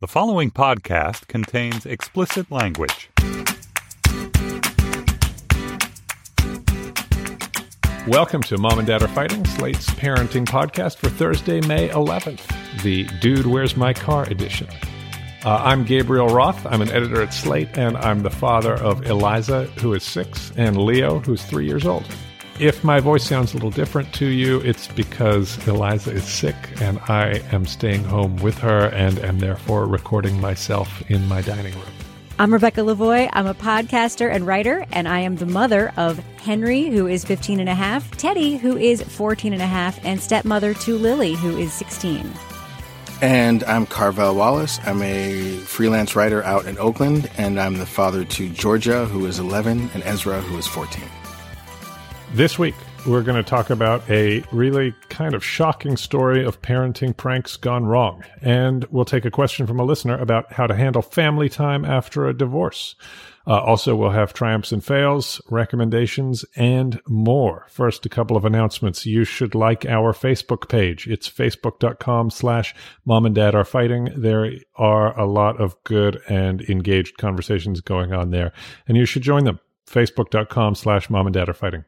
The 0.00 0.08
following 0.08 0.50
podcast 0.50 1.28
contains 1.28 1.84
explicit 1.84 2.50
language. 2.50 3.10
Welcome 8.08 8.42
to 8.44 8.56
Mom 8.56 8.78
and 8.78 8.88
Dad 8.88 9.02
Are 9.02 9.08
Fighting, 9.08 9.44
Slate's 9.44 9.90
parenting 9.90 10.46
podcast 10.46 10.96
for 10.96 11.10
Thursday, 11.10 11.60
May 11.66 11.90
11th, 11.90 12.40
the 12.82 13.04
Dude 13.20 13.44
Where's 13.44 13.76
My 13.76 13.92
Car 13.92 14.24
edition. 14.24 14.68
Uh, 15.44 15.56
I'm 15.56 15.84
Gabriel 15.84 16.28
Roth. 16.28 16.64
I'm 16.64 16.80
an 16.80 16.90
editor 16.92 17.20
at 17.20 17.34
Slate, 17.34 17.68
and 17.76 17.98
I'm 17.98 18.22
the 18.22 18.30
father 18.30 18.76
of 18.76 19.04
Eliza, 19.04 19.66
who 19.82 19.92
is 19.92 20.02
six, 20.02 20.50
and 20.56 20.78
Leo, 20.78 21.18
who's 21.18 21.44
three 21.44 21.66
years 21.66 21.84
old. 21.84 22.06
If 22.60 22.84
my 22.84 23.00
voice 23.00 23.24
sounds 23.24 23.52
a 23.52 23.54
little 23.54 23.70
different 23.70 24.12
to 24.16 24.26
you, 24.26 24.60
it's 24.60 24.86
because 24.86 25.66
Eliza 25.66 26.10
is 26.10 26.24
sick 26.24 26.54
and 26.82 26.98
I 27.08 27.40
am 27.52 27.64
staying 27.64 28.04
home 28.04 28.36
with 28.36 28.58
her 28.58 28.88
and 28.88 29.18
am 29.20 29.38
therefore 29.38 29.86
recording 29.86 30.38
myself 30.42 31.02
in 31.10 31.26
my 31.26 31.40
dining 31.40 31.72
room. 31.72 31.88
I'm 32.38 32.52
Rebecca 32.52 32.82
Lavoie. 32.82 33.30
I'm 33.32 33.46
a 33.46 33.54
podcaster 33.54 34.30
and 34.30 34.46
writer, 34.46 34.84
and 34.92 35.08
I 35.08 35.20
am 35.20 35.36
the 35.36 35.46
mother 35.46 35.90
of 35.96 36.18
Henry, 36.42 36.90
who 36.90 37.06
is 37.06 37.24
15 37.24 37.60
and 37.60 37.68
a 37.70 37.74
half, 37.74 38.14
Teddy, 38.18 38.58
who 38.58 38.76
is 38.76 39.02
14 39.02 39.54
and 39.54 39.62
a 39.62 39.66
half, 39.66 39.98
and 40.04 40.20
stepmother 40.20 40.74
to 40.74 40.98
Lily, 40.98 41.36
who 41.36 41.56
is 41.56 41.72
16. 41.72 42.30
And 43.22 43.64
I'm 43.64 43.86
Carvel 43.86 44.34
Wallace. 44.34 44.78
I'm 44.84 45.00
a 45.00 45.56
freelance 45.60 46.14
writer 46.14 46.44
out 46.44 46.66
in 46.66 46.76
Oakland, 46.76 47.30
and 47.38 47.58
I'm 47.58 47.78
the 47.78 47.86
father 47.86 48.22
to 48.22 48.50
Georgia, 48.50 49.06
who 49.06 49.24
is 49.24 49.38
11, 49.38 49.88
and 49.94 50.02
Ezra, 50.02 50.42
who 50.42 50.58
is 50.58 50.66
14. 50.66 51.02
This 52.32 52.60
week, 52.60 52.76
we're 53.08 53.24
going 53.24 53.42
to 53.42 53.48
talk 53.48 53.70
about 53.70 54.08
a 54.08 54.44
really 54.52 54.94
kind 55.08 55.34
of 55.34 55.44
shocking 55.44 55.96
story 55.96 56.44
of 56.44 56.62
parenting 56.62 57.16
pranks 57.16 57.56
gone 57.56 57.86
wrong. 57.86 58.22
And 58.40 58.84
we'll 58.84 59.04
take 59.04 59.24
a 59.24 59.32
question 59.32 59.66
from 59.66 59.80
a 59.80 59.84
listener 59.84 60.16
about 60.16 60.52
how 60.52 60.68
to 60.68 60.76
handle 60.76 61.02
family 61.02 61.48
time 61.48 61.84
after 61.84 62.28
a 62.28 62.32
divorce. 62.32 62.94
Uh, 63.48 63.58
also, 63.58 63.96
we'll 63.96 64.10
have 64.10 64.32
triumphs 64.32 64.70
and 64.70 64.82
fails, 64.82 65.40
recommendations, 65.50 66.44
and 66.54 67.00
more. 67.08 67.66
First, 67.68 68.06
a 68.06 68.08
couple 68.08 68.36
of 68.36 68.44
announcements. 68.44 69.04
You 69.04 69.24
should 69.24 69.56
like 69.56 69.84
our 69.84 70.12
Facebook 70.12 70.68
page. 70.68 71.08
It's 71.08 71.28
facebook.com 71.28 72.30
slash 72.30 72.76
mom 73.04 73.26
and 73.26 73.34
dad 73.34 73.56
are 73.56 73.64
fighting. 73.64 74.08
There 74.16 74.52
are 74.76 75.18
a 75.18 75.26
lot 75.26 75.60
of 75.60 75.74
good 75.82 76.20
and 76.28 76.62
engaged 76.62 77.18
conversations 77.18 77.80
going 77.80 78.12
on 78.12 78.30
there, 78.30 78.52
and 78.86 78.96
you 78.96 79.04
should 79.04 79.22
join 79.22 79.44
them. 79.44 79.58
Facebook.com 79.84 80.76
slash 80.76 81.10
mom 81.10 81.26
and 81.26 81.34
dad 81.34 81.48
are 81.48 81.54
fighting. 81.54 81.84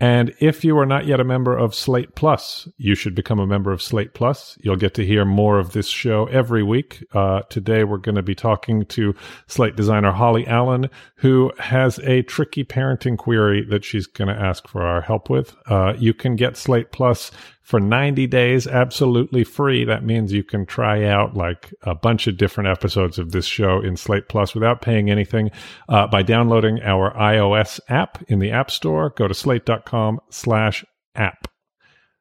And 0.00 0.34
if 0.40 0.64
you 0.64 0.76
are 0.78 0.86
not 0.86 1.06
yet 1.06 1.20
a 1.20 1.24
member 1.24 1.56
of 1.56 1.76
Slate 1.76 2.16
Plus, 2.16 2.68
you 2.76 2.96
should 2.96 3.14
become 3.14 3.38
a 3.38 3.46
member 3.46 3.70
of 3.70 3.80
Slate 3.80 4.14
Plus. 4.14 4.58
You'll 4.60 4.74
get 4.74 4.94
to 4.94 5.06
hear 5.06 5.24
more 5.24 5.60
of 5.60 5.72
this 5.72 5.86
show 5.86 6.26
every 6.26 6.64
week. 6.64 7.04
Uh, 7.12 7.42
today, 7.42 7.84
we're 7.84 7.98
going 7.98 8.16
to 8.16 8.22
be 8.22 8.34
talking 8.34 8.84
to 8.86 9.14
Slate 9.46 9.76
designer 9.76 10.10
Holly 10.10 10.44
Allen, 10.48 10.90
who 11.14 11.52
has 11.60 12.00
a 12.00 12.22
tricky 12.22 12.64
parenting 12.64 13.16
query 13.16 13.64
that 13.66 13.84
she's 13.84 14.08
going 14.08 14.26
to 14.26 14.40
ask 14.40 14.66
for 14.66 14.82
our 14.82 15.02
help 15.02 15.30
with. 15.30 15.54
Uh, 15.66 15.94
you 15.96 16.12
can 16.12 16.34
get 16.34 16.56
Slate 16.56 16.90
Plus 16.90 17.30
for 17.72 17.80
90 17.80 18.26
days 18.26 18.66
absolutely 18.66 19.44
free. 19.44 19.82
That 19.86 20.04
means 20.04 20.30
you 20.30 20.44
can 20.44 20.66
try 20.66 21.06
out 21.06 21.34
like 21.34 21.72
a 21.80 21.94
bunch 21.94 22.26
of 22.26 22.36
different 22.36 22.68
episodes 22.68 23.18
of 23.18 23.32
this 23.32 23.46
show 23.46 23.80
in 23.80 23.96
Slate 23.96 24.28
Plus 24.28 24.54
without 24.54 24.82
paying 24.82 25.10
anything 25.10 25.50
uh, 25.88 26.06
by 26.06 26.20
downloading 26.20 26.82
our 26.82 27.14
iOS 27.14 27.80
app 27.88 28.22
in 28.28 28.40
the 28.40 28.50
App 28.50 28.70
Store. 28.70 29.14
Go 29.16 29.26
to 29.26 29.32
slate.com 29.32 30.20
slash 30.28 30.84
app. 31.14 31.48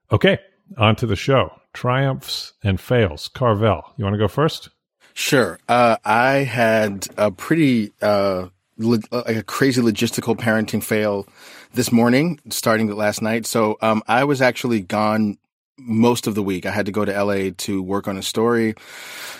Okay, 0.09 0.39
on 0.77 0.95
to 0.95 1.05
the 1.05 1.17
show. 1.17 1.51
Triumphs 1.73 2.53
and 2.63 2.79
fails. 2.79 3.27
Carvel, 3.27 3.83
you 3.97 4.05
want 4.05 4.13
to 4.13 4.19
go 4.19 4.29
first? 4.29 4.69
Sure. 5.13 5.59
Uh, 5.67 5.97
I 6.05 6.45
had 6.45 7.09
a 7.17 7.29
pretty, 7.29 7.91
uh, 8.01 8.47
like 8.77 9.03
a 9.11 9.43
crazy 9.43 9.81
logistical 9.81 10.37
parenting 10.37 10.81
fail 10.81 11.27
this 11.73 11.91
morning, 11.91 12.39
starting 12.49 12.89
last 12.95 13.21
night. 13.21 13.45
So, 13.45 13.77
um, 13.81 14.01
I 14.07 14.23
was 14.23 14.41
actually 14.41 14.79
gone 14.79 15.37
most 15.83 16.27
of 16.27 16.35
the 16.35 16.43
week. 16.43 16.65
I 16.65 16.71
had 16.71 16.85
to 16.85 16.91
go 16.91 17.05
to 17.05 17.23
LA 17.23 17.51
to 17.57 17.81
work 17.81 18.07
on 18.07 18.17
a 18.17 18.23
story. 18.23 18.75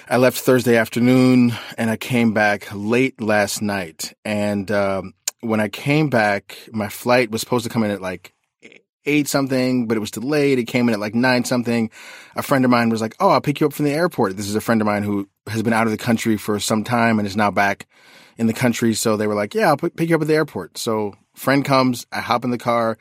I 0.09 0.17
left 0.17 0.39
Thursday 0.39 0.77
afternoon 0.77 1.53
and 1.77 1.89
I 1.89 1.97
came 1.97 2.33
back 2.33 2.67
late 2.73 3.21
last 3.21 3.61
night. 3.61 4.13
And, 4.25 4.69
um, 4.71 5.13
when 5.41 5.59
I 5.59 5.69
came 5.69 6.09
back, 6.09 6.57
my 6.71 6.87
flight 6.87 7.31
was 7.31 7.41
supposed 7.41 7.63
to 7.63 7.69
come 7.69 7.83
in 7.83 7.91
at 7.91 8.01
like 8.01 8.33
eight 9.05 9.27
something, 9.27 9.87
but 9.87 9.97
it 9.97 9.99
was 9.99 10.11
delayed. 10.11 10.59
It 10.59 10.65
came 10.65 10.87
in 10.87 10.93
at 10.93 10.99
like 10.99 11.15
nine 11.15 11.43
something. 11.43 11.89
A 12.35 12.43
friend 12.43 12.63
of 12.63 12.71
mine 12.71 12.89
was 12.89 13.01
like, 13.01 13.15
Oh, 13.19 13.29
I'll 13.29 13.41
pick 13.41 13.59
you 13.59 13.67
up 13.67 13.73
from 13.73 13.85
the 13.85 13.93
airport. 13.93 14.37
This 14.37 14.47
is 14.47 14.55
a 14.55 14.61
friend 14.61 14.81
of 14.81 14.85
mine 14.85 15.03
who 15.03 15.27
has 15.47 15.63
been 15.63 15.73
out 15.73 15.87
of 15.87 15.91
the 15.91 15.97
country 15.97 16.37
for 16.37 16.59
some 16.59 16.83
time 16.83 17.19
and 17.19 17.27
is 17.27 17.35
now 17.35 17.51
back 17.51 17.87
in 18.37 18.47
the 18.47 18.53
country. 18.53 18.93
So 18.93 19.17
they 19.17 19.27
were 19.27 19.35
like, 19.35 19.53
Yeah, 19.53 19.69
I'll 19.69 19.77
pick 19.77 20.09
you 20.09 20.15
up 20.15 20.21
at 20.21 20.27
the 20.27 20.35
airport. 20.35 20.77
So 20.77 21.15
friend 21.35 21.65
comes, 21.65 22.05
I 22.11 22.19
hop 22.19 22.43
in 22.43 22.51
the 22.51 22.57
car. 22.57 22.97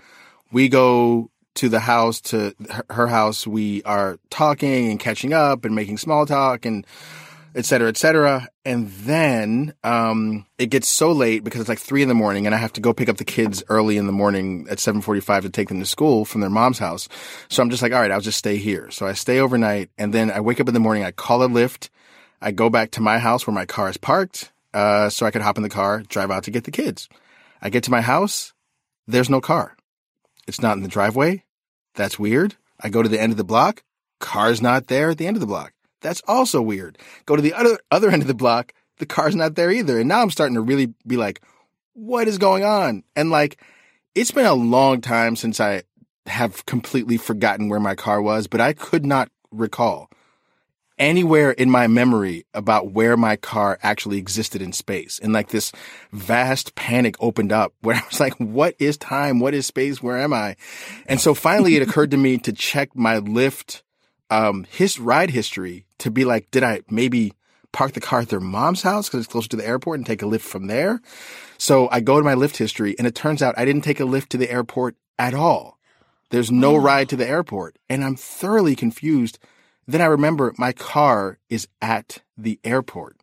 We 0.52 0.68
go 0.68 1.30
to 1.60 1.68
the 1.68 1.80
house, 1.80 2.22
to 2.22 2.54
her 2.88 3.06
house. 3.06 3.46
We 3.46 3.82
are 3.82 4.18
talking 4.30 4.90
and 4.90 4.98
catching 4.98 5.34
up 5.34 5.66
and 5.66 5.74
making 5.74 5.98
small 5.98 6.24
talk 6.24 6.64
and 6.64 6.86
et 7.54 7.66
cetera, 7.66 7.88
et 7.88 7.98
cetera. 7.98 8.48
And 8.64 8.88
then, 8.88 9.74
um, 9.84 10.46
it 10.56 10.70
gets 10.70 10.88
so 10.88 11.12
late 11.12 11.44
because 11.44 11.60
it's 11.60 11.68
like 11.68 11.78
three 11.78 12.00
in 12.00 12.08
the 12.08 12.14
morning 12.14 12.46
and 12.46 12.54
I 12.54 12.58
have 12.58 12.72
to 12.74 12.80
go 12.80 12.94
pick 12.94 13.10
up 13.10 13.18
the 13.18 13.26
kids 13.26 13.62
early 13.68 13.98
in 13.98 14.06
the 14.06 14.12
morning 14.12 14.66
at 14.70 14.80
745 14.80 15.42
to 15.42 15.50
take 15.50 15.68
them 15.68 15.80
to 15.80 15.84
school 15.84 16.24
from 16.24 16.40
their 16.40 16.48
mom's 16.48 16.78
house. 16.78 17.10
So 17.50 17.62
I'm 17.62 17.68
just 17.68 17.82
like, 17.82 17.92
all 17.92 18.00
right, 18.00 18.10
I'll 18.10 18.22
just 18.22 18.38
stay 18.38 18.56
here. 18.56 18.90
So 18.90 19.06
I 19.06 19.12
stay 19.12 19.38
overnight 19.38 19.90
and 19.98 20.14
then 20.14 20.30
I 20.30 20.40
wake 20.40 20.60
up 20.60 20.68
in 20.68 20.72
the 20.72 20.80
morning. 20.80 21.04
I 21.04 21.10
call 21.10 21.42
a 21.42 21.48
Lyft. 21.48 21.90
I 22.40 22.52
go 22.52 22.70
back 22.70 22.92
to 22.92 23.02
my 23.02 23.18
house 23.18 23.46
where 23.46 23.52
my 23.52 23.66
car 23.66 23.90
is 23.90 23.98
parked. 23.98 24.50
Uh, 24.72 25.10
so 25.10 25.26
I 25.26 25.30
could 25.30 25.42
hop 25.42 25.58
in 25.58 25.62
the 25.62 25.68
car, 25.68 26.02
drive 26.08 26.30
out 26.30 26.44
to 26.44 26.50
get 26.50 26.64
the 26.64 26.70
kids. 26.70 27.06
I 27.60 27.68
get 27.68 27.82
to 27.84 27.90
my 27.90 28.00
house. 28.00 28.54
There's 29.06 29.28
no 29.28 29.42
car. 29.42 29.76
It's 30.46 30.62
not 30.62 30.78
in 30.78 30.82
the 30.82 30.88
driveway. 30.88 31.44
That's 32.00 32.18
weird. 32.18 32.56
I 32.80 32.88
go 32.88 33.02
to 33.02 33.10
the 33.10 33.20
end 33.20 33.30
of 33.30 33.36
the 33.36 33.44
block. 33.44 33.82
Car's 34.20 34.62
not 34.62 34.86
there 34.86 35.10
at 35.10 35.18
the 35.18 35.26
end 35.26 35.36
of 35.36 35.42
the 35.42 35.46
block. 35.46 35.74
That's 36.00 36.22
also 36.26 36.62
weird. 36.62 36.96
Go 37.26 37.36
to 37.36 37.42
the 37.42 37.52
other 37.52 37.78
other 37.90 38.08
end 38.08 38.22
of 38.22 38.28
the 38.28 38.32
block, 38.32 38.72
the 38.96 39.04
car's 39.04 39.36
not 39.36 39.54
there 39.54 39.70
either. 39.70 39.98
And 39.98 40.08
now 40.08 40.22
I'm 40.22 40.30
starting 40.30 40.54
to 40.54 40.62
really 40.62 40.94
be 41.06 41.18
like, 41.18 41.42
what 41.92 42.26
is 42.26 42.38
going 42.38 42.64
on? 42.64 43.02
And 43.14 43.28
like, 43.28 43.60
it's 44.14 44.30
been 44.30 44.46
a 44.46 44.54
long 44.54 45.02
time 45.02 45.36
since 45.36 45.60
I 45.60 45.82
have 46.24 46.64
completely 46.64 47.18
forgotten 47.18 47.68
where 47.68 47.80
my 47.80 47.94
car 47.94 48.22
was, 48.22 48.46
but 48.46 48.62
I 48.62 48.72
could 48.72 49.04
not 49.04 49.28
recall. 49.50 50.08
Anywhere 51.00 51.50
in 51.50 51.70
my 51.70 51.86
memory 51.86 52.44
about 52.52 52.92
where 52.92 53.16
my 53.16 53.34
car 53.34 53.78
actually 53.82 54.18
existed 54.18 54.60
in 54.60 54.72
space. 54.72 55.18
And 55.18 55.32
like 55.32 55.48
this 55.48 55.72
vast 56.12 56.74
panic 56.74 57.16
opened 57.20 57.52
up 57.52 57.72
where 57.80 57.96
I 57.96 58.02
was 58.06 58.20
like, 58.20 58.34
what 58.34 58.76
is 58.78 58.98
time? 58.98 59.40
What 59.40 59.54
is 59.54 59.66
space? 59.66 60.02
Where 60.02 60.18
am 60.18 60.34
I? 60.34 60.56
And 61.06 61.18
so 61.18 61.32
finally 61.32 61.76
it 61.76 61.82
occurred 61.82 62.10
to 62.10 62.18
me 62.18 62.36
to 62.38 62.52
check 62.52 62.94
my 62.94 63.16
Lyft, 63.16 63.80
um, 64.28 64.66
his 64.70 64.98
ride 65.00 65.30
history 65.30 65.86
to 65.98 66.10
be 66.10 66.26
like, 66.26 66.50
did 66.50 66.62
I 66.62 66.82
maybe 66.90 67.32
park 67.72 67.92
the 67.92 68.00
car 68.00 68.20
at 68.20 68.28
their 68.28 68.38
mom's 68.38 68.82
house 68.82 69.08
because 69.08 69.20
it's 69.24 69.32
closer 69.32 69.48
to 69.48 69.56
the 69.56 69.66
airport 69.66 69.98
and 69.98 70.06
take 70.06 70.20
a 70.20 70.26
Lyft 70.26 70.42
from 70.42 70.66
there? 70.66 71.00
So 71.56 71.88
I 71.90 72.00
go 72.00 72.18
to 72.18 72.24
my 72.24 72.34
Lyft 72.34 72.58
history 72.58 72.94
and 72.98 73.06
it 73.06 73.14
turns 73.14 73.42
out 73.42 73.58
I 73.58 73.64
didn't 73.64 73.84
take 73.84 74.00
a 74.00 74.04
Lyft 74.04 74.28
to 74.28 74.36
the 74.36 74.50
airport 74.50 74.96
at 75.18 75.32
all. 75.32 75.78
There's 76.28 76.50
no 76.50 76.76
ride 76.76 77.08
to 77.08 77.16
the 77.16 77.26
airport 77.26 77.78
and 77.88 78.04
I'm 78.04 78.16
thoroughly 78.16 78.76
confused 78.76 79.38
then 79.92 80.00
I 80.00 80.06
remember 80.06 80.52
my 80.58 80.72
car 80.72 81.38
is 81.48 81.68
at 81.80 82.22
the 82.36 82.58
airport. 82.64 83.16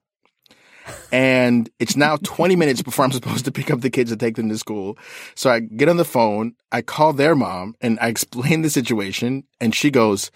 And 1.12 1.69
it's 1.80 1.96
now 1.96 2.16
20 2.24 2.56
minutes 2.56 2.81
before 2.81 3.06
I'm 3.06 3.12
supposed 3.12 3.46
to 3.46 3.52
pick 3.52 3.72
up 3.72 3.81
the 3.81 3.90
kids 3.90 4.12
and 4.12 4.19
take 4.19 4.36
them 4.36 4.50
to 4.50 4.58
school. 4.58 4.98
So 5.36 5.50
I 5.50 5.60
get 5.60 5.90
on 5.90 5.98
the 5.98 6.06
phone, 6.06 6.56
I 6.72 6.81
call 6.81 7.14
their 7.14 7.36
mom 7.36 7.75
and 7.81 8.00
I 8.00 8.08
explain 8.08 8.62
the 8.62 8.69
situation 8.69 9.44
and 9.60 9.75
she 9.75 9.92
goes, 9.92 10.31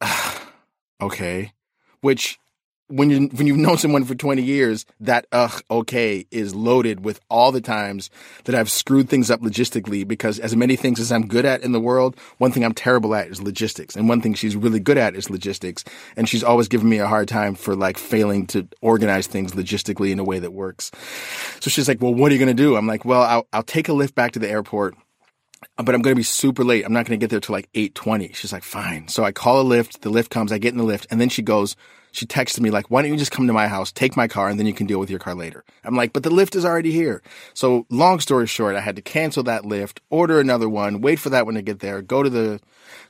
ah, 0.00 0.52
okay, 1.00 1.52
which 2.00 2.38
when 2.88 3.10
you 3.10 3.28
when 3.28 3.46
you've 3.46 3.56
known 3.56 3.78
someone 3.78 4.04
for 4.04 4.14
20 4.14 4.42
years, 4.42 4.86
that 5.00 5.26
ugh 5.32 5.62
okay 5.70 6.26
is 6.30 6.54
loaded 6.54 7.04
with 7.04 7.20
all 7.28 7.50
the 7.52 7.60
times 7.60 8.10
that 8.44 8.54
I've 8.54 8.70
screwed 8.70 9.08
things 9.08 9.30
up 9.30 9.40
logistically 9.40 10.06
because 10.06 10.38
as 10.38 10.54
many 10.54 10.76
things 10.76 11.00
as 11.00 11.10
I'm 11.10 11.26
good 11.26 11.44
at 11.44 11.62
in 11.62 11.72
the 11.72 11.80
world, 11.80 12.16
one 12.38 12.52
thing 12.52 12.64
I'm 12.64 12.74
terrible 12.74 13.14
at 13.14 13.28
is 13.28 13.42
logistics. 13.42 13.96
And 13.96 14.08
one 14.08 14.20
thing 14.20 14.34
she's 14.34 14.54
really 14.54 14.80
good 14.80 14.98
at 14.98 15.16
is 15.16 15.30
logistics. 15.30 15.84
And 16.16 16.28
she's 16.28 16.44
always 16.44 16.68
given 16.68 16.88
me 16.88 16.98
a 16.98 17.08
hard 17.08 17.28
time 17.28 17.54
for 17.54 17.74
like 17.74 17.98
failing 17.98 18.46
to 18.48 18.68
organize 18.80 19.26
things 19.26 19.52
logistically 19.52 20.10
in 20.10 20.18
a 20.18 20.24
way 20.24 20.38
that 20.38 20.52
works. 20.52 20.92
So 21.60 21.70
she's 21.70 21.88
like, 21.88 22.00
"Well, 22.00 22.14
what 22.14 22.30
are 22.30 22.34
you 22.34 22.40
going 22.40 22.56
to 22.56 22.62
do?" 22.62 22.76
I'm 22.76 22.86
like, 22.86 23.04
"Well, 23.04 23.22
I'll 23.22 23.46
I'll 23.52 23.62
take 23.62 23.88
a 23.88 23.92
Lyft 23.92 24.14
back 24.14 24.32
to 24.32 24.38
the 24.38 24.48
airport." 24.48 24.94
but 25.78 25.94
I'm 25.94 26.02
going 26.02 26.14
to 26.14 26.18
be 26.18 26.22
super 26.22 26.64
late. 26.64 26.84
I'm 26.84 26.92
not 26.92 27.06
going 27.06 27.18
to 27.18 27.22
get 27.22 27.30
there 27.30 27.40
till 27.40 27.54
like 27.54 27.70
8:20. 27.72 28.34
She's 28.34 28.52
like, 28.52 28.62
"Fine." 28.62 29.08
So 29.08 29.24
I 29.24 29.32
call 29.32 29.60
a 29.60 29.64
Lyft, 29.64 30.00
the 30.00 30.10
Lyft 30.10 30.30
comes, 30.30 30.52
I 30.52 30.58
get 30.58 30.72
in 30.72 30.78
the 30.78 30.84
Lyft, 30.84 31.06
and 31.10 31.20
then 31.20 31.28
she 31.28 31.42
goes, 31.42 31.76
she 32.16 32.24
texted 32.24 32.60
me 32.60 32.70
like, 32.70 32.90
why 32.90 33.02
don't 33.02 33.10
you 33.10 33.18
just 33.18 33.30
come 33.30 33.46
to 33.46 33.52
my 33.52 33.68
house, 33.68 33.92
take 33.92 34.16
my 34.16 34.26
car, 34.26 34.48
and 34.48 34.58
then 34.58 34.66
you 34.66 34.72
can 34.72 34.86
deal 34.86 34.98
with 34.98 35.10
your 35.10 35.18
car 35.18 35.34
later. 35.34 35.64
I'm 35.84 35.94
like, 35.94 36.14
but 36.14 36.22
the 36.22 36.30
Lyft 36.30 36.56
is 36.56 36.64
already 36.64 36.90
here. 36.90 37.22
So 37.52 37.84
long 37.90 38.20
story 38.20 38.46
short, 38.46 38.74
I 38.74 38.80
had 38.80 38.96
to 38.96 39.02
cancel 39.02 39.42
that 39.42 39.64
Lyft, 39.64 39.98
order 40.08 40.40
another 40.40 40.68
one, 40.68 41.02
wait 41.02 41.18
for 41.18 41.28
that 41.28 41.44
one 41.44 41.56
to 41.56 41.62
get 41.62 41.80
there, 41.80 42.00
go 42.00 42.22
to 42.22 42.30
the, 42.30 42.60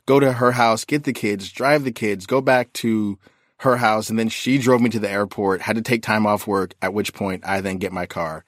go 0.05 0.19
to 0.19 0.33
her 0.33 0.51
house, 0.51 0.83
get 0.83 1.05
the 1.05 1.13
kids, 1.13 1.49
drive 1.49 1.85
the 1.85 1.91
kids, 1.91 2.25
go 2.25 2.41
back 2.41 2.73
to 2.73 3.17
her 3.59 3.77
house, 3.77 4.09
and 4.09 4.19
then 4.19 4.27
she 4.27 4.57
drove 4.57 4.81
me 4.81 4.89
to 4.89 4.99
the 4.99 5.09
airport, 5.09 5.61
had 5.61 5.77
to 5.77 5.81
take 5.81 6.03
time 6.03 6.27
off 6.27 6.45
work, 6.45 6.73
at 6.81 6.93
which 6.93 7.13
point 7.13 7.47
I 7.47 7.61
then 7.61 7.77
get 7.77 7.93
my 7.93 8.05
car 8.05 8.43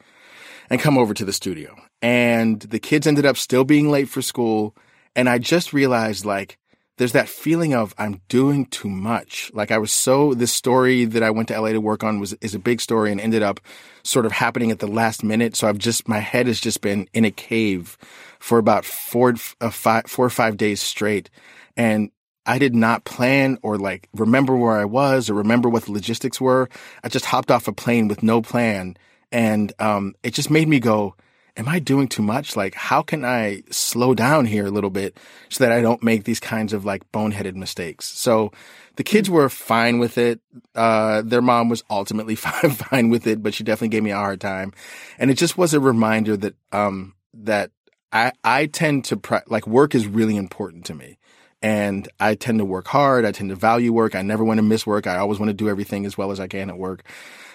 and 0.70 0.82
come 0.82 0.98
over 0.98 1.14
to 1.14 1.24
the 1.24 1.34
studio. 1.34 1.74
And 2.02 2.60
the 2.60 2.80
kids 2.80 3.08
ended 3.08 3.26
up 3.26 3.38
still 3.38 3.64
being 3.64 3.90
late 3.90 4.10
for 4.10 4.22
school. 4.22 4.76
And 5.16 5.30
I 5.30 5.38
just 5.38 5.74
realized 5.74 6.26
like, 6.26 6.58
there's 7.00 7.14
that 7.14 7.30
feeling 7.30 7.74
of 7.74 7.96
I'm 7.98 8.20
doing 8.28 8.66
too 8.66 8.90
much. 8.90 9.50
Like 9.54 9.72
I 9.72 9.78
was 9.78 9.90
so 9.90 10.34
this 10.34 10.52
story 10.52 11.06
that 11.06 11.24
I 11.24 11.30
went 11.32 11.48
to 11.48 11.60
LA 11.60 11.70
to 11.70 11.80
work 11.80 12.04
on 12.04 12.20
was 12.20 12.34
is 12.42 12.54
a 12.54 12.60
big 12.60 12.82
story 12.82 13.10
and 13.10 13.22
ended 13.22 13.42
up 13.42 13.62
sort 14.04 14.26
of 14.26 14.34
happening 14.34 14.70
at 14.70 14.80
the 14.80 14.88
last 14.88 15.24
minute. 15.24 15.56
So 15.56 15.70
I've 15.70 15.78
just 15.78 16.10
my 16.10 16.20
head 16.20 16.48
has 16.48 16.60
just 16.60 16.82
been 16.82 17.08
in 17.14 17.24
a 17.24 17.32
cave 17.32 17.98
for 18.38 18.58
about 18.58 18.84
four 18.84 19.36
uh, 19.62 19.70
five 19.70 20.08
four 20.08 20.26
or 20.26 20.30
five 20.30 20.58
days 20.58 20.82
straight, 20.82 21.30
and 21.78 22.12
I 22.46 22.60
did 22.60 22.76
not 22.76 23.06
plan 23.06 23.60
or 23.64 23.78
like 23.78 24.10
remember 24.14 24.58
where 24.58 24.78
I 24.78 24.86
was 24.86 25.30
or 25.30 25.36
remember 25.36 25.70
what 25.70 25.86
the 25.86 25.94
logistics 25.94 26.42
were. 26.42 26.68
I 27.02 27.08
just 27.08 27.26
hopped 27.26 27.50
off 27.50 27.70
a 27.70 27.74
plane 27.74 28.10
with 28.10 28.24
no 28.24 28.42
plan, 28.42 28.98
and 29.32 29.72
um, 29.80 30.16
it 30.22 30.34
just 30.34 30.50
made 30.50 30.68
me 30.68 30.82
go 30.82 31.16
am 31.58 31.68
I 31.68 31.80
doing 31.80 32.08
too 32.08 32.22
much? 32.22 32.56
Like, 32.56 32.76
how 32.76 33.02
can 33.02 33.26
I 33.26 33.64
slow 33.70 34.14
down 34.14 34.46
here 34.46 34.66
a 34.66 34.72
little 34.72 34.90
bit 34.90 35.18
so 35.50 35.64
that 35.64 35.74
I 35.74 35.82
don't 35.82 36.04
make 36.04 36.24
these 36.24 36.40
kinds 36.40 36.74
of 36.74 36.86
like 36.86 37.10
boneheaded 37.12 37.56
mistakes? 37.56 38.06
So 38.06 38.52
the 38.96 39.04
kids 39.04 39.30
were 39.30 39.50
fine 39.50 40.00
with 40.00 40.18
it. 40.18 40.42
Uh, 40.76 41.22
their 41.22 41.42
mom 41.42 41.70
was 41.70 41.84
ultimately 41.90 42.36
fine, 42.36 42.72
fine 42.72 43.10
with 43.10 43.28
it, 43.28 43.42
but 43.42 43.54
she 43.54 43.64
definitely 43.64 43.90
gave 43.90 44.04
me 44.04 44.12
a 44.12 44.16
hard 44.16 44.42
time. 44.42 44.74
And 45.18 45.32
it 45.32 45.38
just 45.38 45.58
was 45.58 45.74
a 45.74 45.80
reminder 45.80 46.36
that, 46.38 46.56
um, 46.72 47.16
that 47.34 47.72
I, 48.12 48.32
I 48.44 48.66
tend 48.66 49.06
to, 49.06 49.44
like, 49.48 49.68
work 49.68 49.96
is 49.96 50.08
really 50.08 50.36
important 50.36 50.86
to 50.86 50.96
me. 50.96 51.18
And 51.62 52.08
I 52.20 52.36
tend 52.36 52.60
to 52.60 52.66
work 52.66 52.88
hard. 52.88 53.26
I 53.26 53.34
tend 53.34 53.50
to 53.50 53.56
value 53.56 53.92
work. 53.92 54.16
I 54.16 54.22
never 54.22 54.46
want 54.46 54.60
to 54.60 54.64
miss 54.64 54.88
work. 54.88 55.08
I 55.08 55.18
always 55.18 55.40
want 55.40 55.50
to 55.50 55.54
do 55.54 55.70
everything 55.70 56.06
as 56.06 56.18
well 56.18 56.32
as 56.32 56.40
I 56.40 56.48
can 56.48 56.70
at 56.70 56.78
work. 56.78 57.04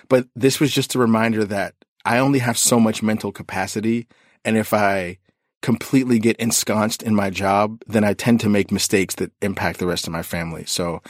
But 0.08 0.26
this 0.36 0.60
was 0.60 0.72
just 0.72 0.94
a 0.94 0.98
reminder 0.98 1.44
that 1.46 1.74
I 2.04 2.18
only 2.18 2.38
have 2.40 2.58
so 2.58 2.78
much 2.78 3.02
mental 3.02 3.32
capacity. 3.32 4.06
And 4.44 4.56
if 4.56 4.74
I 4.74 5.18
completely 5.62 6.18
get 6.18 6.36
ensconced 6.36 7.02
in 7.02 7.14
my 7.14 7.30
job, 7.30 7.82
then 7.86 8.04
I 8.04 8.12
tend 8.12 8.40
to 8.40 8.48
make 8.48 8.70
mistakes 8.70 9.14
that 9.14 9.32
impact 9.40 9.78
the 9.78 9.86
rest 9.86 10.06
of 10.06 10.12
my 10.12 10.22
family. 10.22 10.64
So 10.66 11.00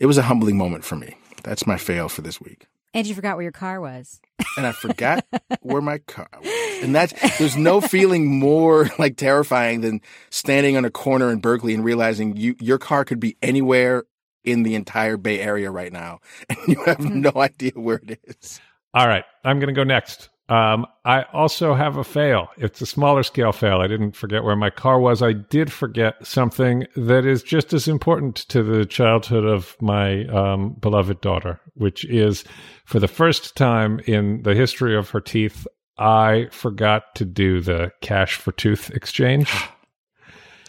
it 0.00 0.06
was 0.06 0.18
a 0.18 0.22
humbling 0.22 0.56
moment 0.56 0.84
for 0.84 0.96
me. 0.96 1.16
That's 1.44 1.66
my 1.66 1.76
fail 1.76 2.08
for 2.08 2.22
this 2.22 2.40
week. 2.40 2.66
And 2.92 3.06
you 3.06 3.14
forgot 3.14 3.36
where 3.36 3.44
your 3.44 3.52
car 3.52 3.80
was. 3.80 4.20
And 4.56 4.66
I 4.66 4.72
forgot 4.72 5.24
where 5.60 5.80
my 5.80 5.98
car 5.98 6.28
was. 6.42 6.82
And 6.82 6.92
that's, 6.94 7.14
there's 7.38 7.56
no 7.56 7.80
feeling 7.80 8.26
more 8.26 8.90
like 8.98 9.16
terrifying 9.16 9.80
than 9.80 10.00
standing 10.30 10.76
on 10.76 10.84
a 10.84 10.90
corner 10.90 11.30
in 11.30 11.38
Berkeley 11.38 11.72
and 11.72 11.84
realizing 11.84 12.36
you, 12.36 12.56
your 12.58 12.78
car 12.78 13.04
could 13.04 13.20
be 13.20 13.36
anywhere 13.42 14.04
in 14.42 14.64
the 14.64 14.74
entire 14.74 15.16
Bay 15.16 15.38
Area 15.38 15.70
right 15.70 15.92
now. 15.92 16.18
And 16.48 16.58
you 16.66 16.82
have 16.84 16.98
mm-hmm. 16.98 17.20
no 17.20 17.32
idea 17.36 17.72
where 17.74 18.00
it 18.04 18.18
is. 18.24 18.60
All 18.92 19.06
right. 19.06 19.24
I'm 19.44 19.60
going 19.60 19.72
to 19.72 19.78
go 19.78 19.84
next. 19.84 20.30
Um, 20.50 20.84
I 21.04 21.22
also 21.32 21.74
have 21.74 21.96
a 21.96 22.02
fail. 22.02 22.48
It's 22.56 22.80
a 22.80 22.86
smaller 22.86 23.22
scale 23.22 23.52
fail. 23.52 23.80
I 23.80 23.86
didn't 23.86 24.16
forget 24.16 24.42
where 24.42 24.56
my 24.56 24.68
car 24.68 24.98
was. 24.98 25.22
I 25.22 25.32
did 25.32 25.72
forget 25.72 26.26
something 26.26 26.86
that 26.96 27.24
is 27.24 27.44
just 27.44 27.72
as 27.72 27.86
important 27.86 28.36
to 28.48 28.64
the 28.64 28.84
childhood 28.84 29.44
of 29.44 29.76
my 29.80 30.26
um, 30.26 30.70
beloved 30.80 31.20
daughter, 31.20 31.60
which 31.74 32.04
is 32.04 32.42
for 32.84 32.98
the 32.98 33.06
first 33.06 33.56
time 33.56 34.00
in 34.06 34.42
the 34.42 34.56
history 34.56 34.96
of 34.96 35.10
her 35.10 35.20
teeth, 35.20 35.68
I 35.98 36.48
forgot 36.50 37.14
to 37.14 37.24
do 37.24 37.60
the 37.60 37.92
cash 38.00 38.34
for 38.34 38.50
tooth 38.52 38.90
exchange. 38.90 39.52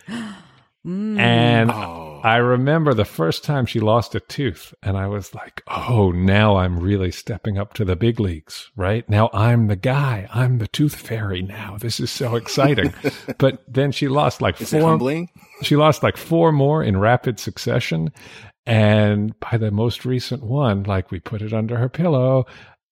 Mm. 0.83 1.19
And 1.19 1.69
oh. 1.69 2.00
I 2.23 2.37
remember 2.37 2.93
the 2.93 3.05
first 3.05 3.43
time 3.43 3.65
she 3.65 3.79
lost 3.79 4.15
a 4.15 4.19
tooth, 4.19 4.73
and 4.83 4.97
I 4.97 5.07
was 5.07 5.33
like, 5.33 5.61
oh, 5.67 6.11
now 6.11 6.57
I'm 6.57 6.79
really 6.79 7.11
stepping 7.11 7.57
up 7.57 7.73
to 7.75 7.85
the 7.85 7.95
big 7.95 8.19
leagues, 8.19 8.71
right? 8.75 9.07
Now 9.09 9.29
I'm 9.33 9.67
the 9.67 9.75
guy. 9.75 10.27
I'm 10.33 10.59
the 10.59 10.67
tooth 10.67 10.95
fairy 10.95 11.41
now. 11.41 11.77
This 11.79 11.99
is 11.99 12.11
so 12.11 12.35
exciting. 12.35 12.93
but 13.37 13.63
then 13.67 13.91
she 13.91 14.07
lost 14.07 14.41
like 14.41 14.61
is 14.61 14.71
four. 14.71 15.27
She 15.63 15.75
lost 15.75 16.03
like 16.03 16.17
four 16.17 16.51
more 16.51 16.83
in 16.83 16.97
rapid 16.97 17.39
succession. 17.39 18.11
And 18.65 19.37
by 19.39 19.57
the 19.57 19.71
most 19.71 20.05
recent 20.05 20.43
one, 20.43 20.83
like 20.83 21.11
we 21.11 21.19
put 21.19 21.41
it 21.41 21.53
under 21.53 21.77
her 21.77 21.89
pillow, 21.89 22.45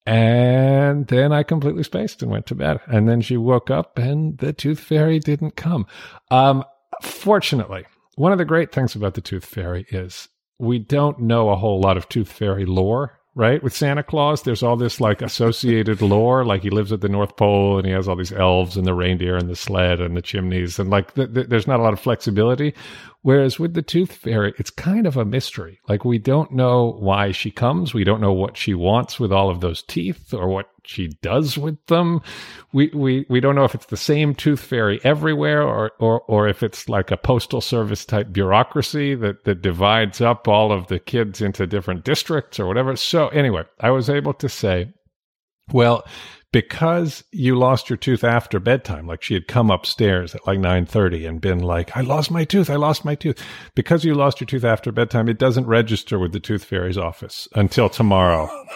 and 0.06 1.06
then 1.08 1.32
I 1.32 1.44
completely 1.44 1.84
spaced 1.84 2.24
and 2.24 2.32
went 2.32 2.48
to 2.48 2.56
bed. 2.56 2.80
And 2.88 3.08
then 3.08 3.22
she 3.22 3.38
woke 3.38 3.70
up 3.70 4.00
and 4.00 4.38
the 4.40 4.54
tooth 4.54 4.80
fairy 4.80 5.20
didn't 5.20 5.56
come. 5.56 5.86
Um, 6.32 6.64
Fortunately, 7.02 7.86
one 8.20 8.34
of 8.34 8.38
the 8.38 8.44
great 8.44 8.74
things 8.74 8.96
about 8.96 9.14
the 9.14 9.22
Tooth 9.22 9.46
Fairy 9.46 9.86
is 9.92 10.28
we 10.60 10.78
don't 10.78 11.22
know 11.22 11.50
a 11.50 11.56
whole 11.56 11.80
lot 11.80 11.96
of 11.96 12.10
Tooth 12.10 12.30
Fairy 12.30 12.66
lore 12.66 13.20
right? 13.36 13.64
With 13.64 13.74
Santa 13.74 14.04
Claus, 14.04 14.42
there's 14.42 14.64
all 14.64 14.76
this 14.76 15.00
like 15.00 15.22
associated 15.22 16.02
lore, 16.02 16.44
like 16.44 16.62
he 16.62 16.70
lives 16.70 16.92
at 16.92 17.00
the 17.00 17.08
North 17.08 17.38
Pole 17.38 17.78
and 17.78 17.86
he 17.86 17.94
has 17.94 18.06
all 18.06 18.18
these 18.18 18.34
elves 18.34 18.76
and 18.76 18.86
the 18.86 18.94
reindeer 18.94 19.38
and 19.38 19.50
the 19.50 19.56
sled 19.56 20.02
and 20.02 20.18
the 20.18 20.22
chimneys, 20.22 20.78
and 20.78 20.90
like 20.90 21.14
th- 21.14 21.34
th- 21.34 21.48
there's 21.48 21.68
not 21.68 21.80
a 21.80 21.84
lot 21.84 21.94
of 21.94 22.02
flexibility. 22.02 22.74
Whereas 23.22 23.60
with 23.60 23.74
the 23.74 23.82
Tooth 23.82 24.14
Fairy, 24.14 24.54
it's 24.58 24.70
kind 24.70 25.06
of 25.06 25.18
a 25.18 25.26
mystery. 25.26 25.80
Like 25.90 26.06
we 26.06 26.18
don't 26.18 26.54
know 26.54 26.94
why 27.00 27.32
she 27.32 27.52
comes. 27.52 27.94
We 27.94 28.06
don't 28.06 28.22
know 28.22 28.32
what 28.32 28.56
she 28.56 28.74
wants 28.74 29.20
with 29.20 29.34
all 29.34 29.50
of 29.50 29.60
those 29.60 29.84
teeth 29.84 30.34
or 30.34 30.48
what 30.48 30.70
she 30.86 31.10
does 31.22 31.58
with 31.58 31.86
them. 31.88 32.22
We 32.72 32.90
we 32.94 33.26
we 33.30 33.42
don't 33.42 33.56
know 33.56 33.66
if 33.66 33.76
it's 33.76 33.88
the 33.88 33.98
same 33.98 34.36
Tooth 34.36 34.62
Fairy 34.62 35.02
everywhere 35.04 35.62
or 35.62 35.92
or 36.00 36.22
or 36.22 36.48
if 36.48 36.64
it's 36.64 36.88
like 36.88 37.12
a 37.12 37.18
postal 37.18 37.60
service 37.60 38.06
type 38.06 38.32
bureaucracy 38.32 39.16
that 39.16 39.44
that 39.44 39.62
divides 39.62 40.22
up 40.22 40.48
all 40.48 40.72
of 40.72 40.88
the 40.88 41.00
kids 41.00 41.42
into 41.42 41.68
different 41.68 42.06
districts 42.06 42.58
or 42.58 42.68
whatever. 42.68 42.96
So 42.96 43.28
anyway, 43.30 43.64
I 43.82 43.92
was 43.92 44.10
able 44.10 44.34
to 44.36 44.48
say, 44.48 44.94
well, 45.74 46.06
because 46.52 47.24
you 47.32 47.56
lost 47.56 47.90
your 47.90 47.98
tooth 47.98 48.24
after 48.24 48.60
bedtime 48.60 49.08
like 49.08 49.22
she 49.22 49.34
had 49.34 49.48
come 49.48 49.70
upstairs 49.70 50.34
at 50.34 50.46
like 50.48 50.60
9:30 50.60 51.28
and 51.28 51.42
been 51.42 51.60
like 51.60 51.96
I 51.96 52.02
lost 52.02 52.32
my 52.32 52.44
tooth 52.44 52.70
I 52.70 52.76
lost 52.76 53.06
my 53.06 53.16
tooth. 53.16 53.42
Because 53.76 54.04
you 54.04 54.16
lost 54.16 54.40
your 54.40 54.48
tooth 54.48 54.64
after 54.64 54.92
bedtime 54.92 55.30
it 55.30 55.38
doesn't 55.38 55.68
register 55.68 56.18
with 56.18 56.32
the 56.34 56.40
tooth 56.40 56.64
fairy's 56.64 56.98
office 56.98 57.48
until 57.56 57.90
tomorrow. 57.90 58.50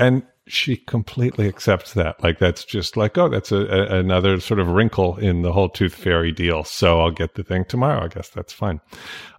And 0.00 0.22
she 0.50 0.76
completely 0.76 1.48
accepts 1.48 1.94
that. 1.94 2.22
Like 2.22 2.38
that's 2.38 2.64
just 2.64 2.96
like, 2.96 3.16
oh, 3.16 3.28
that's 3.28 3.52
a, 3.52 3.58
a, 3.58 3.98
another 3.98 4.40
sort 4.40 4.60
of 4.60 4.68
wrinkle 4.68 5.16
in 5.16 5.42
the 5.42 5.52
whole 5.52 5.68
tooth 5.68 5.94
fairy 5.94 6.32
deal. 6.32 6.64
So 6.64 7.00
I'll 7.00 7.10
get 7.10 7.34
the 7.34 7.42
thing 7.42 7.64
tomorrow. 7.64 8.04
I 8.04 8.08
guess 8.08 8.28
that's 8.28 8.52
fine. 8.52 8.80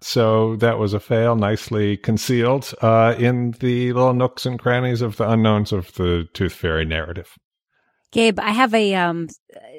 So 0.02 0.56
that 0.58 0.80
was 0.80 0.94
a 0.94 1.00
fail, 1.00 1.36
nicely 1.36 1.98
concealed 1.98 2.74
uh, 2.82 3.16
in 3.18 3.52
the 3.60 3.94
little 3.94 4.14
nooks 4.14 4.46
and 4.46 4.58
crannies 4.58 5.02
of 5.02 5.18
the 5.18 5.30
unknowns 5.30 5.72
of 5.72 5.94
the 5.94 6.28
tooth 6.34 6.54
fairy 6.54 6.86
narrative. 6.86 7.38
Gabe, 8.12 8.40
I 8.40 8.52
have 8.52 8.74
a 8.74 8.96
um 8.96 9.30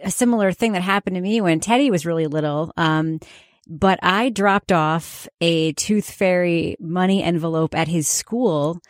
a 0.02 0.10
similar 0.10 0.52
thing 0.52 0.72
that 0.72 0.82
happened 0.82 1.16
to 1.16 1.22
me 1.22 1.40
when 1.40 1.60
Teddy 1.60 1.90
was 1.90 2.06
really 2.06 2.26
little. 2.26 2.72
Um, 2.76 3.20
but 3.68 3.98
I 4.02 4.30
dropped 4.30 4.72
off 4.72 5.28
a 5.40 5.72
tooth 5.74 6.10
fairy 6.10 6.76
money 6.80 7.22
envelope 7.22 7.74
at 7.74 7.88
his 7.88 8.08
school 8.08 8.80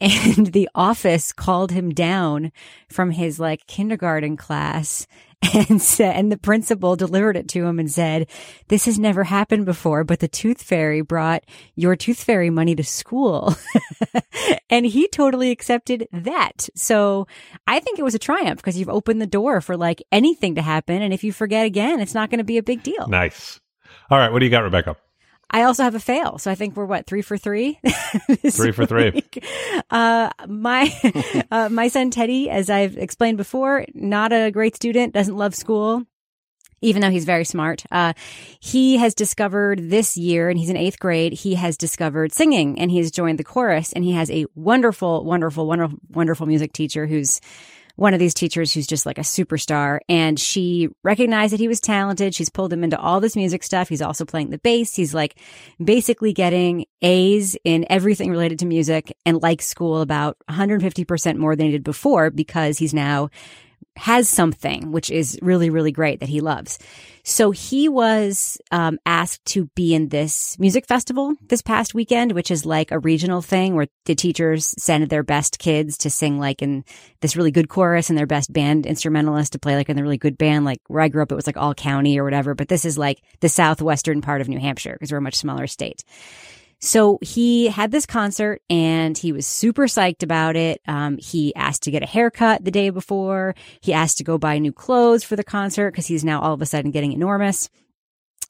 and 0.00 0.48
the 0.48 0.68
office 0.74 1.32
called 1.32 1.70
him 1.70 1.90
down 1.90 2.52
from 2.88 3.10
his 3.10 3.38
like 3.38 3.66
kindergarten 3.66 4.36
class 4.36 5.06
and 5.54 5.82
said, 5.82 6.16
and 6.16 6.30
the 6.30 6.38
principal 6.38 6.96
delivered 6.96 7.36
it 7.36 7.48
to 7.48 7.66
him 7.66 7.78
and 7.78 7.90
said, 7.90 8.28
this 8.68 8.84
has 8.84 8.98
never 8.98 9.24
happened 9.24 9.64
before, 9.64 10.04
but 10.04 10.20
the 10.20 10.28
tooth 10.28 10.62
fairy 10.62 11.00
brought 11.00 11.44
your 11.74 11.96
tooth 11.96 12.22
fairy 12.22 12.50
money 12.50 12.74
to 12.74 12.84
school. 12.84 13.54
and 14.70 14.86
he 14.86 15.08
totally 15.08 15.50
accepted 15.50 16.06
that. 16.12 16.68
So 16.74 17.26
I 17.66 17.80
think 17.80 17.98
it 17.98 18.04
was 18.04 18.14
a 18.14 18.20
triumph 18.20 18.60
because 18.60 18.78
you've 18.78 18.88
opened 18.88 19.20
the 19.20 19.26
door 19.26 19.60
for 19.60 19.76
like 19.76 20.02
anything 20.12 20.54
to 20.54 20.62
happen. 20.62 21.02
And 21.02 21.12
if 21.12 21.24
you 21.24 21.32
forget 21.32 21.66
again, 21.66 22.00
it's 22.00 22.14
not 22.14 22.30
going 22.30 22.38
to 22.38 22.44
be 22.44 22.58
a 22.58 22.62
big 22.62 22.82
deal. 22.82 23.08
Nice. 23.08 23.60
All 24.10 24.18
right. 24.18 24.30
What 24.30 24.38
do 24.38 24.44
you 24.44 24.50
got, 24.50 24.62
Rebecca? 24.62 24.96
I 25.52 25.64
also 25.64 25.82
have 25.82 25.94
a 25.94 26.00
fail. 26.00 26.38
So 26.38 26.50
I 26.50 26.54
think 26.54 26.76
we're 26.76 26.86
what, 26.86 27.06
three 27.06 27.22
for 27.22 27.36
three? 27.36 27.78
three 28.50 28.72
for 28.72 28.86
three. 28.86 29.22
Uh, 29.90 30.30
my, 30.48 31.44
uh, 31.50 31.68
my 31.68 31.88
son 31.88 32.10
Teddy, 32.10 32.48
as 32.48 32.70
I've 32.70 32.96
explained 32.96 33.36
before, 33.36 33.84
not 33.94 34.32
a 34.32 34.50
great 34.50 34.74
student, 34.76 35.12
doesn't 35.12 35.36
love 35.36 35.54
school. 35.54 36.04
Even 36.84 37.00
though 37.00 37.10
he's 37.10 37.24
very 37.24 37.44
smart, 37.44 37.84
uh, 37.92 38.12
he 38.58 38.96
has 38.96 39.14
discovered 39.14 39.88
this 39.88 40.16
year, 40.16 40.48
and 40.48 40.58
he's 40.58 40.68
in 40.68 40.76
eighth 40.76 40.98
grade. 40.98 41.32
He 41.32 41.54
has 41.54 41.76
discovered 41.76 42.32
singing, 42.32 42.76
and 42.80 42.90
he 42.90 42.98
has 42.98 43.12
joined 43.12 43.38
the 43.38 43.44
chorus. 43.44 43.92
And 43.92 44.02
he 44.02 44.10
has 44.12 44.28
a 44.32 44.46
wonderful, 44.56 45.24
wonderful, 45.24 45.68
wonderful, 45.68 45.96
wonderful 46.10 46.46
music 46.46 46.72
teacher 46.72 47.06
who's 47.06 47.40
one 47.96 48.14
of 48.14 48.20
these 48.20 48.34
teachers 48.34 48.72
who's 48.72 48.86
just 48.86 49.06
like 49.06 49.18
a 49.18 49.22
superstar 49.22 49.98
and 50.08 50.38
she 50.38 50.88
recognized 51.02 51.52
that 51.52 51.60
he 51.60 51.68
was 51.68 51.80
talented. 51.80 52.34
She's 52.34 52.48
pulled 52.48 52.72
him 52.72 52.84
into 52.84 52.98
all 52.98 53.20
this 53.20 53.36
music 53.36 53.62
stuff. 53.62 53.88
He's 53.88 54.02
also 54.02 54.24
playing 54.24 54.50
the 54.50 54.58
bass. 54.58 54.94
He's 54.94 55.14
like 55.14 55.36
basically 55.82 56.32
getting 56.32 56.86
A's 57.02 57.56
in 57.64 57.86
everything 57.90 58.30
related 58.30 58.58
to 58.60 58.66
music 58.66 59.16
and 59.26 59.42
likes 59.42 59.66
school 59.66 60.00
about 60.00 60.36
150% 60.48 61.36
more 61.36 61.56
than 61.56 61.66
he 61.66 61.72
did 61.72 61.84
before 61.84 62.30
because 62.30 62.78
he's 62.78 62.94
now 62.94 63.30
has 63.96 64.28
something 64.28 64.92
which 64.92 65.10
is 65.10 65.38
really 65.42 65.70
really 65.70 65.92
great 65.92 66.20
that 66.20 66.28
he 66.28 66.40
loves. 66.40 66.78
So 67.24 67.52
he 67.52 67.88
was 67.88 68.60
um, 68.72 68.98
asked 69.06 69.44
to 69.46 69.66
be 69.76 69.94
in 69.94 70.08
this 70.08 70.58
music 70.58 70.86
festival 70.86 71.34
this 71.48 71.62
past 71.62 71.94
weekend 71.94 72.32
which 72.32 72.50
is 72.50 72.66
like 72.66 72.90
a 72.90 72.98
regional 72.98 73.42
thing 73.42 73.74
where 73.74 73.86
the 74.06 74.14
teachers 74.14 74.74
send 74.78 75.08
their 75.08 75.22
best 75.22 75.58
kids 75.58 75.98
to 75.98 76.10
sing 76.10 76.38
like 76.38 76.62
in 76.62 76.84
this 77.20 77.36
really 77.36 77.50
good 77.50 77.68
chorus 77.68 78.08
and 78.08 78.18
their 78.18 78.26
best 78.26 78.52
band 78.52 78.86
instrumentalist 78.86 79.52
to 79.52 79.58
play 79.58 79.76
like 79.76 79.88
in 79.88 79.96
the 79.96 80.02
really 80.02 80.18
good 80.18 80.38
band. 80.38 80.64
Like 80.64 80.80
where 80.88 81.02
i 81.02 81.08
grew 81.08 81.22
up 81.22 81.32
it 81.32 81.36
was 81.36 81.46
like 81.46 81.56
all 81.56 81.74
county 81.74 82.18
or 82.18 82.24
whatever 82.24 82.54
but 82.54 82.68
this 82.68 82.84
is 82.84 82.98
like 82.98 83.22
the 83.40 83.48
southwestern 83.48 84.20
part 84.20 84.40
of 84.40 84.48
new 84.48 84.58
hampshire 84.58 84.94
because 84.94 85.12
we're 85.12 85.18
a 85.18 85.22
much 85.22 85.36
smaller 85.36 85.66
state 85.66 86.02
so 86.84 87.20
he 87.22 87.68
had 87.68 87.92
this 87.92 88.06
concert 88.06 88.60
and 88.68 89.16
he 89.16 89.30
was 89.30 89.46
super 89.46 89.84
psyched 89.84 90.24
about 90.24 90.56
it. 90.56 90.80
Um, 90.88 91.16
he 91.16 91.54
asked 91.54 91.84
to 91.84 91.92
get 91.92 92.02
a 92.02 92.06
haircut 92.06 92.64
the 92.64 92.72
day 92.72 92.90
before. 92.90 93.54
He 93.80 93.92
asked 93.92 94.18
to 94.18 94.24
go 94.24 94.36
buy 94.36 94.58
new 94.58 94.72
clothes 94.72 95.22
for 95.22 95.36
the 95.36 95.44
concert 95.44 95.92
because 95.92 96.08
he's 96.08 96.24
now 96.24 96.40
all 96.40 96.54
of 96.54 96.60
a 96.60 96.66
sudden 96.66 96.90
getting 96.90 97.12
enormous. 97.12 97.70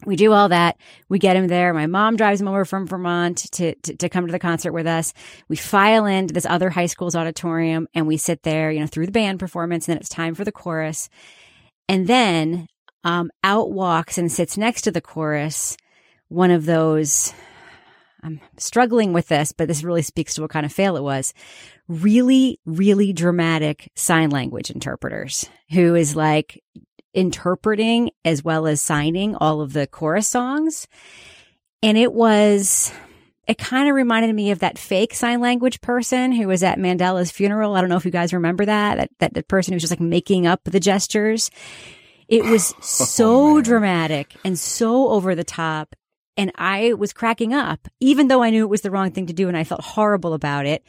We 0.06 0.16
do 0.16 0.32
all 0.32 0.48
that. 0.48 0.78
We 1.10 1.18
get 1.18 1.36
him 1.36 1.46
there. 1.46 1.74
My 1.74 1.86
mom 1.86 2.16
drives 2.16 2.40
him 2.40 2.48
over 2.48 2.64
from 2.64 2.86
Vermont 2.86 3.36
to, 3.52 3.74
to, 3.74 3.96
to 3.98 4.08
come 4.08 4.26
to 4.26 4.32
the 4.32 4.38
concert 4.38 4.72
with 4.72 4.86
us. 4.86 5.12
We 5.48 5.56
file 5.56 6.06
into 6.06 6.32
this 6.32 6.46
other 6.46 6.70
high 6.70 6.86
school's 6.86 7.14
auditorium 7.14 7.86
and 7.94 8.06
we 8.06 8.16
sit 8.16 8.44
there, 8.44 8.72
you 8.72 8.80
know, 8.80 8.86
through 8.86 9.06
the 9.06 9.12
band 9.12 9.40
performance. 9.40 9.86
And 9.86 9.92
then 9.92 10.00
it's 10.00 10.08
time 10.08 10.34
for 10.34 10.44
the 10.44 10.52
chorus. 10.52 11.10
And 11.86 12.06
then, 12.06 12.66
um, 13.04 13.30
out 13.44 13.70
walks 13.70 14.16
and 14.16 14.32
sits 14.32 14.56
next 14.56 14.82
to 14.82 14.90
the 14.90 15.00
chorus 15.02 15.76
one 16.28 16.50
of 16.50 16.64
those 16.64 17.34
I'm 18.22 18.40
struggling 18.56 19.12
with 19.12 19.28
this, 19.28 19.52
but 19.52 19.66
this 19.66 19.82
really 19.82 20.02
speaks 20.02 20.34
to 20.34 20.42
what 20.42 20.50
kind 20.50 20.64
of 20.64 20.72
fail 20.72 20.96
it 20.96 21.02
was. 21.02 21.34
Really, 21.88 22.60
really 22.64 23.12
dramatic 23.12 23.90
sign 23.96 24.30
language 24.30 24.70
interpreters 24.70 25.48
who 25.70 25.94
is 25.94 26.14
like 26.14 26.62
interpreting 27.14 28.10
as 28.24 28.44
well 28.44 28.66
as 28.66 28.80
signing 28.80 29.34
all 29.36 29.60
of 29.60 29.72
the 29.72 29.86
chorus 29.86 30.28
songs. 30.28 30.86
And 31.82 31.98
it 31.98 32.12
was, 32.12 32.92
it 33.48 33.58
kind 33.58 33.88
of 33.88 33.96
reminded 33.96 34.34
me 34.34 34.52
of 34.52 34.60
that 34.60 34.78
fake 34.78 35.14
sign 35.14 35.40
language 35.40 35.80
person 35.80 36.30
who 36.30 36.46
was 36.46 36.62
at 36.62 36.78
Mandela's 36.78 37.32
funeral. 37.32 37.74
I 37.74 37.80
don't 37.80 37.90
know 37.90 37.96
if 37.96 38.04
you 38.04 38.12
guys 38.12 38.32
remember 38.32 38.64
that, 38.64 38.98
that, 38.98 39.10
that, 39.18 39.34
that 39.34 39.48
person 39.48 39.72
who 39.72 39.76
was 39.76 39.82
just 39.82 39.92
like 39.92 40.00
making 40.00 40.46
up 40.46 40.60
the 40.64 40.80
gestures. 40.80 41.50
It 42.28 42.44
was 42.44 42.72
oh, 42.76 42.80
so 42.82 43.56
oh, 43.58 43.62
dramatic 43.62 44.36
and 44.44 44.56
so 44.56 45.08
over 45.08 45.34
the 45.34 45.44
top 45.44 45.96
and 46.36 46.52
I 46.56 46.94
was 46.94 47.12
cracking 47.12 47.52
up, 47.52 47.88
even 48.00 48.28
though 48.28 48.42
I 48.42 48.50
knew 48.50 48.64
it 48.64 48.70
was 48.70 48.80
the 48.80 48.90
wrong 48.90 49.10
thing 49.10 49.26
to 49.26 49.32
do 49.32 49.48
and 49.48 49.56
I 49.56 49.64
felt 49.64 49.84
horrible 49.84 50.34
about 50.34 50.66
it. 50.66 50.82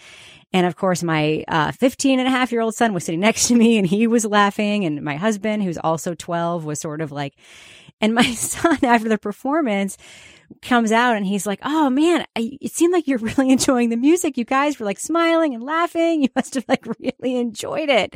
And 0.54 0.68
of 0.68 0.76
course, 0.76 1.04
my 1.04 1.44
uh, 1.48 1.72
15 1.72 2.20
and 2.20 2.28
a 2.28 2.32
half 2.32 2.52
year 2.52 2.62
old 2.62 2.76
son 2.76 2.94
was 2.94 3.04
sitting 3.04 3.20
next 3.22 3.48
to 3.48 3.56
me 3.56 3.78
and 3.78 3.88
he 3.88 4.08
was 4.08 4.26
laughing. 4.26 4.86
And 4.86 5.02
my 5.02 5.16
husband, 5.16 5.64
who's 5.64 5.78
also 5.78 6.14
12, 6.14 6.64
was 6.64 6.80
sort 6.80 7.02
of 7.02 7.12
like, 7.12 7.36
and 8.00 8.14
my 8.14 8.34
son, 8.34 8.78
after 8.84 9.10
the 9.10 9.18
performance, 9.18 9.98
comes 10.62 10.92
out 10.92 11.16
and 11.18 11.26
he's 11.26 11.48
like, 11.48 11.60
Oh 11.64 11.90
man, 11.90 12.26
I, 12.36 12.58
it 12.62 12.72
seemed 12.72 12.94
like 12.94 13.08
you're 13.08 13.18
really 13.18 13.50
enjoying 13.52 13.90
the 13.90 13.98
music. 13.98 14.38
You 14.38 14.46
guys 14.46 14.80
were 14.80 14.86
like 14.86 15.00
smiling 15.00 15.54
and 15.54 15.64
laughing. 15.64 16.24
You 16.24 16.30
must 16.36 16.54
have 16.54 16.66
like 16.70 16.86
really 16.86 17.38
enjoyed 17.38 17.90
it. 17.90 18.16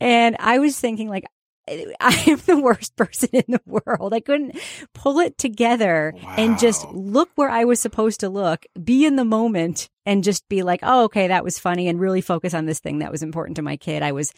And 0.00 0.36
I 0.38 0.58
was 0.58 0.78
thinking 0.78 1.08
like, 1.08 1.24
I 2.00 2.24
am 2.26 2.38
the 2.38 2.60
worst 2.60 2.96
person 2.96 3.28
in 3.32 3.44
the 3.48 3.60
world. 3.66 4.12
I 4.12 4.20
couldn't 4.20 4.58
pull 4.94 5.20
it 5.20 5.38
together 5.38 6.14
wow. 6.16 6.34
and 6.36 6.58
just 6.58 6.88
look 6.90 7.30
where 7.34 7.50
I 7.50 7.64
was 7.64 7.80
supposed 7.80 8.20
to 8.20 8.28
look, 8.28 8.66
be 8.82 9.04
in 9.06 9.16
the 9.16 9.24
moment 9.24 9.88
and 10.04 10.24
just 10.24 10.48
be 10.48 10.62
like, 10.62 10.80
oh, 10.82 11.04
okay, 11.04 11.28
that 11.28 11.44
was 11.44 11.58
funny 11.58 11.88
and 11.88 12.00
really 12.00 12.20
focus 12.20 12.54
on 12.54 12.66
this 12.66 12.80
thing 12.80 12.98
that 12.98 13.12
was 13.12 13.22
important 13.22 13.56
to 13.56 13.62
my 13.62 13.76
kid. 13.76 14.02
I 14.02 14.12
was 14.12 14.32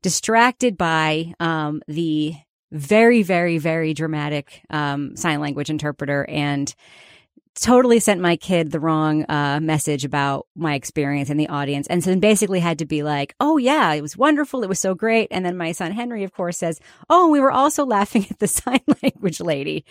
distracted 0.00 0.78
by, 0.78 1.34
um, 1.38 1.82
the 1.86 2.34
very, 2.70 3.22
very, 3.22 3.58
very 3.58 3.92
dramatic, 3.92 4.62
um, 4.70 5.14
sign 5.16 5.40
language 5.40 5.68
interpreter 5.68 6.24
and, 6.28 6.74
totally 7.54 8.00
sent 8.00 8.20
my 8.20 8.36
kid 8.36 8.70
the 8.70 8.80
wrong 8.80 9.24
uh, 9.28 9.60
message 9.60 10.04
about 10.04 10.46
my 10.54 10.74
experience 10.74 11.30
in 11.30 11.36
the 11.36 11.48
audience. 11.48 11.86
And 11.86 12.02
so 12.02 12.10
then 12.10 12.20
basically 12.20 12.60
had 12.60 12.78
to 12.78 12.86
be 12.86 13.02
like, 13.02 13.34
oh, 13.40 13.58
yeah, 13.58 13.92
it 13.92 14.00
was 14.00 14.16
wonderful. 14.16 14.62
It 14.62 14.68
was 14.68 14.80
so 14.80 14.94
great. 14.94 15.28
And 15.30 15.44
then 15.44 15.56
my 15.56 15.72
son 15.72 15.92
Henry, 15.92 16.24
of 16.24 16.32
course, 16.32 16.58
says, 16.58 16.80
oh, 17.10 17.28
we 17.28 17.40
were 17.40 17.52
also 17.52 17.84
laughing 17.92 18.26
at 18.30 18.38
the 18.38 18.48
sign 18.48 18.80
language 19.02 19.40
lady, 19.40 19.84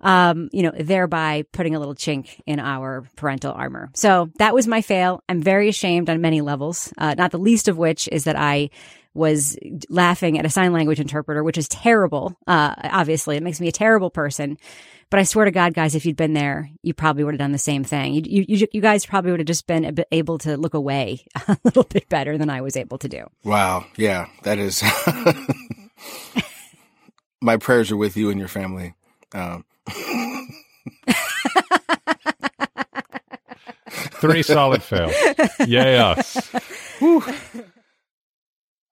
um, 0.00 0.48
you 0.52 0.62
know, 0.62 0.72
thereby 0.78 1.44
putting 1.52 1.74
a 1.74 1.78
little 1.78 1.94
chink 1.94 2.40
in 2.46 2.60
our 2.60 3.04
parental 3.16 3.52
armor. 3.52 3.90
So 3.94 4.30
that 4.38 4.54
was 4.54 4.66
my 4.66 4.82
fail. 4.82 5.22
I'm 5.28 5.42
very 5.42 5.68
ashamed 5.68 6.08
on 6.08 6.20
many 6.20 6.40
levels, 6.40 6.92
uh, 6.98 7.14
not 7.16 7.32
the 7.32 7.38
least 7.38 7.68
of 7.68 7.76
which 7.76 8.08
is 8.12 8.24
that 8.24 8.36
I 8.36 8.70
was 9.14 9.58
laughing 9.88 10.38
at 10.38 10.46
a 10.46 10.50
sign 10.50 10.72
language 10.72 11.00
interpreter, 11.00 11.42
which 11.42 11.58
is 11.58 11.68
terrible. 11.68 12.36
Uh, 12.46 12.74
obviously, 12.84 13.36
it 13.36 13.42
makes 13.42 13.60
me 13.60 13.68
a 13.68 13.72
terrible 13.72 14.10
person. 14.10 14.56
But 15.10 15.20
I 15.20 15.22
swear 15.22 15.46
to 15.46 15.50
God, 15.50 15.72
guys, 15.72 15.94
if 15.94 16.04
you'd 16.04 16.16
been 16.16 16.34
there, 16.34 16.70
you 16.82 16.92
probably 16.92 17.24
would 17.24 17.32
have 17.34 17.38
done 17.38 17.52
the 17.52 17.58
same 17.58 17.82
thing. 17.82 18.14
You, 18.14 18.44
you, 18.46 18.66
you 18.72 18.80
guys 18.82 19.06
probably 19.06 19.30
would 19.30 19.40
have 19.40 19.46
just 19.46 19.66
been 19.66 19.96
able 20.12 20.36
to 20.38 20.56
look 20.58 20.74
away 20.74 21.24
a 21.48 21.56
little 21.64 21.84
bit 21.84 22.08
better 22.10 22.36
than 22.36 22.50
I 22.50 22.60
was 22.60 22.76
able 22.76 22.98
to 22.98 23.08
do. 23.08 23.26
Wow. 23.42 23.86
Yeah, 23.96 24.28
that 24.42 24.58
is. 24.58 24.80
My 27.40 27.56
prayers 27.56 27.90
are 27.90 27.96
with 27.96 28.16
you 28.16 28.30
and 28.30 28.38
your 28.38 28.48
family. 28.48 28.94
Um. 29.32 29.64
Three 33.90 34.42
solid 34.42 34.82
fails. 34.82 35.14
Yay 35.66 35.96
us. 35.96 36.50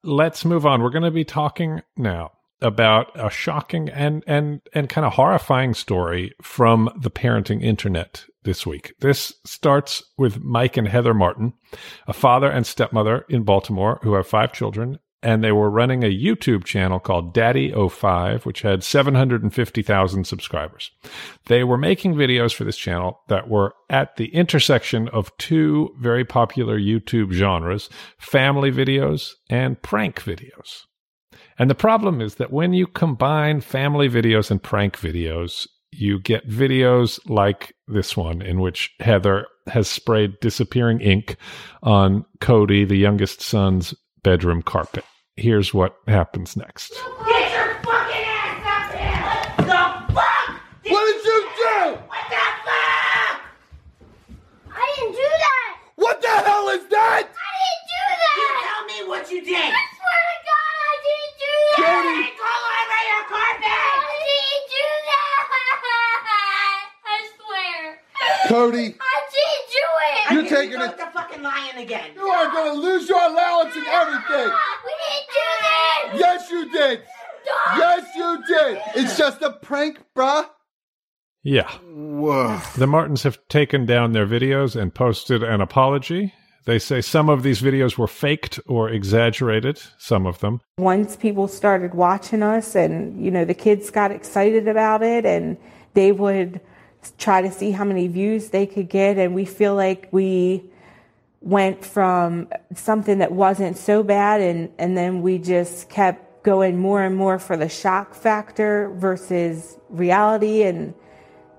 Let's 0.04 0.44
move 0.44 0.64
on. 0.64 0.82
We're 0.82 0.90
going 0.90 1.02
to 1.02 1.10
be 1.10 1.24
talking 1.24 1.82
now 1.96 2.30
about 2.60 3.10
a 3.14 3.30
shocking 3.30 3.88
and 3.88 4.24
and 4.26 4.60
and 4.72 4.88
kind 4.88 5.06
of 5.06 5.14
horrifying 5.14 5.74
story 5.74 6.32
from 6.42 6.90
the 7.00 7.10
parenting 7.10 7.62
internet 7.62 8.24
this 8.44 8.66
week. 8.66 8.94
This 9.00 9.32
starts 9.44 10.02
with 10.16 10.40
Mike 10.40 10.76
and 10.76 10.88
Heather 10.88 11.14
Martin, 11.14 11.52
a 12.06 12.12
father 12.12 12.50
and 12.50 12.66
stepmother 12.66 13.24
in 13.28 13.42
Baltimore 13.42 14.00
who 14.02 14.14
have 14.14 14.26
five 14.26 14.52
children 14.52 14.98
and 15.22 15.42
they 15.42 15.50
were 15.50 15.70
running 15.70 16.04
a 16.04 16.16
YouTube 16.16 16.64
channel 16.64 17.00
called 17.00 17.34
DaddyOFive, 17.34 18.44
which 18.44 18.62
had 18.62 18.84
750,000 18.84 20.24
subscribers. 20.24 20.92
They 21.46 21.64
were 21.64 21.78
making 21.78 22.14
videos 22.14 22.54
for 22.54 22.62
this 22.62 22.76
channel 22.76 23.20
that 23.28 23.48
were 23.48 23.74
at 23.90 24.16
the 24.16 24.28
intersection 24.28 25.08
of 25.08 25.36
two 25.36 25.94
very 25.98 26.24
popular 26.24 26.78
YouTube 26.78 27.32
genres, 27.32 27.88
family 28.18 28.70
videos 28.70 29.32
and 29.50 29.82
prank 29.82 30.22
videos. 30.22 30.82
And 31.58 31.70
the 31.70 31.74
problem 31.74 32.20
is 32.20 32.36
that 32.36 32.52
when 32.52 32.72
you 32.72 32.86
combine 32.86 33.60
family 33.60 34.08
videos 34.08 34.50
and 34.50 34.62
prank 34.62 34.98
videos, 34.98 35.66
you 35.92 36.18
get 36.20 36.48
videos 36.48 37.18
like 37.28 37.74
this 37.88 38.16
one 38.16 38.42
in 38.42 38.60
which 38.60 38.92
Heather 39.00 39.46
has 39.66 39.88
sprayed 39.88 40.38
disappearing 40.40 41.00
ink 41.00 41.36
on 41.82 42.24
Cody, 42.40 42.84
the 42.84 42.96
youngest 42.96 43.40
son's 43.40 43.94
bedroom 44.22 44.62
carpet. 44.62 45.04
Here's 45.36 45.72
what 45.72 45.96
happens 46.06 46.56
next. 46.56 46.92
Get 47.26 47.52
your 47.52 47.74
fucking 47.82 48.24
ass 48.24 48.64
up 48.66 48.94
here! 48.94 49.22
What 49.56 49.66
the 49.66 50.14
fuck? 50.14 50.60
What 50.88 51.04
did 51.06 51.24
you 51.24 51.40
do? 51.56 51.98
What 52.08 52.26
the 52.28 52.44
fuck? 52.66 53.40
I 54.72 54.94
didn't 54.96 55.12
do 55.12 55.28
that! 55.38 55.72
What 55.96 56.20
the 56.22 56.28
hell 56.28 56.68
is 56.70 56.88
that? 56.88 57.28
I 57.28 57.52
didn't 57.62 57.86
do 57.92 58.02
that! 58.22 58.36
You 58.36 58.48
tell 58.66 58.84
me 58.86 58.98
what 59.08 59.30
you 59.30 59.40
did! 59.44 59.72
I 59.72 59.84
swear 59.96 60.20
to 60.28 60.36
God, 60.48 60.74
I 60.84 60.94
didn't 61.06 61.36
do 62.06 62.14
that! 62.14 62.26
Cody! 62.26 62.38
All 62.38 62.62
over 62.78 63.02
your 63.10 63.24
carpet! 63.26 63.66
I 63.66 64.14
didn't 64.26 64.66
do 64.70 64.86
that! 65.06 65.36
I 67.04 67.28
swear! 67.36 67.98
Cody, 68.48 68.86
I 69.00 69.16
didn't 69.34 69.66
do 69.74 69.86
it! 70.06 70.32
you're 70.32 70.48
taking 70.48 70.80
it. 70.80 70.96
the 70.96 71.06
fucking 71.12 71.42
lion 71.42 71.78
again! 71.78 72.10
You 72.14 72.26
are 72.26 72.50
going 72.50 72.74
to 72.74 72.80
lose 72.80 73.08
your 73.08 73.20
allowance 73.20 73.74
and 73.76 73.86
everything. 73.86 74.52
We 74.84 74.92
didn't 75.02 75.28
do 75.34 75.46
this! 75.62 76.20
Yes, 76.20 76.50
you 76.50 76.70
did. 76.70 77.02
Stop! 77.44 77.78
Yes, 77.78 78.06
you 78.16 78.42
did. 78.46 78.82
It's 78.96 79.16
just 79.16 79.42
a 79.42 79.50
prank, 79.50 79.98
bruh. 80.14 80.46
Yeah. 81.42 81.70
Whoa. 81.78 82.60
The 82.76 82.88
Martins 82.88 83.22
have 83.22 83.38
taken 83.48 83.86
down 83.86 84.12
their 84.12 84.26
videos 84.26 84.74
and 84.74 84.92
posted 84.92 85.44
an 85.44 85.60
apology. 85.60 86.34
They 86.66 86.80
say 86.80 87.00
some 87.00 87.28
of 87.28 87.44
these 87.44 87.62
videos 87.62 87.96
were 87.96 88.08
faked 88.08 88.58
or 88.66 88.90
exaggerated, 88.90 89.80
some 89.98 90.26
of 90.26 90.40
them. 90.40 90.60
once 90.78 91.16
people 91.16 91.48
started 91.48 91.94
watching 91.94 92.42
us 92.42 92.74
and 92.74 93.24
you 93.24 93.30
know 93.30 93.44
the 93.44 93.54
kids 93.54 93.90
got 93.90 94.10
excited 94.10 94.68
about 94.68 95.02
it 95.02 95.24
and 95.24 95.56
they 95.94 96.12
would 96.12 96.60
try 97.18 97.40
to 97.40 97.50
see 97.50 97.70
how 97.70 97.84
many 97.84 98.08
views 98.08 98.50
they 98.50 98.66
could 98.66 98.88
get 98.88 99.16
and 99.16 99.34
we 99.34 99.44
feel 99.44 99.74
like 99.74 100.08
we 100.10 100.62
went 101.40 101.84
from 101.84 102.48
something 102.74 103.18
that 103.18 103.32
wasn't 103.32 103.76
so 103.76 104.02
bad 104.02 104.40
and 104.40 104.68
and 104.78 104.96
then 104.96 105.22
we 105.22 105.38
just 105.38 105.88
kept 105.88 106.42
going 106.42 106.76
more 106.78 107.02
and 107.02 107.16
more 107.16 107.38
for 107.38 107.56
the 107.56 107.68
shock 107.68 108.12
factor 108.14 108.90
versus 108.96 109.78
reality 109.88 110.62
and 110.62 110.94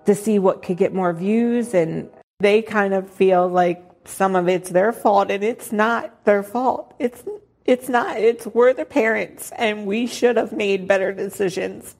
to 0.06 0.14
see 0.14 0.38
what 0.38 0.62
could 0.62 0.78
get 0.78 0.94
more 0.94 1.14
views 1.14 1.74
and 1.74 2.10
they 2.40 2.62
kind 2.62 2.94
of 2.94 3.10
feel 3.10 3.48
like 3.48 3.87
some 4.08 4.36
of 4.36 4.48
it's 4.48 4.70
their 4.70 4.92
fault 4.92 5.30
and 5.30 5.44
it's 5.44 5.72
not 5.72 6.24
their 6.26 6.44
fault 6.44 6.94
it's 7.00 7.24
it's 7.66 7.90
not 7.90 8.18
it's 8.18 8.46
we're 8.48 8.74
the 8.74 8.86
parents 8.86 9.52
and 9.58 9.86
we 9.86 10.08
should 10.08 10.38
have 10.38 10.52
made 10.52 10.88
better 10.88 11.14
decisions 11.14 11.96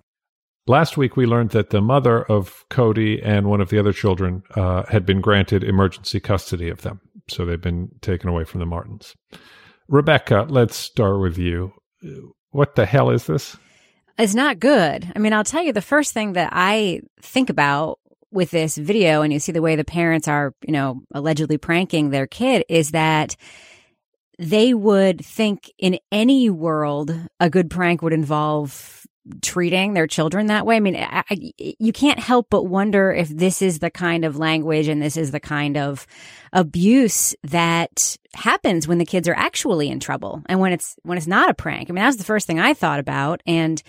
Last 0.70 0.98
week, 0.98 1.16
we 1.16 1.26
learned 1.26 1.52
that 1.52 1.70
the 1.70 1.82
mother 1.82 2.24
of 2.24 2.66
Cody 2.70 3.22
and 3.24 3.48
one 3.48 3.62
of 3.62 3.70
the 3.70 3.80
other 3.80 3.94
children 3.94 4.44
uh, 4.54 4.84
had 4.90 5.06
been 5.06 5.22
granted 5.22 5.64
emergency 5.64 6.20
custody 6.20 6.68
of 6.68 6.82
them. 6.82 7.00
So 7.30 7.46
they've 7.46 7.62
been 7.62 7.92
taken 8.02 8.30
away 8.30 8.44
from 8.44 8.60
the 8.60 8.66
Martins. 8.66 9.16
Rebecca, 9.88 10.46
let's 10.50 10.76
start 10.76 11.22
with 11.22 11.38
you. 11.38 11.72
What 12.50 12.76
the 12.76 12.86
hell 12.86 13.10
is 13.10 13.28
this? 13.28 13.56
It's 14.18 14.36
not 14.36 14.60
good. 14.60 15.10
I 15.16 15.20
mean, 15.20 15.32
I'll 15.32 15.46
tell 15.46 15.64
you 15.64 15.72
the 15.72 15.82
first 15.82 16.14
thing 16.14 16.34
that 16.34 16.50
I 16.52 17.02
think 17.22 17.50
about 17.50 18.00
with 18.38 18.52
this 18.52 18.78
video 18.78 19.24
and 19.24 19.34
you 19.34 19.40
see 19.40 19.52
the 19.52 19.64
way 19.64 19.76
the 19.76 19.84
parents 19.84 20.28
are, 20.28 20.54
you 20.66 20.72
know, 20.72 21.02
allegedly 21.12 21.58
pranking 21.58 22.12
their 22.12 22.28
kid 22.28 22.64
is 22.70 22.92
that 22.92 23.36
they 24.38 24.76
would 24.76 25.26
think 25.26 25.74
in 25.80 25.98
any 26.12 26.48
world 26.48 27.12
a 27.40 27.50
good 27.50 27.72
prank 27.72 28.04
would 28.04 28.14
involve 28.14 29.04
treating 29.42 29.96
their 29.96 30.06
children 30.06 30.46
that 30.46 30.68
way. 30.68 30.76
I 30.76 30.80
mean, 30.80 30.96
I, 30.96 31.24
I, 31.28 31.52
you 31.58 31.92
can't 31.92 32.20
help 32.20 32.46
but 32.52 32.66
wonder 32.66 33.12
if 33.12 33.28
this 33.28 33.64
is 33.64 33.80
the 33.80 33.90
kind 33.90 34.24
of 34.24 34.38
language 34.38 34.88
and 34.88 35.02
this 35.02 35.18
is 35.18 35.32
the 35.32 35.40
kind 35.40 35.76
of 35.76 36.06
abuse 36.54 37.36
that 37.44 38.16
happens 38.36 38.88
when 38.88 39.00
the 39.00 39.06
kids 39.06 39.28
are 39.28 39.36
actually 39.36 39.90
in 39.90 40.00
trouble 40.00 40.44
and 40.48 40.60
when 40.60 40.74
it's 40.74 40.96
when 41.02 41.18
it's 41.18 41.26
not 41.26 41.50
a 41.50 41.56
prank. 41.56 41.90
I 41.90 41.92
mean, 41.92 42.04
that 42.04 42.06
was 42.06 42.18
the 42.18 42.24
first 42.24 42.46
thing 42.46 42.60
I 42.60 42.76
thought 42.76 43.00
about 43.00 43.42
and 43.48 43.82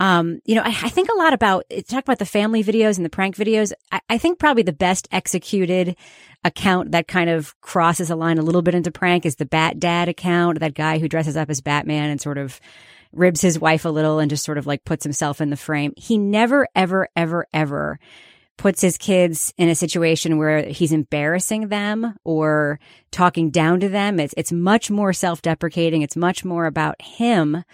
um, 0.00 0.40
you 0.44 0.54
know, 0.54 0.62
I, 0.62 0.68
I 0.68 0.88
think 0.88 1.08
a 1.08 1.16
lot 1.16 1.32
about 1.32 1.64
talk 1.88 2.04
about 2.04 2.18
the 2.18 2.26
family 2.26 2.62
videos 2.62 2.96
and 2.96 3.04
the 3.04 3.10
prank 3.10 3.36
videos. 3.36 3.72
I, 3.90 4.00
I 4.08 4.18
think 4.18 4.38
probably 4.38 4.62
the 4.62 4.72
best 4.72 5.08
executed 5.10 5.96
account 6.44 6.92
that 6.92 7.08
kind 7.08 7.28
of 7.28 7.60
crosses 7.60 8.10
a 8.10 8.16
line 8.16 8.38
a 8.38 8.42
little 8.42 8.62
bit 8.62 8.74
into 8.74 8.92
prank 8.92 9.26
is 9.26 9.36
the 9.36 9.46
Bat 9.46 9.80
Dad 9.80 10.08
account, 10.08 10.60
that 10.60 10.74
guy 10.74 10.98
who 10.98 11.08
dresses 11.08 11.36
up 11.36 11.50
as 11.50 11.60
Batman 11.60 12.10
and 12.10 12.20
sort 12.20 12.38
of 12.38 12.60
ribs 13.12 13.40
his 13.40 13.58
wife 13.58 13.84
a 13.84 13.88
little 13.88 14.18
and 14.18 14.30
just 14.30 14.44
sort 14.44 14.58
of 14.58 14.66
like 14.66 14.84
puts 14.84 15.02
himself 15.02 15.40
in 15.40 15.50
the 15.50 15.56
frame. 15.56 15.92
He 15.96 16.18
never, 16.18 16.68
ever, 16.76 17.08
ever, 17.16 17.46
ever 17.52 17.98
puts 18.56 18.80
his 18.80 18.98
kids 18.98 19.54
in 19.56 19.68
a 19.68 19.74
situation 19.74 20.36
where 20.36 20.62
he's 20.64 20.92
embarrassing 20.92 21.68
them 21.68 22.16
or 22.24 22.78
talking 23.10 23.50
down 23.50 23.80
to 23.80 23.88
them. 23.88 24.20
It's, 24.20 24.34
it's 24.36 24.52
much 24.52 24.90
more 24.90 25.12
self-deprecating. 25.12 26.02
It's 26.02 26.16
much 26.16 26.44
more 26.44 26.66
about 26.66 27.00
him 27.00 27.64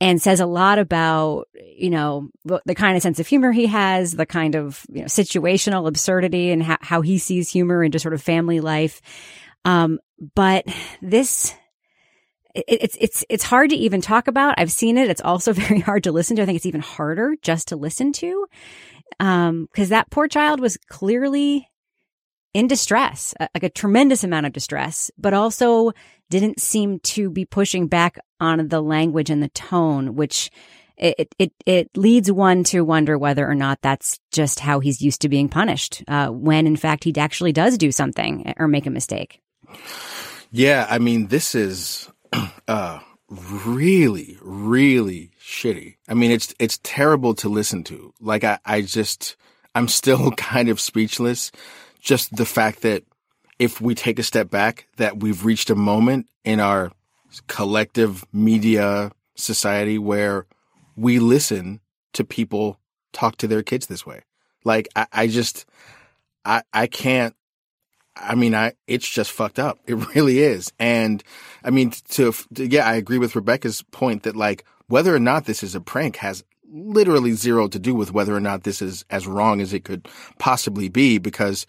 and 0.00 0.20
says 0.20 0.40
a 0.40 0.46
lot 0.46 0.78
about, 0.78 1.48
you 1.54 1.88
know, 1.90 2.28
the, 2.44 2.74
kind 2.74 2.96
of 2.96 3.02
sense 3.02 3.18
of 3.18 3.26
humor 3.26 3.52
he 3.52 3.66
has, 3.66 4.12
the 4.12 4.26
kind 4.26 4.54
of, 4.54 4.84
you 4.90 5.00
know, 5.00 5.06
situational 5.06 5.88
absurdity 5.88 6.50
and 6.50 6.62
how, 6.62 6.76
how 6.82 7.00
he 7.00 7.18
sees 7.18 7.48
humor 7.48 7.82
into 7.82 7.98
sort 7.98 8.12
of 8.12 8.22
family 8.22 8.60
life. 8.60 9.00
Um, 9.64 9.98
but 10.34 10.66
this, 11.00 11.54
it, 12.54 12.64
it's, 12.68 12.96
it's, 13.00 13.24
it's 13.30 13.44
hard 13.44 13.70
to 13.70 13.76
even 13.76 14.02
talk 14.02 14.28
about. 14.28 14.56
I've 14.58 14.72
seen 14.72 14.98
it. 14.98 15.08
It's 15.08 15.22
also 15.22 15.52
very 15.54 15.80
hard 15.80 16.04
to 16.04 16.12
listen 16.12 16.36
to. 16.36 16.42
I 16.42 16.46
think 16.46 16.56
it's 16.56 16.66
even 16.66 16.82
harder 16.82 17.34
just 17.40 17.68
to 17.68 17.76
listen 17.76 18.12
to. 18.14 18.46
Um, 19.18 19.68
cause 19.74 19.88
that 19.90 20.10
poor 20.10 20.28
child 20.28 20.60
was 20.60 20.76
clearly 20.88 21.68
in 22.52 22.66
distress, 22.66 23.34
like 23.38 23.62
a 23.62 23.70
tremendous 23.70 24.24
amount 24.24 24.46
of 24.46 24.52
distress, 24.52 25.10
but 25.16 25.32
also 25.32 25.92
didn't 26.30 26.60
seem 26.60 26.98
to 27.00 27.30
be 27.30 27.44
pushing 27.44 27.86
back 27.86 28.18
on 28.40 28.68
the 28.68 28.80
language 28.80 29.30
and 29.30 29.42
the 29.42 29.48
tone, 29.50 30.14
which 30.14 30.50
it, 30.96 31.28
it, 31.38 31.52
it 31.66 31.90
leads 31.96 32.30
one 32.32 32.64
to 32.64 32.82
wonder 32.82 33.18
whether 33.18 33.48
or 33.48 33.54
not 33.54 33.80
that's 33.82 34.18
just 34.32 34.60
how 34.60 34.80
he's 34.80 35.02
used 35.02 35.20
to 35.22 35.28
being 35.28 35.48
punished, 35.48 36.02
uh, 36.08 36.28
when 36.28 36.66
in 36.66 36.76
fact 36.76 37.04
he 37.04 37.14
actually 37.16 37.52
does 37.52 37.76
do 37.76 37.92
something 37.92 38.54
or 38.56 38.66
make 38.66 38.86
a 38.86 38.90
mistake. 38.90 39.40
Yeah, 40.50 40.86
I 40.88 40.98
mean, 40.98 41.26
this 41.26 41.54
is 41.54 42.10
uh, 42.68 43.00
really, 43.28 44.38
really 44.40 45.32
shitty. 45.40 45.96
I 46.08 46.14
mean, 46.14 46.30
it's 46.30 46.54
it's 46.58 46.80
terrible 46.82 47.34
to 47.36 47.48
listen 47.48 47.84
to. 47.84 48.14
Like, 48.20 48.44
I, 48.44 48.58
I 48.64 48.80
just, 48.82 49.36
I'm 49.74 49.88
still 49.88 50.30
kind 50.36 50.68
of 50.68 50.80
speechless. 50.80 51.52
Just 52.00 52.34
the 52.34 52.46
fact 52.46 52.82
that 52.82 53.04
if 53.58 53.80
we 53.80 53.94
take 53.94 54.18
a 54.18 54.22
step 54.22 54.50
back, 54.50 54.86
that 54.96 55.18
we've 55.18 55.44
reached 55.44 55.70
a 55.70 55.74
moment 55.74 56.28
in 56.44 56.60
our 56.60 56.92
collective 57.42 58.24
media 58.32 59.12
society 59.34 59.98
where 59.98 60.46
we 60.96 61.18
listen 61.18 61.80
to 62.14 62.24
people 62.24 62.78
talk 63.12 63.36
to 63.36 63.46
their 63.46 63.62
kids 63.62 63.86
this 63.86 64.06
way. 64.06 64.22
Like, 64.64 64.88
I, 64.96 65.06
I 65.12 65.26
just, 65.26 65.66
I, 66.44 66.62
I 66.72 66.86
can't 66.86 67.34
I 68.16 68.34
mean, 68.34 68.54
I 68.54 68.72
it's 68.86 69.08
just 69.08 69.30
fucked 69.30 69.58
up. 69.58 69.78
It 69.86 70.14
really 70.14 70.40
is. 70.40 70.72
And 70.78 71.22
I 71.62 71.70
mean, 71.70 71.90
to, 72.10 72.32
to, 72.54 72.66
yeah, 72.66 72.86
I 72.86 72.94
agree 72.94 73.18
with 73.18 73.36
Rebecca's 73.36 73.82
point 73.90 74.22
that 74.24 74.36
like 74.36 74.64
whether 74.88 75.14
or 75.14 75.20
not 75.20 75.44
this 75.44 75.62
is 75.62 75.74
a 75.74 75.80
prank 75.80 76.16
has 76.16 76.44
literally 76.68 77.32
zero 77.32 77.68
to 77.68 77.78
do 77.78 77.94
with 77.94 78.12
whether 78.12 78.34
or 78.34 78.40
not 78.40 78.64
this 78.64 78.82
is 78.82 79.04
as 79.10 79.26
wrong 79.26 79.60
as 79.60 79.72
it 79.72 79.84
could 79.84 80.08
possibly 80.38 80.88
be 80.88 81.18
because 81.18 81.66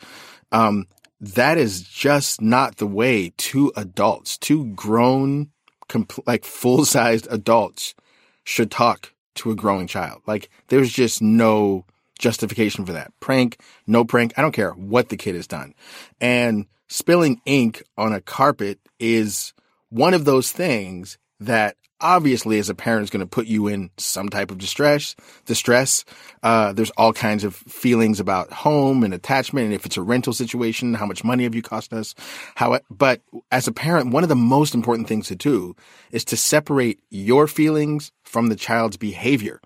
um, 0.51 0.88
that 1.19 1.58
is 1.58 1.82
just 1.82 2.41
not 2.41 2.77
the 2.77 2.88
way 2.88 3.34
two 3.38 3.71
adults, 3.75 4.38
two 4.38 4.65
grown, 4.73 5.51
compl- 5.89 6.26
like 6.26 6.45
full 6.45 6.86
sized 6.86 7.28
adults 7.30 7.95
should 8.43 8.71
talk 8.71 9.13
to 9.36 9.52
a 9.52 9.56
growing 9.56 9.88
child. 9.88 10.21
Like 10.26 10.50
there's 10.67 10.91
just 10.91 11.21
no 11.21 11.86
justification 12.19 12.86
for 12.86 12.93
that. 12.93 13.12
Prank, 13.19 13.60
no 13.86 14.04
prank, 14.04 14.34
I 14.38 14.41
don't 14.41 14.52
care 14.52 14.71
what 14.71 15.10
the 15.10 15.17
kid 15.17 15.36
has 15.36 15.47
done. 15.47 15.73
And 16.19 16.65
spilling 16.88 17.41
ink 17.45 17.84
on 17.97 18.13
a 18.13 18.21
carpet 18.21 18.80
is 19.00 19.54
one 19.89 20.13
of 20.13 20.26
those 20.26 20.52
things 20.52 21.17
that 21.39 21.76
obviously 21.99 22.60
as 22.60 22.69
a 22.69 22.75
parent 22.75 23.03
is 23.03 23.10
going 23.10 23.21
to 23.21 23.27
put 23.27 23.47
you 23.47 23.67
in 23.67 23.89
some 23.97 24.29
type 24.29 24.51
of 24.51 24.57
distress 24.57 25.15
distress. 25.45 26.05
Uh, 26.43 26.73
there's 26.73 26.91
all 26.91 27.13
kinds 27.13 27.43
of 27.43 27.55
feelings 27.55 28.19
about 28.19 28.51
home 28.51 29.03
and 29.03 29.13
attachment 29.13 29.65
and 29.65 29.73
if 29.73 29.86
it's 29.86 29.97
a 29.97 30.01
rental 30.01 30.33
situation 30.33 30.93
how 30.93 31.05
much 31.05 31.23
money 31.23 31.43
have 31.43 31.55
you 31.55 31.62
cost 31.62 31.93
us? 31.93 32.13
How 32.55 32.79
but 32.89 33.21
as 33.51 33.67
a 33.67 33.71
parent 33.71 34.12
one 34.12 34.23
of 34.23 34.29
the 34.29 34.36
most 34.36 34.75
important 34.75 35.07
things 35.07 35.27
to 35.27 35.36
do 35.36 35.75
is 36.12 36.23
to 36.25 36.38
separate 36.38 36.99
your 37.10 37.47
feelings 37.47 38.12
from 38.23 38.47
the 38.47 38.55
child's 38.55 38.97
behavior. 38.97 39.60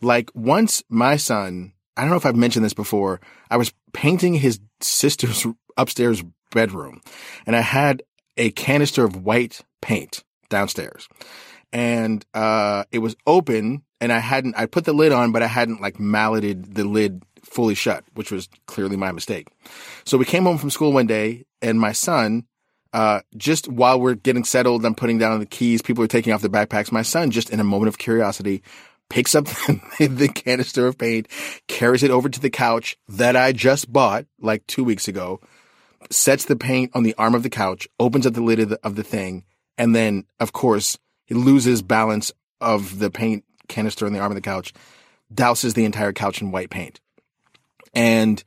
Like 0.00 0.30
once 0.34 0.82
my 0.88 1.16
son 1.16 1.72
i 1.96 2.02
don't 2.02 2.10
know 2.10 2.16
if 2.16 2.24
i've 2.24 2.36
mentioned 2.36 2.64
this 2.64 2.74
before 2.74 3.20
i 3.50 3.56
was 3.56 3.72
painting 3.92 4.34
his 4.34 4.60
sister's 4.80 5.46
upstairs 5.76 6.22
bedroom 6.52 7.00
and 7.46 7.56
i 7.56 7.60
had 7.60 8.02
a 8.36 8.50
canister 8.52 9.04
of 9.04 9.24
white 9.24 9.60
paint 9.82 10.24
downstairs 10.48 11.08
and 11.72 12.24
uh, 12.34 12.84
it 12.90 12.98
was 12.98 13.16
open 13.26 13.82
and 14.00 14.12
I 14.12 14.18
hadn't 14.18 14.56
I 14.56 14.66
put 14.66 14.84
the 14.84 14.92
lid 14.92 15.12
on, 15.12 15.32
but 15.32 15.42
I 15.42 15.46
hadn't 15.46 15.80
like 15.80 15.98
malleted 15.98 16.74
the 16.74 16.84
lid 16.84 17.22
fully 17.42 17.74
shut, 17.74 18.04
which 18.14 18.30
was 18.30 18.48
clearly 18.66 18.96
my 18.96 19.12
mistake. 19.12 19.48
So 20.04 20.18
we 20.18 20.24
came 20.24 20.44
home 20.44 20.58
from 20.58 20.70
school 20.70 20.92
one 20.92 21.06
day 21.06 21.44
and 21.62 21.80
my 21.80 21.92
son, 21.92 22.44
uh, 22.92 23.20
just 23.36 23.68
while 23.68 24.00
we're 24.00 24.14
getting 24.14 24.44
settled, 24.44 24.84
I'm 24.84 24.94
putting 24.94 25.18
down 25.18 25.38
the 25.40 25.46
keys, 25.46 25.82
people 25.82 26.04
are 26.04 26.08
taking 26.08 26.32
off 26.32 26.40
their 26.40 26.50
backpacks. 26.50 26.92
My 26.92 27.02
son, 27.02 27.30
just 27.30 27.50
in 27.50 27.60
a 27.60 27.64
moment 27.64 27.88
of 27.88 27.98
curiosity, 27.98 28.62
picks 29.10 29.34
up 29.34 29.44
the, 29.98 30.30
canister 30.34 30.86
of 30.86 30.98
paint, 30.98 31.28
carries 31.66 32.02
it 32.02 32.10
over 32.10 32.28
to 32.28 32.40
the 32.40 32.50
couch 32.50 32.96
that 33.08 33.36
I 33.36 33.52
just 33.52 33.92
bought 33.92 34.26
like 34.40 34.66
two 34.66 34.84
weeks 34.84 35.08
ago, 35.08 35.40
sets 36.10 36.44
the 36.44 36.56
paint 36.56 36.92
on 36.94 37.02
the 37.02 37.14
arm 37.18 37.34
of 37.34 37.42
the 37.42 37.50
couch, 37.50 37.88
opens 37.98 38.26
up 38.26 38.34
the 38.34 38.42
lid 38.42 38.60
of 38.60 38.68
the, 38.70 38.80
of 38.82 38.94
the 38.94 39.04
thing, 39.04 39.44
and 39.76 39.94
then, 39.94 40.24
of 40.40 40.52
course, 40.52 40.98
he 41.28 41.34
loses 41.34 41.82
balance 41.82 42.32
of 42.60 42.98
the 42.98 43.10
paint 43.10 43.44
canister 43.68 44.06
in 44.06 44.14
the 44.14 44.18
arm 44.18 44.32
of 44.32 44.34
the 44.34 44.40
couch, 44.40 44.72
douses 45.32 45.74
the 45.74 45.84
entire 45.84 46.12
couch 46.12 46.40
in 46.40 46.50
white 46.50 46.70
paint. 46.70 47.00
And 47.94 48.42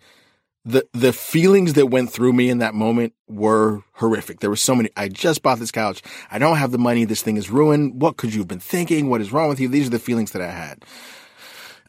the 0.65 0.87
the 0.93 1.13
feelings 1.13 1.73
that 1.73 1.87
went 1.87 2.11
through 2.11 2.33
me 2.33 2.49
in 2.49 2.57
that 2.57 2.73
moment 2.73 3.13
were 3.27 3.83
horrific. 3.93 4.39
There 4.39 4.49
were 4.49 4.55
so 4.55 4.75
many. 4.75 4.89
I 4.97 5.07
just 5.07 5.43
bought 5.43 5.59
this 5.59 5.71
couch. 5.71 6.01
I 6.31 6.39
don't 6.39 6.57
have 6.57 6.71
the 6.71 6.77
money. 6.77 7.05
This 7.05 7.21
thing 7.21 7.37
is 7.37 7.49
ruined. 7.51 8.01
What 8.01 8.17
could 8.17 8.33
you 8.33 8.41
have 8.41 8.47
been 8.47 8.59
thinking? 8.59 9.09
What 9.09 9.21
is 9.21 9.31
wrong 9.31 9.49
with 9.49 9.59
you? 9.59 9.67
These 9.67 9.87
are 9.87 9.91
the 9.91 9.99
feelings 9.99 10.31
that 10.31 10.41
I 10.41 10.51
had. 10.51 10.83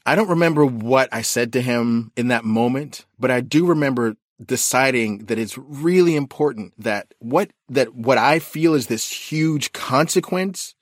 I 0.05 0.15
don't 0.15 0.29
remember 0.29 0.67
what 0.67 1.09
I 1.13 1.23
said 1.23 1.53
to 1.55 1.63
him 1.63 2.13
in 2.17 2.29
that 2.29 2.45
moment, 2.45 3.07
but 3.19 3.31
I 3.31 3.41
do 3.41 3.67
remember 3.67 4.17
deciding 4.45 5.27
that 5.27 5.39
it's 5.39 5.57
really 5.57 6.17
important 6.17 6.73
that 6.79 7.15
what 7.19 7.51
that 7.69 7.95
what 7.95 8.19
I 8.19 8.39
feel 8.39 8.75
is 8.75 8.87
this 8.87 9.09
huge 9.11 9.73
consequence 9.73 10.75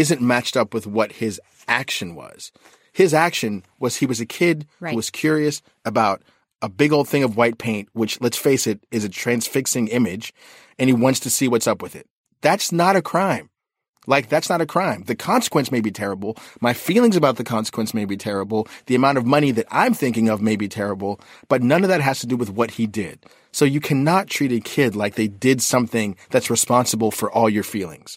isn't 0.00 0.20
matched 0.20 0.56
up 0.56 0.74
with 0.74 0.86
what 0.86 1.12
his 1.12 1.40
action 1.66 2.14
was. 2.14 2.52
His 2.92 3.14
action 3.14 3.64
was 3.78 3.96
he 3.96 4.06
was 4.06 4.20
a 4.20 4.26
kid 4.26 4.66
Right. 4.80 4.90
who 4.90 4.96
was 4.96 5.10
curious 5.10 5.62
about 5.84 6.22
a 6.60 6.68
big 6.68 6.92
old 6.92 7.08
thing 7.08 7.22
of 7.22 7.36
white 7.36 7.58
paint, 7.58 7.88
which 7.92 8.20
let's 8.20 8.36
face 8.36 8.66
it, 8.66 8.80
is 8.90 9.04
a 9.04 9.08
transfixing 9.08 9.88
image, 9.88 10.34
and 10.78 10.88
he 10.90 10.94
wants 10.94 11.20
to 11.20 11.30
see 11.30 11.46
what's 11.46 11.68
up 11.68 11.80
with 11.82 11.94
it. 11.94 12.06
That's 12.40 12.72
not 12.72 12.96
a 12.96 13.02
crime. 13.02 13.50
Like, 14.06 14.30
that's 14.30 14.48
not 14.48 14.62
a 14.62 14.66
crime. 14.66 15.04
The 15.06 15.14
consequence 15.14 15.70
may 15.70 15.82
be 15.82 15.90
terrible. 15.90 16.36
My 16.62 16.72
feelings 16.72 17.14
about 17.14 17.36
the 17.36 17.44
consequence 17.44 17.92
may 17.92 18.06
be 18.06 18.16
terrible. 18.16 18.66
The 18.86 18.94
amount 18.94 19.18
of 19.18 19.26
money 19.26 19.50
that 19.50 19.66
I'm 19.70 19.92
thinking 19.92 20.30
of 20.30 20.40
may 20.40 20.56
be 20.56 20.66
terrible, 20.66 21.20
but 21.48 21.62
none 21.62 21.82
of 21.84 21.90
that 21.90 22.00
has 22.00 22.18
to 22.20 22.26
do 22.26 22.34
with 22.36 22.48
what 22.48 22.70
he 22.72 22.86
did. 22.86 23.18
So 23.52 23.66
you 23.66 23.80
cannot 23.80 24.28
treat 24.28 24.50
a 24.50 24.60
kid 24.60 24.96
like 24.96 25.16
they 25.16 25.28
did 25.28 25.60
something 25.60 26.16
that's 26.30 26.48
responsible 26.48 27.10
for 27.10 27.30
all 27.30 27.50
your 27.50 27.64
feelings. 27.64 28.16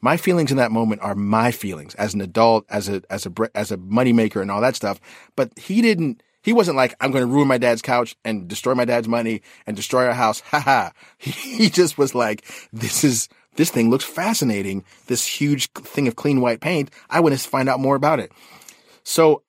My 0.00 0.16
feelings 0.16 0.50
in 0.50 0.56
that 0.56 0.72
moment 0.72 1.02
are 1.02 1.14
my 1.14 1.50
feelings 1.50 1.94
as 1.96 2.14
an 2.14 2.20
adult, 2.20 2.64
as 2.68 2.88
a, 2.88 3.02
as 3.10 3.26
a, 3.26 3.32
as 3.54 3.70
a 3.70 3.76
moneymaker 3.76 4.40
and 4.40 4.50
all 4.50 4.60
that 4.60 4.76
stuff. 4.76 5.00
But 5.36 5.58
he 5.58 5.82
didn't, 5.82 6.22
he 6.42 6.52
wasn't 6.52 6.76
like, 6.76 6.94
I'm 7.00 7.10
going 7.10 7.26
to 7.26 7.32
ruin 7.32 7.48
my 7.48 7.58
dad's 7.58 7.82
couch 7.82 8.16
and 8.24 8.48
destroy 8.48 8.74
my 8.74 8.86
dad's 8.86 9.08
money 9.08 9.42
and 9.66 9.76
destroy 9.76 10.06
our 10.06 10.14
house. 10.14 10.40
Ha 10.50 10.60
ha. 10.60 10.92
He 11.18 11.68
just 11.68 11.98
was 11.98 12.14
like, 12.14 12.44
this 12.72 13.04
is, 13.04 13.28
this 13.56 13.70
thing 13.70 13.90
looks 13.90 14.04
fascinating. 14.04 14.84
This 15.06 15.26
huge 15.26 15.70
thing 15.72 16.08
of 16.08 16.16
clean 16.16 16.40
white 16.40 16.60
paint. 16.60 16.90
I 17.10 17.20
want 17.20 17.38
to 17.38 17.48
find 17.48 17.68
out 17.68 17.80
more 17.80 17.96
about 17.96 18.20
it. 18.20 18.32
So, 19.02 19.42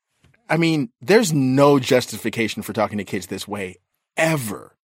I 0.50 0.58
mean, 0.58 0.90
there's 1.02 1.32
no 1.32 1.80
justification 1.80 2.62
for 2.62 2.74
talking 2.74 2.98
to 2.98 3.06
kids 3.06 3.28
this 3.28 3.48
way 3.48 3.78
ever, 4.18 4.76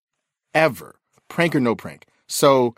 ever, 0.54 1.00
prank 1.28 1.56
or 1.56 1.60
no 1.60 1.76
prank. 1.76 2.06
So 2.28 2.76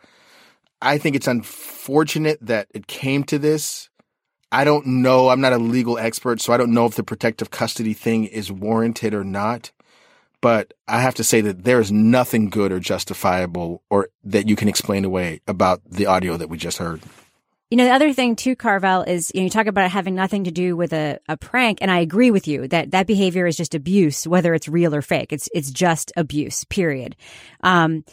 I 0.82 0.98
think 0.98 1.16
it's 1.16 1.28
unfortunate 1.28 2.40
that 2.42 2.68
it 2.74 2.88
came 2.88 3.24
to 3.26 3.40
this. 3.40 3.90
I 4.52 4.64
don't 4.64 4.86
know. 4.86 5.30
I'm 5.30 5.42
not 5.42 5.54
a 5.54 5.58
legal 5.58 5.98
expert, 5.98 6.42
so 6.42 6.54
I 6.54 6.58
don't 6.58 6.74
know 6.74 6.86
if 6.86 6.96
the 6.96 7.04
protective 7.04 7.52
custody 7.52 7.94
thing 7.94 8.26
is 8.26 8.52
warranted 8.52 9.14
or 9.14 9.24
not. 9.24 9.72
But 10.42 10.74
I 10.88 11.02
have 11.02 11.16
to 11.16 11.24
say 11.24 11.42
that 11.42 11.66
there 11.66 11.82
is 11.82 11.92
nothing 11.92 12.50
good 12.50 12.72
or 12.72 12.80
justifiable 12.80 13.84
or 13.90 14.10
that 14.24 14.48
you 14.48 14.56
can 14.56 14.70
explain 14.70 15.04
away 15.04 15.42
about 15.48 15.82
the 15.86 16.06
audio 16.06 16.38
that 16.38 16.50
we 16.50 16.58
just 16.58 16.78
heard. 16.78 17.02
You 17.70 17.78
know, 17.78 17.84
the 17.84 17.92
other 17.92 18.14
thing 18.14 18.36
too, 18.36 18.56
Carvel, 18.56 19.04
is 19.04 19.32
you, 19.36 19.42
know, 19.42 19.44
you 19.44 19.50
talk 19.50 19.68
about 19.68 19.86
it 19.86 19.92
having 19.92 20.16
nothing 20.16 20.46
to 20.46 20.52
do 20.52 20.76
with 20.76 20.92
a, 20.94 21.20
a 21.28 21.38
prank, 21.38 21.80
and 21.82 21.92
I 21.92 22.00
agree 22.00 22.32
with 22.32 22.48
you 22.48 22.68
that 22.70 22.92
that 22.92 23.06
behavior 23.06 23.46
is 23.46 23.58
just 23.58 23.76
abuse, 23.76 24.26
whether 24.26 24.56
it's 24.56 24.68
real 24.68 24.96
or 24.96 25.04
fake. 25.04 25.32
It's 25.32 25.50
it's 25.54 25.70
just 25.70 26.12
abuse, 26.18 26.64
period. 26.64 27.16
Um, 27.62 28.06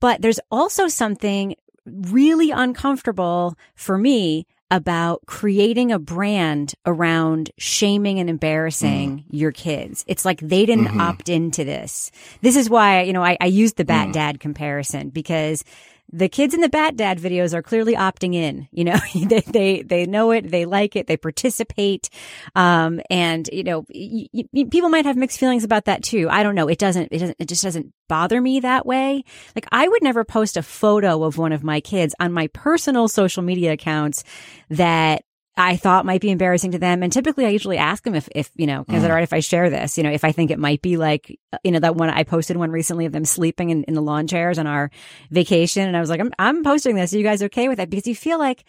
but 0.00 0.20
there's 0.20 0.40
also 0.50 0.88
something 0.88 1.54
really 1.92 2.50
uncomfortable 2.50 3.56
for 3.74 3.98
me 3.98 4.46
about 4.70 5.22
creating 5.26 5.90
a 5.92 5.98
brand 5.98 6.74
around 6.84 7.50
shaming 7.56 8.18
and 8.20 8.28
embarrassing 8.28 9.24
your 9.30 9.50
kids. 9.50 10.04
It's 10.06 10.26
like 10.26 10.40
they 10.40 10.66
didn't 10.66 10.88
Mhm. 10.88 11.00
opt 11.00 11.30
into 11.30 11.64
this. 11.64 12.10
This 12.42 12.54
is 12.54 12.68
why, 12.68 13.02
you 13.02 13.14
know, 13.14 13.24
I, 13.24 13.38
I 13.40 13.46
used 13.46 13.76
the 13.76 13.86
Bat 13.86 14.12
Dad 14.12 14.40
comparison 14.40 15.08
because 15.08 15.64
the 16.10 16.28
kids 16.28 16.54
in 16.54 16.60
the 16.60 16.68
Bat 16.68 16.96
Dad 16.96 17.18
videos 17.18 17.52
are 17.52 17.62
clearly 17.62 17.94
opting 17.94 18.34
in. 18.34 18.68
You 18.70 18.84
know, 18.84 18.98
they, 19.14 19.40
they, 19.40 19.82
they 19.82 20.06
know 20.06 20.30
it. 20.30 20.50
They 20.50 20.64
like 20.64 20.96
it. 20.96 21.06
They 21.06 21.16
participate. 21.16 22.08
Um, 22.54 23.00
and, 23.10 23.48
you 23.52 23.64
know, 23.64 23.84
y- 23.92 24.28
y- 24.32 24.64
people 24.70 24.88
might 24.88 25.04
have 25.04 25.16
mixed 25.16 25.38
feelings 25.38 25.64
about 25.64 25.84
that 25.86 26.02
too. 26.02 26.28
I 26.30 26.42
don't 26.42 26.54
know. 26.54 26.68
It 26.68 26.78
doesn't, 26.78 27.08
it 27.12 27.18
doesn't, 27.18 27.36
it 27.38 27.48
just 27.48 27.62
doesn't 27.62 27.92
bother 28.08 28.40
me 28.40 28.60
that 28.60 28.86
way. 28.86 29.22
Like 29.54 29.66
I 29.70 29.86
would 29.86 30.02
never 30.02 30.24
post 30.24 30.56
a 30.56 30.62
photo 30.62 31.24
of 31.24 31.36
one 31.36 31.52
of 31.52 31.62
my 31.62 31.80
kids 31.80 32.14
on 32.18 32.32
my 32.32 32.46
personal 32.48 33.08
social 33.08 33.42
media 33.42 33.72
accounts 33.72 34.24
that 34.70 35.22
I 35.58 35.76
thought 35.76 36.06
might 36.06 36.20
be 36.20 36.30
embarrassing 36.30 36.70
to 36.72 36.78
them. 36.78 37.02
And 37.02 37.12
typically 37.12 37.44
I 37.44 37.48
usually 37.48 37.76
ask 37.78 38.04
them 38.04 38.14
if, 38.14 38.28
if, 38.34 38.50
you 38.54 38.66
know, 38.66 38.84
is 38.88 39.02
it 39.02 39.06
Mm. 39.06 39.10
all 39.10 39.14
right 39.16 39.22
if 39.24 39.32
I 39.32 39.40
share 39.40 39.68
this? 39.68 39.98
You 39.98 40.04
know, 40.04 40.10
if 40.10 40.22
I 40.24 40.30
think 40.32 40.50
it 40.50 40.58
might 40.58 40.80
be 40.82 40.96
like, 40.96 41.38
you 41.64 41.72
know, 41.72 41.80
that 41.80 41.96
one 41.96 42.08
I 42.10 42.22
posted 42.22 42.56
one 42.56 42.70
recently 42.70 43.04
of 43.06 43.12
them 43.12 43.24
sleeping 43.24 43.70
in, 43.70 43.82
in 43.84 43.94
the 43.94 44.00
lawn 44.00 44.26
chairs 44.28 44.58
on 44.58 44.66
our 44.68 44.90
vacation. 45.30 45.86
And 45.86 45.96
I 45.96 46.00
was 46.00 46.08
like, 46.10 46.20
I'm, 46.20 46.30
I'm 46.38 46.62
posting 46.62 46.94
this. 46.94 47.12
Are 47.12 47.18
you 47.18 47.24
guys 47.24 47.42
okay 47.42 47.68
with 47.68 47.78
that? 47.78 47.90
Because 47.90 48.06
you 48.06 48.14
feel 48.14 48.38
like 48.38 48.64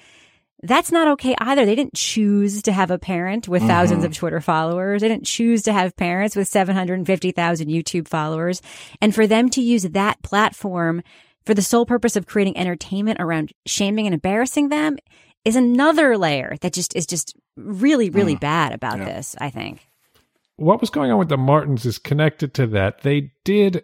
that's 0.64 0.92
not 0.92 1.08
okay 1.08 1.36
either. 1.40 1.66
They 1.66 1.76
didn't 1.76 1.94
choose 1.94 2.62
to 2.64 2.72
have 2.74 2.92
a 2.92 3.00
parent 3.00 3.48
with 3.48 3.62
1000s 3.62 4.02
Mhm. 4.02 4.06
of 4.06 4.14
Twitter 4.18 4.42
followers. 4.42 5.02
They 5.02 5.08
didn't 5.08 5.26
choose 5.26 5.62
to 5.64 5.72
have 5.74 5.96
parents 5.96 6.36
with 6.36 6.50
750,000 6.50 7.70
YouTube 7.70 8.08
followers. 8.08 8.62
And 9.02 9.14
for 9.16 9.26
them 9.28 9.50
to 9.52 9.62
use 9.62 9.84
that 9.84 10.22
platform 10.22 11.02
for 11.46 11.54
the 11.54 11.62
sole 11.62 11.86
purpose 11.86 12.16
of 12.16 12.28
creating 12.28 12.58
entertainment 12.58 13.20
around 13.22 13.54
shaming 13.66 14.06
and 14.06 14.14
embarrassing 14.14 14.70
them 14.70 14.98
is 15.50 15.56
another 15.56 16.18
layer 16.18 16.56
that 16.62 16.74
just 16.74 16.96
is 16.96 17.06
just 17.06 17.36
really, 17.58 18.10
really 18.10 18.36
Mm. 18.36 18.40
bad 18.42 18.74
about 18.74 19.00
Yeah. 19.00 19.06
this, 19.06 19.36
I 19.40 19.50
think. 19.50 19.86
what 20.56 20.82
was 20.82 20.90
going 20.90 21.10
on 21.12 21.18
with 21.20 21.30
the 21.30 21.38
Martins 21.38 21.86
is 21.86 21.98
connected 21.98 22.54
to 22.56 22.68
that. 22.68 23.02
They 23.02 23.32
did 23.46 23.84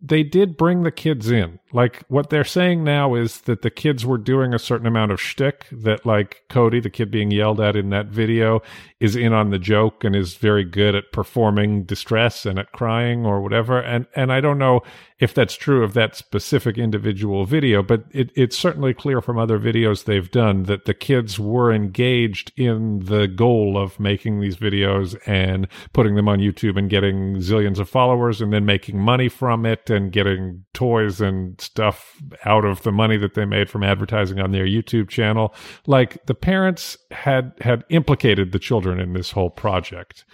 they 0.00 0.22
did 0.22 0.56
bring 0.56 0.82
the 0.82 0.90
kids 0.90 1.30
in. 1.30 1.58
Like 1.74 2.04
what 2.06 2.30
they're 2.30 2.44
saying 2.44 2.84
now 2.84 3.16
is 3.16 3.40
that 3.42 3.62
the 3.62 3.70
kids 3.70 4.06
were 4.06 4.16
doing 4.16 4.54
a 4.54 4.60
certain 4.60 4.86
amount 4.86 5.10
of 5.10 5.20
shtick 5.20 5.66
that 5.72 6.06
like 6.06 6.42
Cody, 6.48 6.78
the 6.78 6.88
kid 6.88 7.10
being 7.10 7.32
yelled 7.32 7.60
at 7.60 7.74
in 7.74 7.90
that 7.90 8.06
video, 8.06 8.62
is 9.00 9.16
in 9.16 9.32
on 9.32 9.50
the 9.50 9.58
joke 9.58 10.04
and 10.04 10.14
is 10.14 10.36
very 10.36 10.64
good 10.64 10.94
at 10.94 11.10
performing 11.12 11.82
distress 11.82 12.46
and 12.46 12.60
at 12.60 12.70
crying 12.70 13.26
or 13.26 13.42
whatever. 13.42 13.80
And 13.80 14.06
and 14.14 14.32
I 14.32 14.40
don't 14.40 14.56
know 14.56 14.82
if 15.18 15.34
that's 15.34 15.56
true 15.56 15.82
of 15.82 15.94
that 15.94 16.14
specific 16.14 16.78
individual 16.78 17.44
video, 17.44 17.82
but 17.82 18.04
it, 18.10 18.30
it's 18.34 18.58
certainly 18.58 18.94
clear 18.94 19.20
from 19.20 19.38
other 19.38 19.58
videos 19.58 20.04
they've 20.04 20.30
done 20.30 20.64
that 20.64 20.84
the 20.84 20.94
kids 20.94 21.38
were 21.40 21.72
engaged 21.72 22.52
in 22.56 23.00
the 23.00 23.26
goal 23.26 23.76
of 23.76 23.98
making 23.98 24.40
these 24.40 24.56
videos 24.56 25.16
and 25.26 25.66
putting 25.92 26.14
them 26.14 26.28
on 26.28 26.38
YouTube 26.38 26.76
and 26.78 26.90
getting 26.90 27.36
zillions 27.36 27.78
of 27.78 27.88
followers 27.88 28.40
and 28.40 28.52
then 28.52 28.64
making 28.64 28.98
money 28.98 29.28
from 29.28 29.66
it 29.66 29.88
and 29.90 30.12
getting 30.12 30.64
toys 30.74 31.20
and 31.20 31.58
stuff 31.60 32.16
out 32.44 32.64
of 32.64 32.82
the 32.82 32.92
money 32.92 33.16
that 33.16 33.34
they 33.34 33.44
made 33.44 33.70
from 33.70 33.82
advertising 33.82 34.40
on 34.40 34.50
their 34.50 34.66
YouTube 34.66 35.08
channel. 35.08 35.54
Like 35.86 36.24
the 36.26 36.34
parents 36.34 36.96
had 37.10 37.52
had 37.60 37.84
implicated 37.88 38.52
the 38.52 38.58
children 38.58 39.00
in 39.00 39.12
this 39.14 39.30
whole 39.30 39.50
project. 39.50 40.24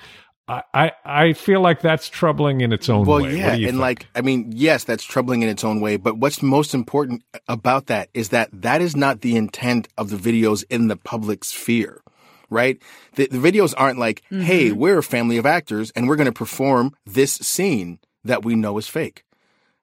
I, 0.49 0.63
I, 0.75 0.93
I 1.05 1.33
feel 1.35 1.61
like 1.61 1.81
that's 1.81 2.09
troubling 2.09 2.61
in 2.61 2.73
its 2.73 2.89
own 2.89 3.07
way. 3.07 3.07
well, 3.07 3.23
way. 3.23 3.39
yeah, 3.39 3.53
and 3.53 3.65
think? 3.65 3.77
like, 3.79 4.07
I 4.17 4.21
mean, 4.21 4.51
yes, 4.53 4.83
that's 4.83 5.05
troubling 5.05 5.43
in 5.43 5.49
its 5.49 5.63
own 5.63 5.81
way. 5.81 5.97
But 5.97 6.17
what's 6.19 6.43
most 6.43 6.75
important 6.75 7.23
about 7.47 7.87
that 7.87 8.09
is 8.15 8.31
that 8.31 8.49
that 8.53 8.81
is 8.81 8.97
not 8.97 9.21
the 9.21 9.37
intent 9.37 9.87
of 9.97 10.11
the 10.11 10.17
videos 10.17 10.65
in 10.69 10.89
the 10.89 10.97
public 10.97 11.45
sphere, 11.45 12.03
right? 12.49 12.83
The, 13.15 13.29
the 13.29 13.39
videos 13.39 13.75
aren't 13.77 14.01
like, 14.01 14.23
Mhm. 14.33 14.43
"Hey, 14.43 14.73
we're 14.73 14.99
a 14.99 15.05
family 15.05 15.37
of 15.37 15.47
actors, 15.47 15.93
and 15.95 16.09
we're 16.09 16.17
going 16.17 16.27
to 16.27 16.33
perform 16.33 16.97
this 17.07 17.35
scene 17.35 18.01
that 18.25 18.45
we 18.45 18.57
know 18.57 18.77
is 18.77 18.89
fake." 18.89 19.23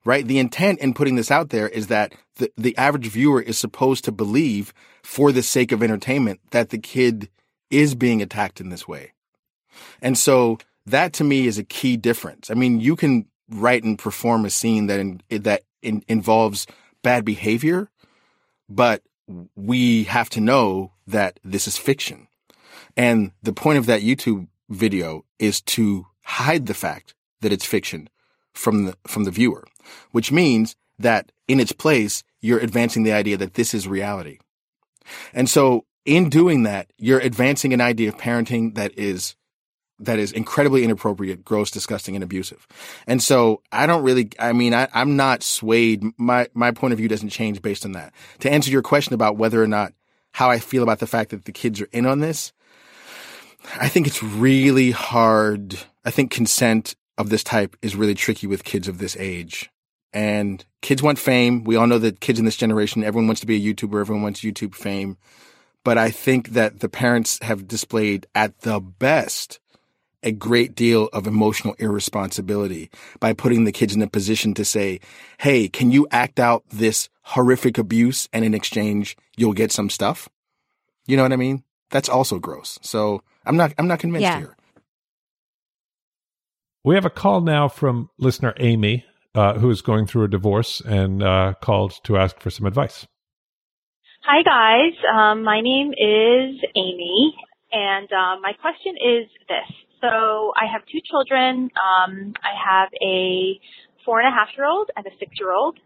Right? 0.08 0.26
The 0.26 0.38
intent 0.38 0.78
in 0.78 0.94
putting 0.94 1.16
this 1.16 1.30
out 1.30 1.50
there 1.50 1.68
is 1.68 1.88
that 1.88 2.14
the, 2.36 2.50
the 2.56 2.74
average 2.78 3.08
viewer 3.08 3.42
is 3.42 3.58
supposed 3.58 4.06
to 4.06 4.10
believe, 4.10 4.72
for 5.02 5.32
the 5.32 5.42
sake 5.42 5.70
of 5.70 5.82
entertainment, 5.82 6.40
that 6.50 6.70
the 6.70 6.78
kid 6.78 7.28
is 7.68 7.94
being 7.94 8.22
attacked 8.22 8.58
in 8.58 8.70
this 8.70 8.88
way. 8.88 9.12
And 10.00 10.16
so 10.16 10.56
that 10.86 11.12
to 11.12 11.24
me 11.24 11.46
is 11.46 11.58
a 11.58 11.62
key 11.62 11.98
difference. 11.98 12.50
I 12.50 12.54
mean, 12.54 12.80
you 12.80 12.96
can 12.96 13.26
write 13.50 13.84
and 13.84 13.98
perform 13.98 14.46
a 14.46 14.50
scene 14.50 14.86
that 14.86 14.98
in, 14.98 15.20
that 15.28 15.64
in, 15.82 16.02
involves 16.08 16.66
bad 17.02 17.26
behavior, 17.26 17.90
but 18.66 19.02
we 19.56 20.04
have 20.04 20.30
to 20.30 20.40
know 20.40 20.92
that 21.06 21.38
this 21.44 21.68
is 21.68 21.76
fiction. 21.76 22.28
And 22.96 23.32
the 23.42 23.52
point 23.52 23.76
of 23.76 23.84
that 23.84 24.00
YouTube 24.00 24.48
video 24.70 25.26
is 25.38 25.60
to 25.76 26.06
hide 26.22 26.64
the 26.64 26.72
fact 26.72 27.12
that 27.42 27.52
it's 27.52 27.66
fiction 27.66 28.08
from 28.54 28.86
the 28.86 28.96
from 29.06 29.24
the 29.24 29.30
viewer, 29.30 29.64
which 30.12 30.32
means 30.32 30.76
that 30.98 31.32
in 31.46 31.60
its 31.60 31.72
place 31.72 32.22
you're 32.40 32.58
advancing 32.58 33.02
the 33.02 33.12
idea 33.12 33.36
that 33.36 33.54
this 33.54 33.74
is 33.74 33.88
reality. 33.88 34.38
And 35.32 35.48
so 35.48 35.84
in 36.04 36.28
doing 36.28 36.62
that, 36.62 36.90
you're 36.96 37.20
advancing 37.20 37.72
an 37.72 37.80
idea 37.80 38.08
of 38.08 38.16
parenting 38.16 38.74
that 38.74 38.96
is 38.98 39.34
that 40.00 40.18
is 40.18 40.30
incredibly 40.32 40.84
inappropriate, 40.84 41.44
gross, 41.44 41.72
disgusting, 41.72 42.14
and 42.14 42.22
abusive. 42.22 42.66
And 43.06 43.22
so 43.22 43.62
I 43.72 43.86
don't 43.86 44.04
really, 44.04 44.30
I 44.38 44.52
mean, 44.52 44.72
I, 44.72 44.86
I'm 44.94 45.16
not 45.16 45.42
swayed. 45.42 46.04
My, 46.16 46.46
my 46.54 46.70
point 46.70 46.92
of 46.92 46.98
view 46.98 47.08
doesn't 47.08 47.30
change 47.30 47.60
based 47.62 47.84
on 47.84 47.92
that. 47.92 48.12
To 48.40 48.50
answer 48.50 48.70
your 48.70 48.82
question 48.82 49.14
about 49.14 49.36
whether 49.36 49.60
or 49.60 49.66
not 49.66 49.92
how 50.32 50.50
I 50.50 50.60
feel 50.60 50.84
about 50.84 51.00
the 51.00 51.08
fact 51.08 51.30
that 51.30 51.46
the 51.46 51.52
kids 51.52 51.80
are 51.80 51.88
in 51.90 52.06
on 52.06 52.20
this, 52.20 52.52
I 53.80 53.88
think 53.88 54.06
it's 54.06 54.22
really 54.22 54.92
hard. 54.92 55.76
I 56.04 56.10
think 56.10 56.30
consent 56.30 56.94
of 57.16 57.28
this 57.28 57.42
type 57.42 57.76
is 57.82 57.96
really 57.96 58.14
tricky 58.14 58.46
with 58.46 58.62
kids 58.62 58.86
of 58.86 58.98
this 58.98 59.16
age. 59.18 59.68
And 60.12 60.64
kids 60.80 61.02
want 61.02 61.18
fame. 61.18 61.64
We 61.64 61.76
all 61.76 61.86
know 61.86 61.98
that 61.98 62.20
kids 62.20 62.38
in 62.38 62.44
this 62.44 62.56
generation, 62.56 63.04
everyone 63.04 63.26
wants 63.26 63.40
to 63.42 63.46
be 63.46 63.56
a 63.56 63.74
YouTuber, 63.74 64.00
everyone 64.00 64.22
wants 64.22 64.40
YouTube 64.40 64.74
fame. 64.74 65.18
But 65.84 65.98
I 65.98 66.10
think 66.10 66.50
that 66.50 66.80
the 66.80 66.88
parents 66.88 67.38
have 67.42 67.68
displayed 67.68 68.26
at 68.34 68.60
the 68.60 68.80
best 68.80 69.60
a 70.22 70.32
great 70.32 70.74
deal 70.74 71.08
of 71.12 71.26
emotional 71.26 71.74
irresponsibility 71.78 72.90
by 73.20 73.32
putting 73.32 73.64
the 73.64 73.72
kids 73.72 73.94
in 73.94 74.02
a 74.02 74.08
position 74.08 74.52
to 74.54 74.64
say, 74.64 75.00
Hey, 75.38 75.68
can 75.68 75.92
you 75.92 76.08
act 76.10 76.40
out 76.40 76.64
this 76.70 77.08
horrific 77.22 77.78
abuse 77.78 78.28
and 78.32 78.44
in 78.44 78.52
exchange 78.54 79.16
you'll 79.36 79.52
get 79.52 79.70
some 79.70 79.88
stuff? 79.88 80.28
You 81.06 81.16
know 81.16 81.22
what 81.22 81.32
I 81.32 81.36
mean? 81.36 81.62
That's 81.90 82.08
also 82.08 82.38
gross. 82.38 82.78
So 82.82 83.22
I'm 83.46 83.56
not, 83.56 83.72
I'm 83.78 83.86
not 83.86 84.00
convinced 84.00 84.24
Yeah. 84.24 84.38
here. 84.38 84.56
We 86.84 86.94
have 86.94 87.04
a 87.04 87.10
call 87.10 87.40
now 87.40 87.68
from 87.68 88.10
listener 88.18 88.54
Amy, 88.58 89.04
uh, 89.34 89.54
who 89.54 89.70
is 89.70 89.82
going 89.82 90.06
through 90.06 90.24
a 90.24 90.28
divorce 90.28 90.80
and 90.80 91.22
uh, 91.22 91.54
called 91.60 91.94
to 92.04 92.16
ask 92.16 92.40
for 92.40 92.50
some 92.50 92.66
advice. 92.66 93.06
Hi 94.24 94.42
guys, 94.42 94.94
um, 95.14 95.42
my 95.42 95.60
name 95.60 95.92
is 95.92 96.60
Amy, 96.76 97.34
and 97.72 98.08
um, 98.12 98.42
my 98.42 98.52
question 98.60 98.94
is 98.96 99.28
this. 99.48 99.76
So 100.00 100.52
I 100.54 100.70
have 100.70 100.82
two 100.90 101.00
children. 101.08 101.70
Um, 101.74 102.34
I 102.42 102.52
have 102.54 102.88
a 103.02 103.58
four 104.04 104.20
and 104.20 104.28
a 104.28 104.30
half 104.30 104.48
year 104.56 104.66
old 104.66 104.90
and 104.96 105.06
a 105.06 105.10
six 105.18 105.32
year 105.38 105.52
old, 105.52 105.78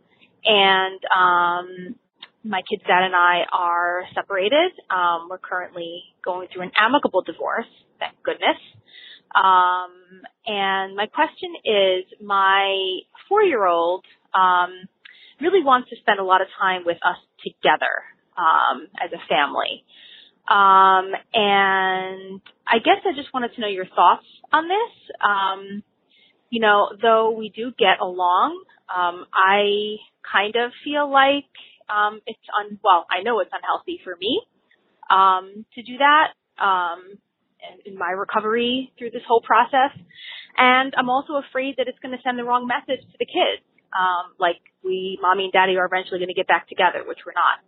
and 0.44 1.00
um, 1.16 1.96
my 2.44 2.62
kid's 2.68 2.82
dad 2.82 3.04
and 3.04 3.14
I 3.14 3.42
are 3.52 4.04
separated. 4.14 4.72
Um, 4.90 5.28
we're 5.30 5.38
currently 5.38 6.02
going 6.24 6.48
through 6.52 6.62
an 6.62 6.72
amicable 6.76 7.22
divorce, 7.22 7.70
thank 7.98 8.14
goodness. 8.24 8.58
Um, 9.34 9.92
and 10.46 10.96
my 10.96 11.06
question 11.06 11.54
is, 11.64 12.04
my 12.20 13.00
four 13.28 13.42
year 13.42 13.66
old 13.66 14.04
um, 14.34 14.88
really 15.40 15.62
wants 15.62 15.90
to 15.90 15.96
spend 15.96 16.20
a 16.20 16.24
lot 16.24 16.40
of 16.40 16.48
time 16.58 16.82
with 16.84 16.98
us 17.04 17.18
together 17.44 18.04
um, 18.36 18.88
as 19.02 19.10
a 19.12 19.22
family. 19.28 19.84
Um, 20.48 21.12
and 21.32 22.40
I 22.66 22.78
guess 22.78 22.98
I 23.06 23.14
just 23.14 23.32
wanted 23.32 23.54
to 23.54 23.60
know 23.60 23.68
your 23.68 23.86
thoughts 23.86 24.26
on 24.52 24.68
this. 24.68 25.16
Um, 25.20 25.82
you 26.50 26.60
know, 26.60 26.88
though 27.00 27.30
we 27.30 27.48
do 27.48 27.72
get 27.78 28.00
along, 28.00 28.62
um, 28.94 29.26
I 29.32 29.96
kind 30.30 30.54
of 30.56 30.72
feel 30.84 31.10
like 31.10 31.48
um, 31.88 32.20
it's 32.26 32.38
un 32.58 32.78
well, 32.82 33.06
I 33.10 33.22
know 33.22 33.40
it's 33.40 33.50
unhealthy 33.52 34.00
for 34.04 34.16
me 34.16 34.42
um, 35.10 35.64
to 35.74 35.82
do 35.82 35.98
that 35.98 36.32
um, 36.62 37.18
in 37.84 37.98
my 37.98 38.10
recovery 38.10 38.92
through 38.98 39.10
this 39.10 39.22
whole 39.26 39.42
process, 39.42 39.96
and 40.56 40.94
I'm 40.96 41.08
also 41.08 41.34
afraid 41.34 41.76
that 41.78 41.88
it's 41.88 41.98
going 42.00 42.16
to 42.16 42.22
send 42.22 42.38
the 42.38 42.44
wrong 42.44 42.66
message 42.66 43.00
to 43.00 43.16
the 43.18 43.26
kids. 43.26 43.64
Um, 43.92 44.32
like 44.40 44.60
we, 44.82 45.18
mommy 45.20 45.44
and 45.44 45.52
daddy, 45.52 45.76
are 45.76 45.84
eventually 45.84 46.18
going 46.18 46.32
to 46.32 46.34
get 46.34 46.48
back 46.48 46.68
together, 46.68 47.04
which 47.06 47.18
we're 47.26 47.36
not. 47.36 47.60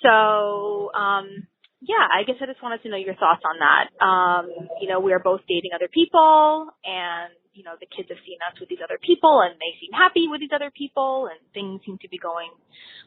So, 0.00 0.92
um, 0.96 1.46
yeah, 1.80 2.04
I 2.12 2.24
guess 2.24 2.36
I 2.40 2.46
just 2.46 2.62
wanted 2.62 2.82
to 2.82 2.88
know 2.88 2.96
your 2.96 3.14
thoughts 3.14 3.40
on 3.44 3.56
that. 3.60 3.84
Um, 4.04 4.68
you 4.80 4.88
know, 4.88 5.00
we 5.00 5.12
are 5.12 5.18
both 5.18 5.40
dating 5.48 5.72
other 5.74 5.88
people 5.88 6.68
and, 6.84 7.32
you 7.52 7.64
know, 7.64 7.72
the 7.80 7.88
kids 7.88 8.08
have 8.08 8.20
seen 8.24 8.36
us 8.44 8.60
with 8.60 8.68
these 8.68 8.84
other 8.84 8.98
people 9.00 9.40
and 9.40 9.56
they 9.56 9.72
seem 9.80 9.92
happy 9.92 10.28
with 10.28 10.40
these 10.40 10.52
other 10.54 10.70
people 10.70 11.28
and 11.32 11.40
things 11.52 11.80
seem 11.84 11.96
to 12.02 12.08
be 12.08 12.18
going 12.18 12.52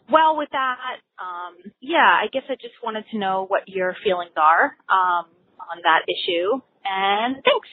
well 0.09 0.37
with 0.37 0.49
that. 0.51 1.01
Um, 1.21 1.71
yeah, 1.81 2.01
I 2.01 2.33
guess 2.33 2.43
I 2.49 2.55
just 2.55 2.73
wanted 2.83 3.05
to 3.11 3.17
know 3.17 3.45
what 3.45 3.69
your 3.69 3.95
feelings 4.03 4.33
are, 4.37 4.73
um, 4.89 5.29
on 5.71 5.81
that 5.83 6.01
issue. 6.07 6.61
And 6.85 7.35
thanks. 7.43 7.69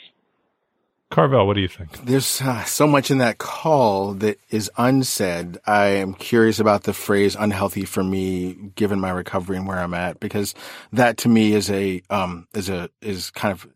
Carvel, 1.11 1.44
what 1.44 1.55
do 1.55 1.61
you 1.61 1.68
think? 1.68 2.05
There's 2.05 2.40
uh, 2.40 2.62
so 2.64 2.87
much 2.87 3.11
in 3.11 3.18
that 3.18 3.38
call 3.38 4.14
that 4.14 4.38
is 4.48 4.70
unsaid. 4.76 5.59
I 5.66 5.87
am 5.87 6.14
curious 6.14 6.61
about 6.61 6.85
the 6.85 6.92
phrase 6.92 7.35
unhealthy 7.35 7.85
for 7.85 8.05
me, 8.05 8.70
given 8.76 9.00
my 9.00 9.11
recovery 9.11 9.57
and 9.57 9.66
where 9.66 9.81
I'm 9.81 9.94
at, 9.94 10.20
because 10.20 10.55
that 10.92 11.16
to 11.18 11.29
me 11.29 11.53
is 11.53 11.68
a, 11.68 12.00
um, 12.11 12.46
is 12.55 12.68
a, 12.68 12.90
is 13.03 13.33
kind 13.33 13.53
of 13.53 13.66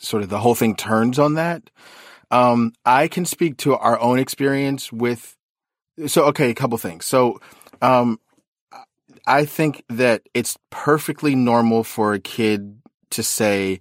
sort 0.00 0.24
of 0.24 0.30
the 0.30 0.40
whole 0.40 0.56
thing 0.56 0.74
turns 0.74 1.20
on 1.20 1.34
that. 1.34 1.70
Um, 2.32 2.72
I 2.84 3.06
can 3.06 3.24
speak 3.24 3.58
to 3.58 3.76
our 3.76 4.00
own 4.00 4.18
experience 4.18 4.90
with, 4.92 5.36
so, 6.08 6.24
okay, 6.24 6.50
a 6.50 6.54
couple 6.54 6.76
things. 6.78 7.04
So, 7.04 7.40
um, 7.80 8.18
I 9.26 9.44
think 9.44 9.84
that 9.88 10.22
it's 10.34 10.58
perfectly 10.70 11.36
normal 11.36 11.84
for 11.84 12.14
a 12.14 12.18
kid 12.18 12.80
to 13.14 13.22
say, 13.22 13.80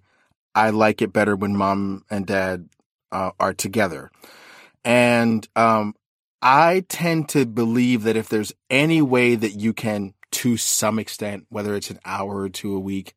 I 0.55 0.69
like 0.69 1.01
it 1.01 1.13
better 1.13 1.35
when 1.35 1.55
mom 1.55 2.05
and 2.09 2.25
dad 2.25 2.69
uh, 3.11 3.31
are 3.39 3.53
together. 3.53 4.11
And 4.83 5.47
um, 5.55 5.95
I 6.41 6.85
tend 6.89 7.29
to 7.29 7.45
believe 7.45 8.03
that 8.03 8.17
if 8.17 8.29
there's 8.29 8.53
any 8.69 9.01
way 9.01 9.35
that 9.35 9.53
you 9.53 9.73
can, 9.73 10.13
to 10.31 10.57
some 10.57 10.99
extent, 10.99 11.45
whether 11.49 11.75
it's 11.75 11.89
an 11.89 11.99
hour 12.05 12.37
or 12.37 12.49
two 12.49 12.75
a 12.75 12.79
week, 12.79 13.13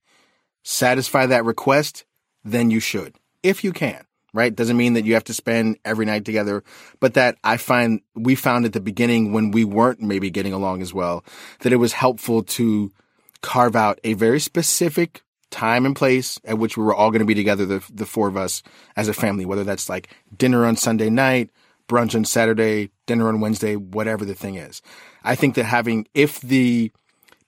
satisfy 0.62 1.26
that 1.26 1.44
request, 1.44 2.04
then 2.44 2.70
you 2.70 2.80
should, 2.80 3.16
if 3.42 3.64
you 3.64 3.72
can. 3.72 4.04
Right? 4.34 4.54
Doesn't 4.54 4.76
mean 4.76 4.92
that 4.94 5.06
you 5.06 5.14
have 5.14 5.24
to 5.24 5.32
spend 5.32 5.78
every 5.82 6.04
night 6.04 6.26
together, 6.26 6.62
but 7.00 7.14
that 7.14 7.38
I 7.42 7.56
find 7.56 8.02
we 8.14 8.34
found 8.34 8.66
at 8.66 8.74
the 8.74 8.80
beginning 8.80 9.32
when 9.32 9.50
we 9.50 9.64
weren't 9.64 10.02
maybe 10.02 10.28
getting 10.28 10.52
along 10.52 10.82
as 10.82 10.92
well, 10.92 11.24
that 11.60 11.72
it 11.72 11.76
was 11.76 11.94
helpful 11.94 12.42
to 12.42 12.92
carve 13.40 13.74
out 13.74 13.98
a 14.04 14.12
very 14.12 14.40
specific 14.40 15.22
time 15.50 15.86
and 15.86 15.94
place 15.96 16.40
at 16.44 16.58
which 16.58 16.76
we 16.76 16.84
were 16.84 16.94
all 16.94 17.10
going 17.10 17.20
to 17.20 17.26
be 17.26 17.34
together, 17.34 17.66
the, 17.66 17.84
the 17.92 18.06
four 18.06 18.28
of 18.28 18.36
us 18.36 18.62
as 18.96 19.08
a 19.08 19.14
family, 19.14 19.44
whether 19.44 19.64
that's 19.64 19.88
like 19.88 20.08
dinner 20.36 20.66
on 20.66 20.76
Sunday 20.76 21.10
night, 21.10 21.50
brunch 21.88 22.14
on 22.14 22.24
Saturday, 22.24 22.90
dinner 23.06 23.28
on 23.28 23.40
Wednesday, 23.40 23.76
whatever 23.76 24.24
the 24.24 24.34
thing 24.34 24.56
is. 24.56 24.82
I 25.22 25.34
think 25.34 25.54
that 25.54 25.64
having, 25.64 26.06
if 26.14 26.40
the, 26.40 26.92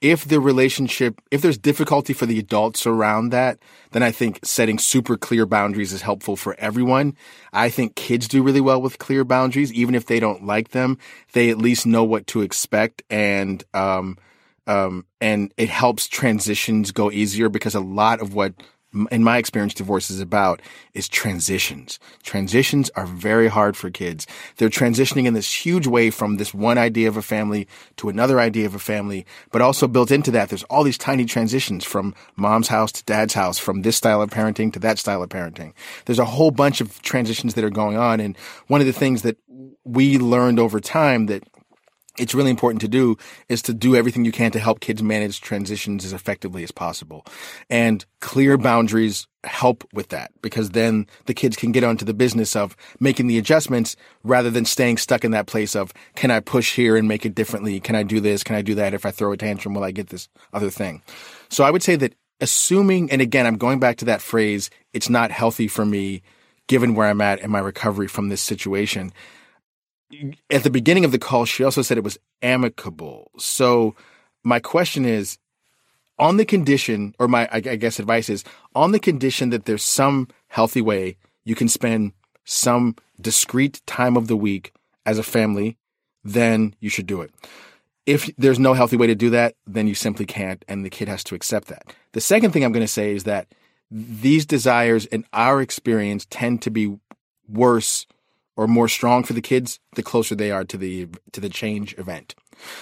if 0.01 0.25
the 0.25 0.41
relationship, 0.41 1.21
if 1.33 1.43
there's 1.43 1.59
difficulty 1.59 2.13
for 2.13 2.25
the 2.25 2.39
adults 2.39 2.87
around 2.87 3.31
that, 3.31 3.59
then 3.91 4.05
I 4.05 4.13
think 4.13 4.39
setting 4.45 4.79
super 4.79 5.17
clear 5.17 5.45
boundaries 5.45 5.93
is 5.93 6.03
helpful 6.03 6.37
for 6.37 6.55
everyone. 6.59 7.17
I 7.53 7.69
think 7.69 7.97
kids 7.97 8.29
do 8.29 8.43
really 8.43 8.61
well 8.61 8.81
with 8.81 8.99
clear 8.99 9.25
boundaries, 9.25 9.73
even 9.73 9.97
if 9.97 10.07
they 10.07 10.21
don't 10.21 10.47
like 10.47 10.71
them, 10.71 10.99
they 11.33 11.51
at 11.51 11.59
least 11.59 11.85
know 11.85 12.05
what 12.05 12.29
to 12.29 12.43
expect 12.43 13.03
and, 13.11 13.65
um, 13.75 14.19
um, 14.69 15.07
and 15.21 15.53
it 15.57 15.71
helps 15.71 16.07
transitions 16.07 16.93
go 16.93 17.11
easier 17.11 17.49
because 17.49 17.75
a 17.75 17.81
lot 17.81 18.21
of 18.21 18.35
what 18.35 18.55
in 19.11 19.23
my 19.23 19.37
experience, 19.37 19.75
divorce 19.75 20.11
is 20.11 20.21
about 20.21 20.63
is 20.95 21.09
transitions. 21.09 21.99
Transitions 22.23 22.91
are 22.97 23.05
very 23.05 23.49
hard 23.49 23.77
for 23.77 23.91
kids. 23.91 24.27
They're 24.57 24.71
transitioning 24.71 25.27
in 25.27 25.35
this 25.35 25.53
huge 25.53 25.87
way 25.87 26.11
from 26.11 26.37
this 26.37 26.55
one 26.55 26.79
idea 26.79 27.09
of 27.09 27.17
a 27.17 27.23
family 27.23 27.69
to 27.97 28.09
another 28.09 28.41
idea 28.41 28.65
of 28.65 28.75
a 28.75 28.79
family, 28.79 29.27
but 29.53 29.61
also 29.61 29.89
built 29.89 30.11
into 30.11 30.31
that, 30.31 30.49
there's 30.49 30.63
all 30.65 30.85
these 30.85 30.97
tiny 30.97 31.27
transitions 31.27 31.85
from 31.85 32.15
mom's 32.37 32.69
house 32.69 32.91
to 32.93 33.05
dad's 33.05 33.35
house, 33.35 33.59
from 33.59 33.83
this 33.83 33.97
style 33.97 34.23
of 34.23 34.31
parenting 34.31 34.73
to 34.73 34.79
that 34.79 34.99
style 34.99 35.23
of 35.23 35.29
parenting. 35.29 35.75
There's 36.07 36.19
a 36.19 36.25
whole 36.25 36.51
bunch 36.51 36.81
of 36.81 37.03
transitions 37.03 37.55
that 37.55 37.65
are 37.65 37.71
going 37.71 37.99
on. 37.99 38.21
And 38.21 38.39
one 38.69 38.81
of 38.81 38.87
the 38.87 38.93
things 38.95 39.21
that 39.23 39.37
we 39.85 40.19
learned 40.19 40.59
over 40.59 40.81
time 40.81 41.27
that 41.27 41.45
it's 42.19 42.35
really 42.35 42.51
important 42.51 42.81
to 42.83 42.89
do 42.89 43.17
is 43.49 43.63
to 43.63 43.73
do 43.73 43.97
everything 43.97 44.25
you 44.25 44.33
can 44.33 44.51
to 44.53 44.59
help 44.59 44.81
kids 44.81 45.03
manage 45.03 45.41
transitions 45.41 46.05
as 46.05 46.13
effectively 46.13 46.63
as 46.63 46.71
possible. 46.71 47.25
And 47.71 48.05
clear 48.21 48.59
boundaries 48.59 49.27
help 49.45 49.89
with 49.93 50.09
that 50.09 50.33
because 50.43 50.71
then 50.71 51.07
the 51.27 51.35
kids 51.35 51.57
can 51.57 51.73
get 51.73 51.85
onto 51.85 52.05
the 52.05 52.15
business 52.15 52.57
of 52.57 52.77
making 52.99 53.29
the 53.29 53.39
adjustments 53.39 53.97
rather 54.25 54.51
than 54.51 54.65
staying 54.65 54.99
stuck 54.99 55.25
in 55.25 55.31
that 55.31 55.47
place 55.47 55.77
of, 55.77 55.93
can 56.17 56.31
I 56.31 56.41
push 56.41 56.75
here 56.75 56.97
and 56.97 57.07
make 57.07 57.25
it 57.25 57.35
differently? 57.35 57.81
Can 57.81 57.95
I 57.95 58.03
do 58.03 58.21
this? 58.21 58.43
Can 58.43 58.57
I 58.57 58.63
do 58.63 58.75
that? 58.75 58.95
If 58.95 59.07
I 59.07 59.11
throw 59.11 59.33
a 59.33 59.37
tantrum, 59.37 59.75
will 59.75 59.85
I 59.85 59.93
get 59.93 60.09
this 60.09 60.29
other 60.53 60.71
thing? 60.71 61.03
So 61.49 61.65
I 61.65 61.71
would 61.71 61.83
say 61.83 61.97
that 61.97 62.15
assuming, 62.41 63.11
and 63.11 63.23
again, 63.23 63.47
I'm 63.47 63.59
going 63.59 63.81
back 63.81 63.97
to 63.99 64.05
that 64.07 64.23
phrase, 64.23 64.71
it's 64.93 65.09
not 65.09 65.31
healthy 65.31 65.69
for 65.69 65.85
me 65.85 66.23
given 66.67 66.95
where 66.95 67.09
I'm 67.09 67.21
at 67.21 67.41
in 67.41 67.51
my 67.51 67.61
recovery 67.61 68.09
from 68.09 68.29
this 68.29 68.43
situation 68.43 69.13
at 70.51 70.63
the 70.63 70.71
beginning 70.71 71.05
of 71.05 71.13
the 71.13 71.19
call, 71.19 71.45
she 71.45 71.65
also 71.65 71.83
said 71.83 71.99
it 71.99 72.05
was 72.05 72.19
amicable. 72.43 73.31
So 73.39 73.95
my 74.45 74.61
question 74.61 75.05
is, 75.05 75.39
on 76.19 76.37
the 76.37 76.45
condition, 76.45 77.15
or 77.19 77.29
my 77.29 77.49
I 77.53 77.61
guess 77.61 78.01
advice 78.01 78.29
is, 78.29 78.45
on 78.75 78.93
the 78.93 78.99
condition 78.99 79.51
that 79.51 79.67
there's 79.67 79.85
some 79.85 80.29
healthy 80.49 80.81
way 80.81 81.17
you 81.45 81.55
can 81.55 81.69
spend 81.69 82.13
some 82.45 82.97
discrete 83.21 83.81
time 83.87 84.17
of 84.17 84.27
the 84.27 84.37
week 84.37 84.73
as 85.07 85.19
a 85.19 85.23
family, 85.23 85.77
then 86.25 86.75
you 86.81 86.91
should 86.91 87.07
do 87.07 87.21
it. 87.21 87.33
If 88.07 88.31
there's 88.37 88.59
no 88.59 88.75
healthy 88.75 88.97
way 88.97 89.07
to 89.07 89.15
do 89.15 89.31
that, 89.31 89.55
then 89.67 89.87
you 89.87 89.95
simply 89.95 90.25
can't, 90.25 90.65
and 90.67 90.85
the 90.85 90.91
kid 90.91 91.09
has 91.09 91.23
to 91.25 91.35
accept 91.35 91.69
that. 91.69 91.93
The 92.13 92.21
second 92.21 92.53
thing 92.53 92.65
I'm 92.65 92.73
going 92.73 92.85
to 92.85 92.93
say 92.93 93.15
is 93.15 93.25
that 93.25 93.49
these 93.91 94.47
desires, 94.47 95.07
in 95.07 95.25
our 95.33 95.61
experience, 95.61 96.27
tend 96.29 96.63
to 96.63 96.71
be 96.71 96.99
worse 97.49 98.07
or 98.59 98.67
more 98.67 98.89
strong 98.89 99.25
for 99.25 99.33
the 99.33 99.41
kids 99.41 99.81
the 99.95 100.03
closer 100.03 100.35
they 100.35 100.51
are 100.51 100.65
to 100.65 100.77
the 100.77 101.09
to 101.33 101.41
the 101.41 101.49
change 101.49 101.97
event. 101.97 102.35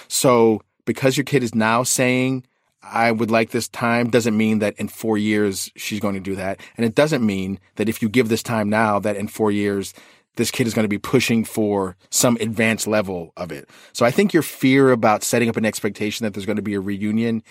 So 0.09 0.61
because 0.85 1.15
your 1.15 1.23
kid 1.23 1.43
is 1.43 1.55
now 1.55 1.83
saying 1.83 2.45
I 2.81 3.11
would 3.11 3.31
like 3.31 3.51
this 3.51 3.69
time 3.69 4.09
doesn't 4.09 4.35
mean 4.35 4.59
that 4.59 4.75
in 4.77 4.87
4 4.87 5.17
years 5.17 5.71
she's 5.77 5.99
going 5.99 6.15
to 6.15 6.19
do 6.19 6.35
that 6.35 6.59
and 6.75 6.85
it 6.85 6.95
doesn't 6.95 7.25
mean 7.25 7.59
that 7.75 7.87
if 7.87 8.01
you 8.01 8.09
give 8.09 8.27
this 8.27 8.43
time 8.43 8.69
now 8.69 8.99
that 8.99 9.15
in 9.15 9.27
4 9.27 9.51
years 9.51 9.93
this 10.35 10.51
kid 10.51 10.67
is 10.67 10.73
going 10.73 10.83
to 10.83 10.89
be 10.89 10.99
pushing 10.99 11.43
for 11.43 11.95
some 12.11 12.37
advanced 12.39 12.87
level 12.87 13.33
of 13.37 13.51
it. 13.51 13.69
So 13.93 14.05
I 14.05 14.11
think 14.11 14.33
your 14.33 14.43
fear 14.43 14.91
about 14.91 15.23
setting 15.23 15.49
up 15.49 15.57
an 15.57 15.65
expectation 15.65 16.23
that 16.23 16.33
there's 16.33 16.45
going 16.45 16.57
to 16.57 16.61
be 16.61 16.75
a 16.75 16.79
reunion 16.79 17.43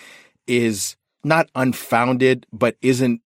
is 0.47 0.95
not 1.23 1.49
unfounded, 1.53 2.45
but 2.53 2.77
isn't 2.81 3.21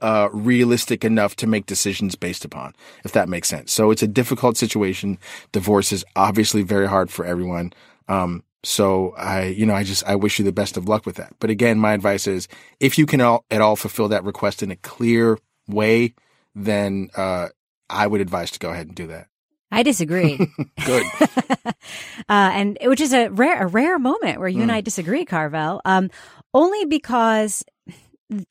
uh, 0.00 0.28
realistic 0.32 1.04
enough 1.04 1.36
to 1.36 1.46
make 1.46 1.66
decisions 1.66 2.14
based 2.14 2.44
upon, 2.44 2.74
if 3.04 3.12
that 3.12 3.28
makes 3.28 3.48
sense. 3.48 3.72
So 3.72 3.90
it's 3.90 4.02
a 4.02 4.08
difficult 4.08 4.56
situation. 4.56 5.18
Divorce 5.52 5.92
is 5.92 6.04
obviously 6.16 6.62
very 6.62 6.88
hard 6.88 7.10
for 7.10 7.24
everyone. 7.24 7.72
Um, 8.08 8.42
so 8.62 9.14
I, 9.16 9.44
you 9.44 9.64
know, 9.64 9.74
I 9.74 9.84
just, 9.84 10.04
I 10.06 10.16
wish 10.16 10.38
you 10.38 10.44
the 10.44 10.52
best 10.52 10.76
of 10.76 10.88
luck 10.88 11.06
with 11.06 11.16
that. 11.16 11.34
But 11.38 11.50
again, 11.50 11.78
my 11.78 11.92
advice 11.92 12.26
is 12.26 12.48
if 12.78 12.98
you 12.98 13.06
can 13.06 13.20
all, 13.20 13.44
at 13.50 13.60
all 13.60 13.76
fulfill 13.76 14.08
that 14.08 14.24
request 14.24 14.62
in 14.62 14.70
a 14.70 14.76
clear 14.76 15.38
way, 15.66 16.14
then, 16.54 17.08
uh, 17.16 17.48
I 17.88 18.06
would 18.06 18.20
advise 18.20 18.50
to 18.52 18.58
go 18.58 18.70
ahead 18.70 18.86
and 18.86 18.94
do 18.94 19.08
that. 19.08 19.26
I 19.72 19.82
disagree. 19.82 20.36
Good. 20.84 21.06
uh, 21.66 21.72
and 22.28 22.78
which 22.82 23.00
is 23.00 23.12
a 23.12 23.28
rare, 23.28 23.62
a 23.62 23.66
rare 23.66 23.98
moment 23.98 24.40
where 24.40 24.48
you 24.48 24.58
mm. 24.58 24.62
and 24.62 24.72
I 24.72 24.80
disagree, 24.80 25.24
Carvel. 25.24 25.80
Um, 25.84 26.10
only 26.52 26.84
because 26.84 27.64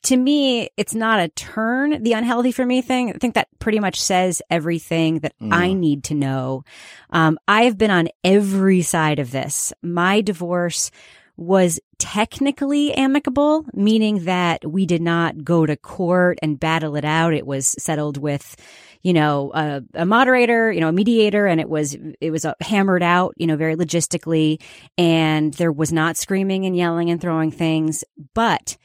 to 0.04 0.18
me, 0.18 0.70
it's 0.78 0.94
not 0.94 1.20
a 1.20 1.30
turn, 1.30 2.04
the 2.04 2.14
unhealthy 2.14 2.52
for 2.52 2.66
me 2.66 2.82
thing. 2.82 3.10
I 3.10 3.14
think 3.14 3.36
that 3.36 3.48
pretty 3.60 3.80
much 3.80 4.02
says 4.02 4.42
everything 4.50 5.20
that 5.20 5.38
mm. 5.40 5.54
I 5.54 5.74
need 5.74 6.04
to 6.06 6.14
know. 6.14 6.64
Um, 7.12 7.40
I've 7.48 7.78
been 7.78 7.92
on 7.92 8.10
every 8.24 8.82
side 8.82 9.20
of 9.20 9.32
this. 9.32 9.74
My 9.82 10.22
divorce 10.22 10.92
was 11.38 11.80
technically 12.00 12.94
amicable, 12.94 13.66
meaning 13.74 14.26
that 14.26 14.70
we 14.70 14.86
did 14.86 15.02
not 15.02 15.44
go 15.46 15.66
to 15.66 15.78
court 15.78 16.38
and 16.42 16.60
battle 16.60 16.98
it 16.98 17.06
out. 17.06 17.34
It 17.34 17.48
was 17.48 17.68
settled 17.82 18.18
with, 18.18 18.58
you 19.04 19.14
know, 19.14 19.52
a, 19.54 19.82
a 19.94 20.06
moderator, 20.06 20.70
you 20.70 20.82
know, 20.82 20.90
a 20.90 20.94
mediator, 20.94 21.48
and 21.48 21.62
it 21.62 21.70
was, 21.70 21.96
it 22.20 22.32
was 22.32 22.44
uh, 22.44 22.56
hammered 22.60 23.04
out, 23.04 23.36
you 23.38 23.48
know, 23.48 23.56
very 23.56 23.78
logistically. 23.78 24.62
And 24.98 25.54
there 25.54 25.72
was 25.72 25.94
not 25.94 26.18
screaming 26.18 26.66
and 26.66 26.76
yelling 26.76 27.10
and 27.10 27.22
throwing 27.22 27.52
things, 27.52 28.04
but 28.34 28.76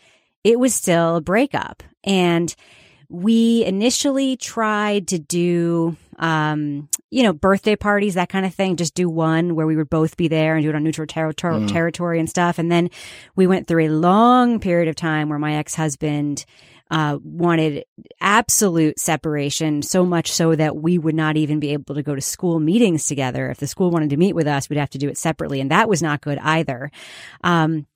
it 0.44 0.61
was 0.61 0.74
still 0.74 1.16
a 1.16 1.20
breakup. 1.20 1.83
And 2.04 2.54
we 3.09 3.64
initially 3.64 4.37
tried 4.37 5.09
to 5.09 5.18
do, 5.18 5.96
um, 6.18 6.88
you 7.11 7.22
know, 7.22 7.33
birthday 7.33 7.76
parties, 7.76 8.14
that 8.14 8.28
kind 8.28 8.46
of 8.46 8.54
thing, 8.54 8.76
just 8.76 8.94
do 8.94 9.09
one 9.09 9.54
where 9.54 9.66
we 9.66 9.76
would 9.76 9.90
both 9.90 10.16
be 10.16 10.28
there 10.28 10.54
and 10.54 10.62
do 10.62 10.70
it 10.70 10.74
on 10.74 10.85
neutral 10.85 11.07
ter- 11.07 11.33
ter- 11.33 11.52
mm. 11.52 11.68
territory 11.68 12.18
and 12.18 12.28
stuff. 12.28 12.59
And 12.59 12.70
then 12.70 12.90
we 13.37 13.46
went 13.46 13.66
through 13.66 13.87
a 13.87 13.88
long 13.88 14.61
period 14.61 14.88
of 14.88 14.96
time 14.96 15.28
where 15.28 15.38
my 15.38 15.57
ex 15.57 15.74
husband, 15.74 16.44
uh, 16.90 17.18
wanted 17.22 17.85
absolute 18.20 18.98
separation, 19.00 19.83
so 19.83 20.04
much 20.04 20.30
so 20.30 20.54
that 20.54 20.76
we 20.76 20.98
would 20.98 21.14
not 21.14 21.37
even 21.37 21.59
be 21.59 21.72
able 21.72 21.94
to 21.94 22.02
go 22.02 22.14
to 22.14 22.20
school 22.20 22.61
meetings 22.61 23.07
together. 23.07 23.50
If 23.50 23.59
the 23.59 23.66
school 23.66 23.90
wanted 23.90 24.11
to 24.11 24.16
meet 24.16 24.35
with 24.35 24.46
us, 24.46 24.68
we'd 24.68 24.78
have 24.78 24.90
to 24.90 24.98
do 24.98 25.09
it 25.09 25.16
separately. 25.16 25.61
And 25.61 25.70
that 25.70 25.88
was 25.88 26.02
not 26.02 26.20
good 26.20 26.38
either. 26.38 26.90
Um, 27.42 27.87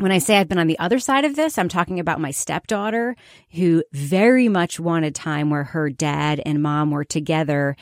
when 0.00 0.12
I 0.12 0.18
say 0.18 0.38
I've 0.38 0.48
been 0.48 0.58
on 0.58 0.66
the 0.66 0.78
other 0.78 0.98
side 0.98 1.24
of 1.24 1.36
this, 1.36 1.58
I'm 1.58 1.68
talking 1.68 2.00
about 2.00 2.20
my 2.20 2.30
stepdaughter 2.30 3.16
who 3.52 3.84
very 3.92 4.48
much 4.48 4.80
wanted 4.80 5.14
time 5.14 5.50
where 5.50 5.64
her 5.64 5.90
dad 5.90 6.40
and 6.44 6.62
mom 6.62 6.90
were 6.90 7.04
together. 7.04 7.76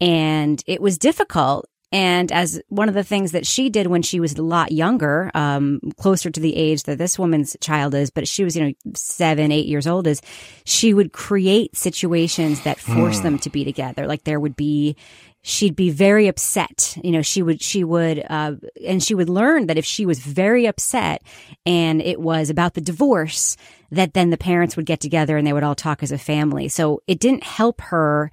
And 0.00 0.62
it 0.66 0.82
was 0.82 0.98
difficult. 0.98 1.66
And 1.92 2.32
as 2.32 2.60
one 2.68 2.88
of 2.88 2.94
the 2.94 3.04
things 3.04 3.32
that 3.32 3.46
she 3.46 3.68
did 3.68 3.86
when 3.86 4.00
she 4.00 4.18
was 4.18 4.32
a 4.32 4.42
lot 4.42 4.72
younger, 4.72 5.30
um, 5.34 5.78
closer 5.98 6.30
to 6.30 6.40
the 6.40 6.56
age 6.56 6.84
that 6.84 6.96
this 6.96 7.18
woman's 7.18 7.54
child 7.60 7.94
is, 7.94 8.08
but 8.08 8.26
she 8.26 8.44
was, 8.44 8.56
you 8.56 8.64
know, 8.64 8.72
seven, 8.94 9.52
eight 9.52 9.66
years 9.66 9.86
old, 9.86 10.06
is 10.06 10.22
she 10.64 10.94
would 10.94 11.12
create 11.12 11.76
situations 11.76 12.62
that 12.62 12.80
force 12.80 13.18
hmm. 13.18 13.24
them 13.24 13.38
to 13.40 13.50
be 13.50 13.64
together. 13.64 14.06
Like 14.06 14.24
there 14.24 14.40
would 14.40 14.56
be, 14.56 14.96
she'd 15.42 15.74
be 15.74 15.90
very 15.90 16.28
upset. 16.28 16.96
You 17.02 17.10
know, 17.10 17.22
she 17.22 17.42
would, 17.42 17.60
she 17.60 17.82
would, 17.84 18.24
uh, 18.30 18.54
and 18.86 19.02
she 19.02 19.14
would 19.14 19.28
learn 19.28 19.66
that 19.66 19.76
if 19.76 19.84
she 19.84 20.06
was 20.06 20.20
very 20.20 20.66
upset 20.66 21.22
and 21.66 22.00
it 22.00 22.20
was 22.20 22.48
about 22.48 22.74
the 22.74 22.80
divorce, 22.80 23.56
that 23.90 24.14
then 24.14 24.30
the 24.30 24.38
parents 24.38 24.76
would 24.76 24.86
get 24.86 25.00
together 25.00 25.36
and 25.36 25.46
they 25.46 25.52
would 25.52 25.64
all 25.64 25.74
talk 25.74 26.02
as 26.02 26.12
a 26.12 26.18
family. 26.18 26.68
So 26.68 27.02
it 27.06 27.18
didn't 27.18 27.42
help 27.42 27.80
her, 27.80 28.30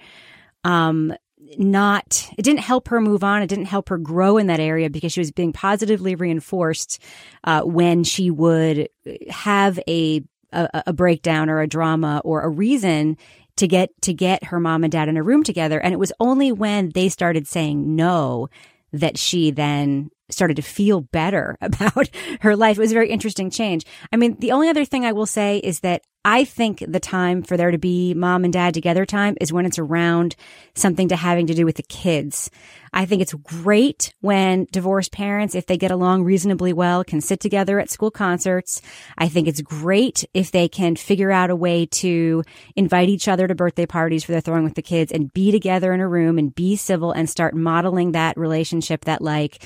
um, 0.64 1.14
not, 1.58 2.30
it 2.38 2.44
didn't 2.44 2.60
help 2.62 2.90
her 2.90 3.02
move 3.02 3.24
on. 3.24 3.42
It 3.42 3.48
didn't 3.48 3.66
help 3.66 3.90
her 3.90 3.98
grow 3.98 4.38
in 4.38 4.46
that 4.48 4.60
area 4.60 4.88
because 4.90 5.12
she 5.12 5.20
was 5.20 5.32
being 5.32 5.52
positively 5.52 6.14
reinforced, 6.14 7.02
uh, 7.44 7.62
when 7.64 8.04
she 8.04 8.30
would 8.30 8.88
have 9.30 9.80
a, 9.88 10.22
a, 10.52 10.84
a 10.88 10.94
breakdown 10.94 11.50
or 11.50 11.60
a 11.60 11.68
drama 11.68 12.22
or 12.24 12.42
a 12.42 12.50
reason 12.50 13.18
to 13.60 13.68
get 13.68 13.90
to 14.02 14.14
get 14.14 14.46
her 14.46 14.60
mom 14.60 14.84
and 14.84 14.92
dad 14.92 15.10
in 15.10 15.18
a 15.18 15.24
room 15.24 15.44
together 15.44 15.80
and 15.80 15.94
it 15.94 16.00
was 16.00 16.14
only 16.20 16.52
when 16.52 16.90
they 16.90 17.10
started 17.10 17.48
saying 17.48 17.96
no 17.96 18.50
that 18.92 19.18
she 19.18 19.52
then 19.52 20.10
started 20.30 20.56
to 20.56 20.62
feel 20.62 21.02
better 21.02 21.58
about 21.62 22.10
her 22.42 22.56
life. 22.56 22.78
It 22.78 22.82
was 22.82 22.92
a 22.92 22.96
very 22.96 23.10
interesting 23.10 23.50
change. 23.50 23.86
I 24.12 24.18
mean, 24.18 24.38
the 24.40 24.52
only 24.52 24.70
other 24.70 24.86
thing 24.86 25.06
I 25.06 25.12
will 25.12 25.26
say 25.26 25.58
is 25.58 25.82
that 25.82 26.04
I 26.26 26.44
think 26.44 26.84
the 26.86 27.00
time 27.00 27.44
for 27.44 27.56
there 27.56 27.72
to 27.72 27.78
be 27.78 28.14
mom 28.14 28.44
and 28.44 28.52
dad 28.52 28.74
together 28.74 29.06
time 29.06 29.38
is 29.40 29.54
when 29.54 29.66
it's 29.66 29.80
around 29.80 30.36
something 30.76 31.08
to 31.08 31.16
having 31.16 31.48
to 31.48 31.54
do 31.54 31.66
with 31.66 31.78
the 31.78 31.84
kids. 31.84 32.52
I 32.92 33.06
think 33.06 33.22
it's 33.22 33.34
great 33.34 34.14
when 34.20 34.68
divorced 34.72 35.14
parents, 35.14 35.56
if 35.56 35.66
they 35.66 35.78
get 35.78 35.92
along 35.92 36.26
reasonably 36.26 36.74
well, 36.74 37.06
can 37.06 37.22
sit 37.22 37.40
together 37.40 37.80
at 37.80 37.90
school 37.90 38.12
concerts. 38.12 38.82
I 39.18 39.30
think 39.30 39.48
it's 39.48 39.62
great 39.62 40.26
if 40.34 40.52
they 40.52 40.68
can 40.68 40.98
figure 40.98 41.32
out 41.32 41.52
a 41.52 41.56
way 41.56 41.86
to 41.86 42.44
invite 42.76 43.08
each 43.08 43.30
other 43.30 43.48
to 43.48 43.56
birthday 43.56 43.86
parties 43.86 44.26
for 44.26 44.34
their 44.34 44.42
throwing 44.42 44.66
with 44.66 44.76
the 44.76 44.82
kids 44.82 45.14
and 45.14 45.32
be 45.32 45.52
together 45.52 45.94
in 45.94 46.02
a 46.02 46.08
room 46.08 46.38
and 46.38 46.54
be 46.54 46.76
civil 46.76 47.14
and 47.14 47.30
start 47.30 47.56
modeling 47.56 48.12
that 48.12 48.38
relationship 48.38 49.06
that 49.06 49.22
like, 49.22 49.64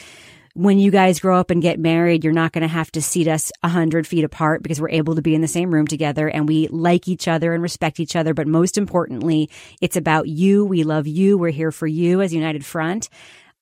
when 0.53 0.79
you 0.79 0.91
guys 0.91 1.19
grow 1.19 1.39
up 1.39 1.49
and 1.51 1.61
get 1.61 1.79
married, 1.79 2.23
you're 2.23 2.33
not 2.33 2.51
going 2.51 2.61
to 2.61 2.67
have 2.67 2.91
to 2.91 3.01
seat 3.01 3.27
us 3.27 3.51
a 3.63 3.69
hundred 3.69 4.07
feet 4.07 4.23
apart 4.23 4.63
because 4.63 4.79
we're 4.79 4.89
able 4.89 5.15
to 5.15 5.21
be 5.21 5.35
in 5.35 5.41
the 5.41 5.47
same 5.47 5.73
room 5.73 5.87
together 5.87 6.27
and 6.29 6.47
we 6.47 6.67
like 6.67 7.07
each 7.07 7.27
other 7.27 7.53
and 7.53 7.63
respect 7.63 7.99
each 7.99 8.15
other. 8.15 8.33
But 8.33 8.47
most 8.47 8.77
importantly, 8.77 9.49
it's 9.81 9.95
about 9.95 10.27
you. 10.27 10.65
We 10.65 10.83
love 10.83 11.07
you. 11.07 11.37
We're 11.37 11.49
here 11.51 11.71
for 11.71 11.87
you 11.87 12.21
as 12.21 12.33
United 12.33 12.65
Front. 12.65 13.09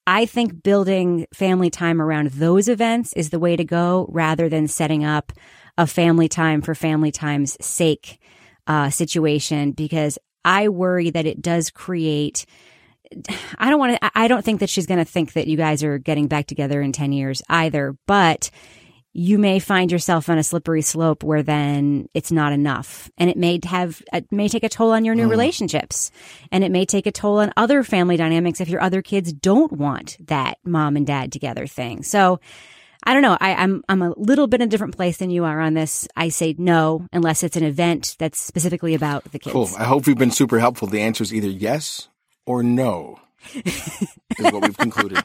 I 0.06 0.26
think 0.26 0.62
building 0.62 1.26
family 1.32 1.70
time 1.70 2.02
around 2.02 2.30
those 2.32 2.68
events 2.68 3.12
is 3.14 3.30
the 3.30 3.38
way 3.38 3.56
to 3.56 3.64
go 3.64 4.06
rather 4.10 4.48
than 4.48 4.68
setting 4.68 5.04
up 5.04 5.32
a 5.78 5.86
family 5.86 6.28
time 6.28 6.60
for 6.60 6.74
family 6.74 7.12
time's 7.12 7.56
sake. 7.64 8.18
uh, 8.66 8.90
situation 8.90 9.72
because 9.72 10.18
I 10.44 10.68
worry 10.68 11.10
that 11.10 11.26
it 11.26 11.42
does 11.42 11.70
create. 11.70 12.46
I 13.58 13.70
don't 13.70 13.78
want 13.78 14.00
to, 14.00 14.10
I 14.14 14.28
don't 14.28 14.44
think 14.44 14.60
that 14.60 14.70
she's 14.70 14.86
going 14.86 14.98
to 14.98 15.04
think 15.04 15.32
that 15.34 15.46
you 15.46 15.56
guys 15.56 15.82
are 15.82 15.98
getting 15.98 16.28
back 16.28 16.46
together 16.46 16.80
in 16.82 16.92
10 16.92 17.12
years 17.12 17.42
either, 17.48 17.96
but 18.06 18.50
you 19.14 19.38
may 19.38 19.58
find 19.58 19.92
yourself 19.92 20.30
on 20.30 20.38
a 20.38 20.42
slippery 20.42 20.80
slope 20.80 21.22
where 21.22 21.42
then 21.42 22.08
it's 22.14 22.32
not 22.32 22.50
enough 22.52 23.10
and 23.18 23.28
it 23.28 23.36
may 23.36 23.60
have 23.64 24.02
it 24.10 24.24
may 24.32 24.48
take 24.48 24.64
a 24.64 24.70
toll 24.70 24.90
on 24.92 25.04
your 25.04 25.14
new 25.14 25.26
Mm. 25.26 25.30
relationships 25.30 26.10
and 26.50 26.64
it 26.64 26.70
may 26.72 26.86
take 26.86 27.06
a 27.06 27.12
toll 27.12 27.40
on 27.40 27.52
other 27.54 27.82
family 27.82 28.16
dynamics 28.16 28.58
if 28.62 28.70
your 28.70 28.80
other 28.80 29.02
kids 29.02 29.30
don't 29.34 29.70
want 29.72 30.16
that 30.28 30.56
mom 30.64 30.96
and 30.96 31.06
dad 31.06 31.30
together 31.30 31.66
thing 31.66 32.02
so 32.02 32.40
i 33.04 33.12
don't 33.12 33.20
know 33.20 33.36
I, 33.38 33.52
i'm 33.56 33.82
i'm 33.90 34.00
a 34.00 34.14
little 34.16 34.46
bit 34.46 34.62
in 34.62 34.68
a 34.68 34.70
different 34.70 34.96
place 34.96 35.18
than 35.18 35.28
you 35.28 35.44
are 35.44 35.60
on 35.60 35.74
this 35.74 36.08
i 36.16 36.30
say 36.30 36.54
no 36.56 37.06
unless 37.12 37.42
it's 37.42 37.58
an 37.58 37.64
event 37.64 38.16
that's 38.18 38.40
specifically 38.40 38.94
about 38.94 39.24
the 39.30 39.38
kids 39.38 39.52
Cool. 39.52 39.68
I 39.78 39.84
hope 39.84 40.06
we've 40.06 40.16
been 40.16 40.30
super 40.30 40.58
helpful. 40.58 40.88
The 40.88 41.02
answer 41.02 41.22
is 41.22 41.34
either 41.34 41.48
yes 41.48 42.08
or 42.46 42.62
no. 42.62 43.18
is 43.54 44.12
what 44.38 44.62
we've 44.62 44.76
concluded. 44.76 45.22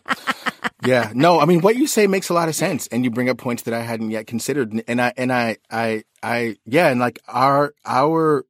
Yeah. 0.83 1.11
No, 1.13 1.39
I 1.39 1.45
mean 1.45 1.61
what 1.61 1.75
you 1.75 1.87
say 1.87 2.07
makes 2.07 2.29
a 2.29 2.33
lot 2.33 2.49
of 2.49 2.55
sense 2.55 2.87
and 2.87 3.03
you 3.03 3.11
bring 3.11 3.29
up 3.29 3.37
points 3.37 3.63
that 3.63 3.73
I 3.73 3.81
hadn't 3.81 4.11
yet 4.11 4.27
considered 4.27 4.83
and 4.87 5.01
I 5.01 5.13
and 5.17 5.31
I 5.33 5.57
I 5.69 6.03
I 6.21 6.57
yeah, 6.65 6.89
and 6.89 6.99
like 6.99 7.19
our 7.27 7.73
our 7.85 8.45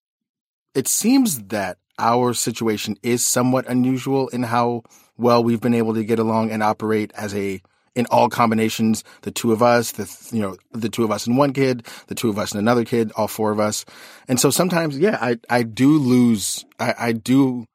it 0.76 0.88
seems 0.88 1.43
that 1.45 1.78
our 1.99 2.34
situation 2.34 2.95
is 3.01 3.26
somewhat 3.26 3.68
unusual 3.68 4.28
in 4.30 4.43
how 4.43 4.84
well 5.18 5.43
we've 5.43 5.61
been 5.61 5.74
able 5.74 5.93
to 5.95 6.03
get 6.03 6.20
along 6.20 6.51
and 6.51 6.61
operate 6.61 7.11
as 7.15 7.34
a 7.36 7.61
in 7.95 8.05
all 8.07 8.30
combinations 8.30 9.03
the 9.24 9.32
two 9.32 9.51
of 9.51 9.63
us 9.63 9.93
the 9.93 10.30
you 10.32 10.41
know 10.41 10.55
the 10.72 10.89
two 10.89 11.03
of 11.03 11.09
us 11.09 11.26
and 11.26 11.38
one 11.38 11.51
kid 11.51 11.86
the 12.07 12.15
two 12.15 12.30
of 12.30 12.38
us 12.38 12.51
and 12.51 12.59
another 12.59 12.86
kid 12.86 13.11
all 13.15 13.28
four 13.28 13.51
of 13.51 13.59
us 13.59 13.86
and 14.28 14.39
so 14.39 14.51
sometimes 14.51 14.99
yeah 14.99 15.18
i 15.20 15.38
i 15.49 15.63
do 15.63 15.97
lose 15.97 16.63
i 16.80 16.93
i 16.99 17.11
do 17.11 17.65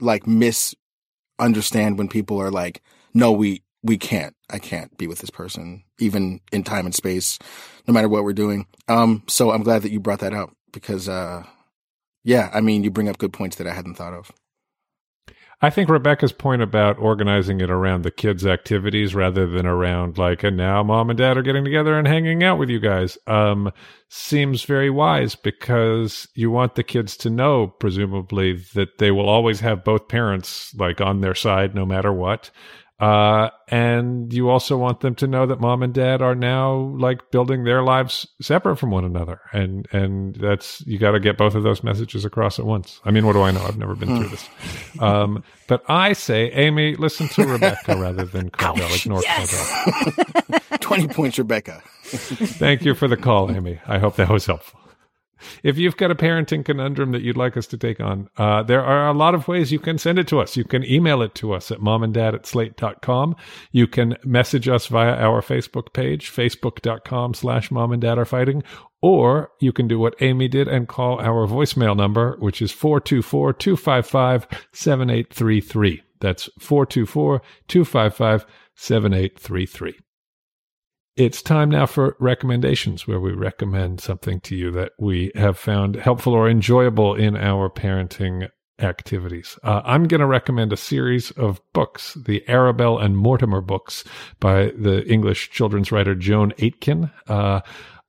like 0.00 0.26
misunderstand 0.26 1.98
when 1.98 2.08
people 2.08 2.40
are 2.40 2.50
like 2.50 2.82
no 3.14 3.32
we 3.32 3.62
we 3.82 3.98
can't. 3.98 4.36
I 4.50 4.58
can't 4.58 4.96
be 4.98 5.06
with 5.06 5.20
this 5.20 5.30
person 5.30 5.84
even 6.00 6.40
in 6.52 6.64
time 6.64 6.86
and 6.86 6.94
space 6.94 7.38
no 7.88 7.94
matter 7.94 8.08
what 8.08 8.24
we're 8.24 8.32
doing. 8.34 8.66
Um 8.88 9.22
so 9.28 9.52
i'm 9.52 9.62
glad 9.62 9.82
that 9.82 9.92
you 9.92 10.00
brought 10.00 10.20
that 10.20 10.34
up 10.34 10.52
because 10.72 11.08
uh 11.08 11.44
yeah 12.24 12.50
i 12.54 12.60
mean 12.60 12.84
you 12.84 12.90
bring 12.90 13.08
up 13.08 13.18
good 13.18 13.32
points 13.32 13.56
that 13.56 13.66
i 13.66 13.72
hadn't 13.72 13.94
thought 13.96 14.14
of 14.14 14.30
I 15.62 15.68
think 15.68 15.90
Rebecca's 15.90 16.32
point 16.32 16.62
about 16.62 16.98
organizing 16.98 17.60
it 17.60 17.70
around 17.70 18.02
the 18.02 18.10
kids' 18.10 18.46
activities 18.46 19.14
rather 19.14 19.46
than 19.46 19.66
around 19.66 20.16
like, 20.16 20.42
and 20.42 20.56
now 20.56 20.82
mom 20.82 21.10
and 21.10 21.18
dad 21.18 21.36
are 21.36 21.42
getting 21.42 21.64
together 21.64 21.98
and 21.98 22.08
hanging 22.08 22.42
out 22.42 22.58
with 22.58 22.70
you 22.70 22.80
guys, 22.80 23.18
um, 23.26 23.70
seems 24.08 24.64
very 24.64 24.88
wise 24.88 25.34
because 25.34 26.26
you 26.34 26.50
want 26.50 26.76
the 26.76 26.82
kids 26.82 27.14
to 27.18 27.28
know, 27.28 27.66
presumably, 27.66 28.54
that 28.74 28.96
they 28.96 29.10
will 29.10 29.28
always 29.28 29.60
have 29.60 29.84
both 29.84 30.08
parents 30.08 30.74
like 30.76 31.00
on 31.02 31.20
their 31.20 31.34
side 31.34 31.74
no 31.74 31.84
matter 31.84 32.12
what. 32.12 32.50
Uh, 33.00 33.48
and 33.68 34.30
you 34.32 34.50
also 34.50 34.76
want 34.76 35.00
them 35.00 35.14
to 35.14 35.26
know 35.26 35.46
that 35.46 35.58
mom 35.58 35.82
and 35.82 35.94
dad 35.94 36.20
are 36.20 36.34
now 36.34 36.74
like 36.98 37.30
building 37.30 37.64
their 37.64 37.82
lives 37.82 38.26
separate 38.42 38.76
from 38.76 38.90
one 38.90 39.04
another. 39.04 39.40
And, 39.52 39.88
and 39.92 40.34
that's, 40.36 40.82
you 40.86 40.98
got 40.98 41.12
to 41.12 41.20
get 41.20 41.38
both 41.38 41.54
of 41.54 41.62
those 41.62 41.82
messages 41.82 42.26
across 42.26 42.58
at 42.58 42.66
once. 42.66 43.00
I 43.04 43.10
mean, 43.10 43.26
what 43.26 43.32
do 43.32 43.42
I 43.42 43.52
know? 43.52 43.62
I've 43.62 43.78
never 43.78 43.94
been 43.94 44.18
through 44.18 44.28
this. 44.28 44.48
Um, 44.98 45.42
but 45.66 45.82
I 45.88 46.12
say, 46.12 46.50
Amy, 46.52 46.94
listen 46.96 47.28
to 47.28 47.46
Rebecca 47.46 47.96
rather 47.96 48.26
than 48.26 48.50
Carvel. 48.50 48.86
Ignore 48.92 49.22
Carvel. 49.22 50.60
20 50.80 51.08
points 51.08 51.38
rebecca 51.38 51.82
Thank 52.02 52.84
you 52.84 52.94
for 52.94 53.06
the 53.06 53.16
call, 53.16 53.50
Amy. 53.52 53.78
I 53.86 53.98
hope 53.98 54.16
that 54.16 54.28
was 54.28 54.44
helpful. 54.44 54.80
If 55.62 55.78
you've 55.78 55.96
got 55.96 56.10
a 56.10 56.14
parenting 56.14 56.64
conundrum 56.64 57.12
that 57.12 57.22
you'd 57.22 57.36
like 57.36 57.56
us 57.56 57.66
to 57.68 57.78
take 57.78 58.00
on, 58.00 58.28
uh, 58.36 58.62
there 58.62 58.84
are 58.84 59.08
a 59.08 59.14
lot 59.14 59.34
of 59.34 59.48
ways 59.48 59.72
you 59.72 59.78
can 59.78 59.98
send 59.98 60.18
it 60.18 60.28
to 60.28 60.40
us. 60.40 60.56
You 60.56 60.64
can 60.64 60.84
email 60.84 61.22
it 61.22 61.34
to 61.36 61.52
us 61.52 61.70
at 61.70 61.80
momanddad 61.80 62.34
at 62.34 62.46
slate.com. 62.46 63.36
You 63.72 63.86
can 63.86 64.16
message 64.24 64.68
us 64.68 64.86
via 64.86 65.14
our 65.14 65.40
Facebook 65.42 65.92
page, 65.92 66.30
facebook.com 66.30 67.34
slash 67.34 67.70
mom 67.70 67.92
and 67.92 68.02
dad 68.02 68.18
are 68.18 68.24
fighting. 68.24 68.62
Or 69.02 69.50
you 69.60 69.72
can 69.72 69.88
do 69.88 69.98
what 69.98 70.20
Amy 70.20 70.48
did 70.48 70.68
and 70.68 70.86
call 70.86 71.20
our 71.20 71.46
voicemail 71.46 71.96
number, 71.96 72.36
which 72.38 72.60
is 72.60 72.70
424 72.72 73.54
255 73.54 74.46
7833. 74.72 76.02
That's 76.20 76.50
424 76.58 77.40
255 77.68 78.46
7833. 78.74 79.98
It's 81.16 81.42
time 81.42 81.70
now 81.70 81.86
for 81.86 82.16
recommendations, 82.20 83.06
where 83.06 83.20
we 83.20 83.32
recommend 83.32 84.00
something 84.00 84.40
to 84.40 84.56
you 84.56 84.70
that 84.72 84.92
we 84.98 85.32
have 85.34 85.58
found 85.58 85.96
helpful 85.96 86.34
or 86.34 86.48
enjoyable 86.48 87.14
in 87.14 87.36
our 87.36 87.68
parenting 87.68 88.48
activities. 88.78 89.58
Uh, 89.62 89.82
I'm 89.84 90.04
going 90.04 90.20
to 90.20 90.26
recommend 90.26 90.72
a 90.72 90.76
series 90.76 91.30
of 91.32 91.60
books, 91.72 92.14
the 92.14 92.42
Arabel 92.48 92.98
and 92.98 93.16
Mortimer 93.16 93.60
books 93.60 94.04
by 94.38 94.72
the 94.76 95.04
English 95.06 95.50
children's 95.50 95.92
writer 95.92 96.14
Joan 96.14 96.52
Aiken. 96.58 97.10
Uh, 97.26 97.60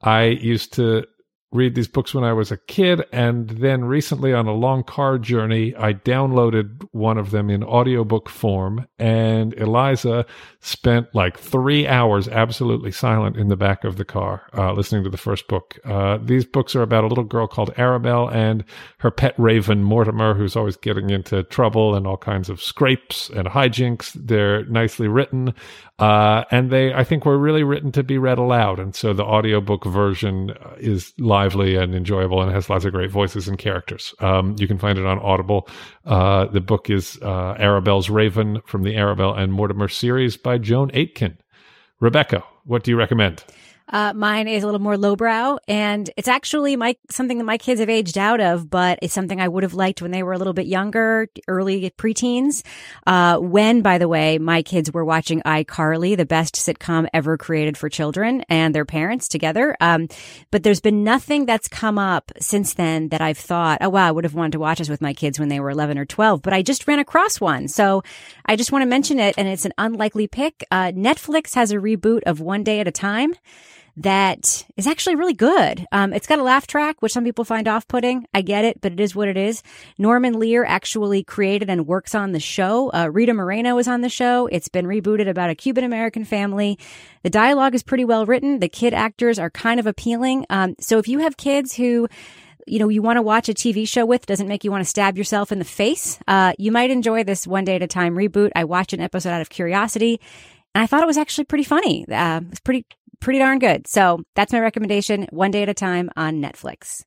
I 0.02 0.24
used 0.24 0.74
to 0.74 1.06
read 1.52 1.76
these 1.76 1.88
books 1.88 2.14
when 2.14 2.24
I 2.24 2.34
was 2.34 2.52
a 2.52 2.58
kid. 2.58 3.04
And 3.12 3.50
then 3.50 3.84
recently 3.86 4.34
on 4.34 4.48
a 4.48 4.54
long 4.54 4.84
car 4.84 5.18
journey, 5.18 5.76
I 5.76 5.94
downloaded 5.94 6.88
one 6.92 7.18
of 7.18 7.32
them 7.32 7.50
in 7.50 7.64
audiobook 7.64 8.30
form. 8.30 8.88
And 8.98 9.54
Eliza 9.56 10.26
spent 10.62 11.14
like 11.14 11.38
three 11.38 11.88
hours 11.88 12.28
absolutely 12.28 12.92
silent 12.92 13.36
in 13.36 13.50
the 13.50 13.58
back 13.58 13.84
of 13.84 13.98
the 13.98 14.06
car, 14.06 14.44
uh, 14.58 14.74
listening 14.74 15.04
to 15.04 15.10
the 15.10 15.18
first 15.18 15.48
book. 15.48 15.78
Uh, 15.84 16.18
these 16.22 16.46
books 16.46 16.76
are 16.76 16.84
about 16.84 17.04
a 17.04 17.08
little 17.08 17.24
girl 17.24 17.48
called 17.48 17.74
Arabel 17.78 18.30
and 18.30 18.64
her 19.00 19.12
pet 19.12 19.36
raven, 19.38 19.84
Mortimer, 19.84 20.34
who's 20.34 20.56
always 20.56 20.78
getting 20.78 21.10
into 21.10 21.44
trouble 21.44 21.96
and 21.96 22.08
all 22.08 22.18
kinds 22.18 22.50
of 22.50 22.62
scrapes 22.62 23.30
and 23.30 23.48
hijinks. 23.48 24.14
They're 24.16 24.66
nicely 24.66 25.08
written. 25.08 25.54
Uh, 26.02 26.46
and 26.50 26.72
they, 26.72 26.92
I 26.92 27.04
think, 27.04 27.26
were 27.26 27.38
really 27.38 27.62
written 27.62 27.92
to 27.92 28.02
be 28.02 28.18
read 28.18 28.40
aloud. 28.40 28.80
And 28.80 28.96
so 28.96 29.14
the 29.14 29.24
audiobook 29.24 29.86
version 29.86 30.52
is 30.78 31.14
lively 31.20 31.76
and 31.76 31.94
enjoyable 31.94 32.42
and 32.42 32.52
has 32.52 32.72
lots 32.72 32.86
of 32.86 32.92
great 32.92 33.12
voices 33.12 33.48
and 33.48 33.56
characters. 33.56 34.16
Um, 34.20 34.56
you 34.58 34.68
can 34.68 34.80
find 34.80 34.98
it 34.98 35.06
on 35.06 35.20
Audible. 35.20 35.70
Uh, 36.04 36.48
the 36.48 36.60
book 36.60 36.90
is 36.90 37.20
uh, 37.22 37.54
Arabel's 37.60 38.10
Raven 38.10 38.62
from 38.66 38.82
the 38.82 38.96
Arabel 38.96 39.36
and 39.36 39.54
Mortimer 39.54 39.88
series 39.88 40.38
by 40.38 40.58
Joan 40.58 40.90
Aiken. 40.96 41.38
Rebecca, 42.00 42.44
what 42.66 42.84
do 42.84 42.90
you 42.90 42.98
recommend? 42.98 43.44
Uh, 43.92 44.14
mine 44.14 44.48
is 44.48 44.64
a 44.64 44.66
little 44.66 44.80
more 44.80 44.98
lowbrow, 44.98 45.58
and 45.68 46.10
it's 46.16 46.30
actually 46.30 46.76
my 46.76 46.96
something 47.10 47.38
that 47.38 47.44
my 47.44 47.58
kids 47.58 47.80
have 47.80 47.90
aged 47.90 48.18
out 48.18 48.40
of, 48.40 48.70
but 48.70 48.98
it's 49.02 49.14
something 49.14 49.42
I 49.42 49.48
would 49.48 49.64
have 49.64 49.74
liked 49.74 50.02
when 50.02 50.12
they 50.12 50.24
were 50.24 50.34
a 50.34 50.38
little 50.38 50.54
bit 50.54 50.66
younger, 50.66 51.28
early 51.48 51.92
preteens. 51.98 52.64
Uh, 53.06 53.38
when, 53.38 53.82
by 53.82 53.98
the 53.98 54.08
way, 54.08 54.38
my 54.38 54.64
kids 54.64 54.92
were 54.92 55.04
watching 55.04 55.42
iCarly, 55.42 56.16
the 56.16 56.26
best 56.26 56.56
sitcom 56.56 57.08
ever 57.14 57.38
created 57.38 57.78
for 57.78 57.90
children 57.90 58.46
and 58.48 58.74
their 58.74 58.86
parents 58.86 59.28
together. 59.28 59.76
Um, 59.82 60.08
but 60.52 60.64
there's 60.64 60.82
been 60.82 61.04
nothing 61.04 61.46
that's 61.46 61.68
come 61.68 61.98
up 61.98 62.32
since 62.40 62.74
then 62.74 63.10
that 63.10 63.22
I've 63.22 63.38
thought, 63.38 63.80
oh 63.82 63.90
wow, 63.90 64.08
I 64.08 64.12
would 64.12 64.24
have 64.24 64.36
wanted 64.36 64.54
to 64.54 64.60
watch 64.60 64.78
this 64.78 64.90
with 64.90 65.02
my 65.02 65.14
kids 65.14 65.38
when 65.40 65.50
they 65.50 65.60
were 65.60 65.70
11 65.70 65.98
or 65.98 66.06
12. 66.06 66.42
But 66.42 66.54
I 66.54 66.62
just 66.62 66.88
ran 66.88 67.00
across 67.00 67.42
one, 67.42 67.68
so 67.68 68.04
I 68.46 68.56
just 68.56 68.72
want 68.72 68.84
to 68.84 68.88
mention 68.88 69.20
it, 69.20 69.36
and 69.38 69.48
it's 69.48 69.66
an 69.66 69.74
unlikely 69.78 70.28
pick. 70.28 70.66
Uh, 70.72 70.92
Netflix 70.92 71.56
has 71.56 71.72
a 71.72 71.78
reboot 71.78 72.24
of 72.24 72.40
One 72.40 72.64
Day 72.64 72.80
at 72.80 72.88
a 72.88 72.92
Time 72.92 73.34
that 73.98 74.66
is 74.78 74.88
actually 74.88 75.16
really 75.16 75.34
good. 75.34 75.86
Um, 75.92 76.14
it's 76.14 76.28
got 76.28 76.40
a 76.40 76.44
laugh 76.44 76.66
track, 76.68 77.02
which 77.02 77.12
some 77.12 77.24
people 77.24 77.44
find 77.44 77.68
off 77.68 77.88
putting. 77.88 78.26
I 78.34 78.42
get 78.42 78.64
it, 78.64 78.80
but 78.82 78.94
it 78.94 79.00
is 79.00 79.16
what 79.16 79.28
it 79.28 79.38
is. 79.38 79.64
Norman 79.98 80.40
Lear 80.40 80.64
actually 80.64 81.24
created 81.24 81.70
and 81.70 81.86
works 81.86 82.16
on 82.16 82.32
the 82.32 82.40
show. 82.40 82.90
Uh, 82.94 83.10
Rita 83.12 83.34
Moreno 83.34 83.78
is 83.78 83.88
on 83.88 84.02
the 84.02 84.10
show. 84.10 84.48
It's 84.48 84.70
been 84.70 84.86
rebooted 84.86 85.28
about 85.28 85.50
a 85.50 85.56
Cuban 85.56 85.84
American 85.84 86.24
family. 86.24 86.80
The 87.24 87.30
dialogue 87.30 87.76
is 87.76 87.84
pretty 87.84 88.06
well 88.06 88.26
written. 88.26 88.60
The 88.60 88.70
kid 88.70 88.94
actors 88.94 89.38
are 89.38 89.50
kind 89.50 89.80
of 89.80 89.88
appealing. 89.88 90.46
Um, 90.50 90.76
so 90.80 90.98
if 90.98 91.08
you 91.08 91.20
have 91.20 91.36
kids 91.36 91.76
who, 91.76 92.08
you 92.66 92.80
know, 92.80 92.88
you 92.88 93.02
want 93.02 93.18
to 93.18 93.22
watch 93.22 93.50
a 93.50 93.54
TV 93.54 93.88
show 93.88 94.06
with, 94.06 94.26
doesn't 94.26 94.48
make 94.48 94.64
you 94.64 94.72
want 94.72 94.84
to 94.84 94.90
stab 94.90 95.18
yourself 95.18 95.52
in 95.52 95.60
the 95.60 95.66
face, 95.66 96.18
uh, 96.28 96.54
you 96.58 96.72
might 96.72 96.92
enjoy 96.92 97.24
this 97.24 97.46
one 97.46 97.66
day 97.66 97.76
at 97.76 97.84
a 97.84 97.88
time 97.88 98.16
reboot. 98.16 98.52
I 98.56 98.64
watched 98.64 98.94
an 98.94 99.02
episode 99.02 99.30
out 99.32 99.42
of 99.42 99.50
curiosity 99.50 100.22
and 100.74 100.84
I 100.84 100.88
thought 100.88 101.04
it 101.04 101.08
was 101.08 101.18
actually 101.18 101.46
pretty 101.46 101.64
funny. 101.64 102.06
Uh, 102.10 102.42
it's 102.50 102.60
pretty, 102.60 102.86
pretty 103.20 103.40
darn 103.40 103.60
good. 103.60 103.88
So 103.88 104.22
that's 104.36 104.54
my 104.54 104.60
recommendation. 104.60 105.28
One 105.32 105.52
day 105.52 105.64
at 105.64 105.70
a 105.70 105.74
time 105.74 106.10
on 106.16 106.42
Netflix. 106.42 107.04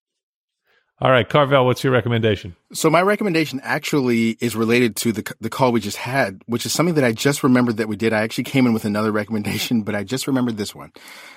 All 1.01 1.11
right, 1.11 1.29
Carvel, 1.29 1.67
what's 1.67 1.83
your 1.83 1.93
recommendation? 1.93 2.55
So 2.73 2.89
my 2.89 3.03
recommendation 3.03 3.61
actually 3.65 4.39
is 4.41 4.55
related 4.55 4.95
to 4.97 5.11
the 5.11 5.35
the 5.41 5.51
call 5.51 5.73
we 5.73 5.81
just 5.81 5.97
had, 5.97 6.41
which 6.47 6.65
is 6.65 6.73
something 6.73 6.95
that 6.95 7.03
I 7.03 7.11
just 7.11 7.43
remembered 7.43 7.79
that 7.79 7.89
we 7.89 7.97
did. 7.97 8.13
I 8.13 8.23
actually 8.23 8.45
came 8.45 8.65
in 8.65 8.73
with 8.73 8.85
another 8.85 9.11
recommendation, 9.11 9.83
but 9.83 9.97
I 9.97 10.05
just 10.05 10.29
remembered 10.29 10.57
this 10.57 10.73
one. 10.73 10.93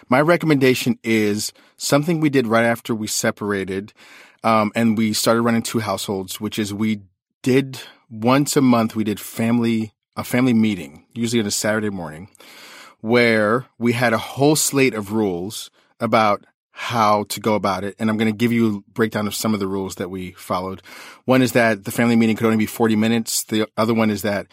My 0.09 0.21
recommendation 0.21 0.99
is 1.03 1.53
something 1.75 2.19
we 2.19 2.29
did 2.29 2.45
right 2.45 2.65
after 2.65 2.93
we 2.93 3.07
separated, 3.07 3.93
um, 4.43 4.71
and 4.75 4.95
we 4.95 5.11
started 5.11 5.41
running 5.41 5.63
two 5.63 5.79
households, 5.79 6.39
which 6.39 6.59
is 6.59 6.71
we 6.71 7.01
did 7.41 7.81
once 8.11 8.55
a 8.57 8.61
month 8.61 8.95
we 8.95 9.03
did 9.03 9.19
family 9.19 9.91
a 10.17 10.23
family 10.23 10.53
meeting, 10.53 11.05
usually 11.13 11.39
on 11.39 11.47
a 11.47 11.51
Saturday 11.51 11.89
morning, 11.89 12.27
where 12.99 13.67
we 13.77 13.93
had 13.93 14.11
a 14.11 14.17
whole 14.17 14.55
slate 14.55 14.95
of 14.95 15.13
rules 15.13 15.69
about 15.99 16.43
how 16.71 17.23
to 17.23 17.39
go 17.39 17.55
about 17.55 17.83
it. 17.83 17.95
And 17.97 18.09
I'm 18.09 18.17
going 18.17 18.31
to 18.31 18.37
give 18.37 18.51
you 18.51 18.77
a 18.87 18.91
breakdown 18.91 19.27
of 19.27 19.35
some 19.35 19.53
of 19.53 19.59
the 19.59 19.67
rules 19.67 19.95
that 19.95 20.09
we 20.09 20.31
followed. 20.31 20.81
One 21.25 21.41
is 21.41 21.53
that 21.53 21.85
the 21.85 21.91
family 21.91 22.15
meeting 22.15 22.35
could 22.35 22.45
only 22.45 22.57
be 22.57 22.65
40 22.65 22.95
minutes. 22.95 23.43
The 23.43 23.67
other 23.77 23.93
one 23.93 24.09
is 24.09 24.23
that 24.23 24.47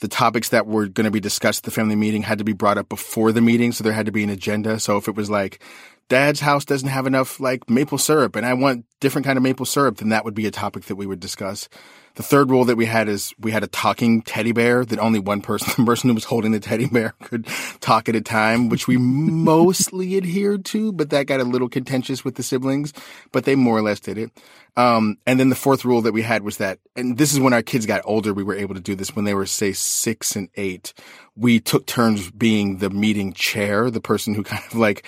the 0.00 0.08
topics 0.08 0.50
that 0.50 0.66
were 0.66 0.86
going 0.86 1.06
to 1.06 1.10
be 1.10 1.20
discussed 1.20 1.60
at 1.60 1.64
the 1.64 1.70
family 1.70 1.96
meeting 1.96 2.22
had 2.22 2.38
to 2.38 2.44
be 2.44 2.52
brought 2.52 2.78
up 2.78 2.88
before 2.88 3.32
the 3.32 3.40
meeting. 3.40 3.72
So 3.72 3.84
there 3.84 3.92
had 3.92 4.06
to 4.06 4.12
be 4.12 4.24
an 4.24 4.30
agenda. 4.30 4.78
So 4.78 4.96
if 4.98 5.08
it 5.08 5.14
was 5.14 5.30
like, 5.30 5.62
dad's 6.08 6.40
house 6.40 6.64
doesn't 6.64 6.88
have 6.88 7.06
enough 7.06 7.40
like 7.40 7.68
maple 7.68 7.98
syrup 7.98 8.36
and 8.36 8.46
I 8.46 8.54
want 8.54 8.84
different 9.00 9.26
kind 9.26 9.36
of 9.36 9.42
maple 9.42 9.66
syrup, 9.66 9.98
then 9.98 10.08
that 10.10 10.24
would 10.24 10.34
be 10.34 10.46
a 10.46 10.50
topic 10.50 10.84
that 10.84 10.96
we 10.96 11.06
would 11.06 11.20
discuss. 11.20 11.68
The 12.14 12.22
third 12.22 12.48
rule 12.48 12.64
that 12.64 12.76
we 12.76 12.86
had 12.86 13.08
is 13.08 13.34
we 13.38 13.50
had 13.50 13.62
a 13.62 13.66
talking 13.66 14.22
teddy 14.22 14.52
bear 14.52 14.86
that 14.86 14.98
only 14.98 15.18
one 15.18 15.42
person, 15.42 15.72
the 15.76 15.84
person 15.84 16.08
who 16.08 16.14
was 16.14 16.24
holding 16.24 16.52
the 16.52 16.60
teddy 16.60 16.86
bear 16.86 17.14
could 17.22 17.46
talk 17.80 18.08
at 18.08 18.16
a 18.16 18.22
time, 18.22 18.70
which 18.70 18.88
we 18.88 18.96
mostly 18.96 20.16
adhered 20.16 20.64
to, 20.66 20.92
but 20.92 21.10
that 21.10 21.26
got 21.26 21.40
a 21.40 21.44
little 21.44 21.68
contentious 21.68 22.24
with 22.24 22.36
the 22.36 22.42
siblings, 22.42 22.94
but 23.32 23.44
they 23.44 23.54
more 23.54 23.76
or 23.76 23.82
less 23.82 24.00
did 24.00 24.16
it. 24.16 24.30
Um, 24.78 25.16
and 25.26 25.40
then 25.40 25.48
the 25.48 25.54
fourth 25.56 25.84
rule 25.84 26.02
that 26.02 26.12
we 26.12 26.22
had 26.22 26.42
was 26.42 26.58
that, 26.58 26.78
and 26.96 27.16
this 27.16 27.32
is 27.32 27.40
when 27.40 27.52
our 27.52 27.62
kids 27.62 27.86
got 27.86 28.02
older, 28.04 28.32
we 28.34 28.42
were 28.42 28.54
able 28.54 28.74
to 28.74 28.80
do 28.80 28.94
this 28.94 29.16
when 29.16 29.24
they 29.24 29.34
were, 29.34 29.46
say, 29.46 29.72
six 29.72 30.36
and 30.36 30.48
eight. 30.56 30.92
We 31.34 31.60
took 31.60 31.86
turns 31.86 32.30
being 32.30 32.78
the 32.78 32.90
meeting 32.90 33.32
chair, 33.32 33.90
the 33.90 34.02
person 34.02 34.34
who 34.34 34.42
kind 34.42 34.62
of 34.66 34.74
like, 34.74 35.06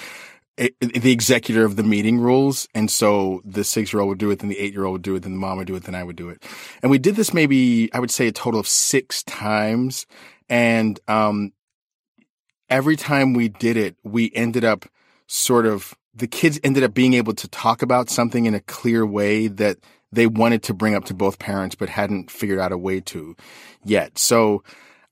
the 0.81 1.13
executor 1.13 1.65
of 1.65 1.77
the 1.77 1.83
meeting 1.83 2.19
rules. 2.19 2.69
And 2.75 2.91
so 2.91 3.41
the 3.45 3.63
six 3.65 3.93
year 3.93 4.01
old 4.01 4.09
would 4.09 4.19
do 4.19 4.31
it, 4.31 4.41
then 4.41 4.49
the 4.49 4.59
eight 4.59 4.73
year 4.73 4.85
old 4.85 4.95
would 4.95 5.03
do 5.03 5.15
it, 5.15 5.23
then 5.23 5.33
the 5.33 5.39
mom 5.39 5.59
would 5.59 5.67
do 5.67 5.77
it, 5.77 5.85
then 5.85 5.95
I 5.95 6.03
would 6.03 6.17
do 6.17 6.29
it. 6.29 6.43
And 6.83 6.91
we 6.91 6.99
did 6.99 7.17
this 7.17 7.33
maybe, 7.33 7.93
I 7.95 8.01
would 8.01 8.11
say 8.11 8.27
a 8.27 8.33
total 8.33 8.61
of 8.61 8.67
six 8.67 9.23
times. 9.23 10.07
And, 10.49 10.99
um, 11.07 11.53
every 12.69 12.97
time 12.97 13.35
we 13.35 13.49
did 13.49 13.77
it, 13.77 13.97
we 14.03 14.33
ended 14.35 14.65
up 14.65 14.85
sort 15.27 15.65
of, 15.65 15.95
the 16.15 16.27
kids 16.27 16.59
ended 16.65 16.83
up 16.83 16.93
being 16.93 17.15
able 17.15 17.35
to 17.35 17.49
talk 17.49 17.81
about 17.83 18.11
something 18.11 18.47
in 18.47 18.55
a 18.55 18.61
clear 18.61 19.07
way 19.07 19.47
that 19.47 19.79
they 20.11 20.27
wanted 20.27 20.63
to 20.65 20.75
bring 20.75 20.95
up 20.95 21.05
to 21.05 21.15
both 21.15 21.39
parents, 21.39 21.77
but 21.77 21.89
hadn't 21.89 22.31
figured 22.31 22.59
out 22.59 22.73
a 22.73 22.79
way 22.79 23.01
to 23.01 23.37
yet. 23.85 24.19
So, 24.19 24.63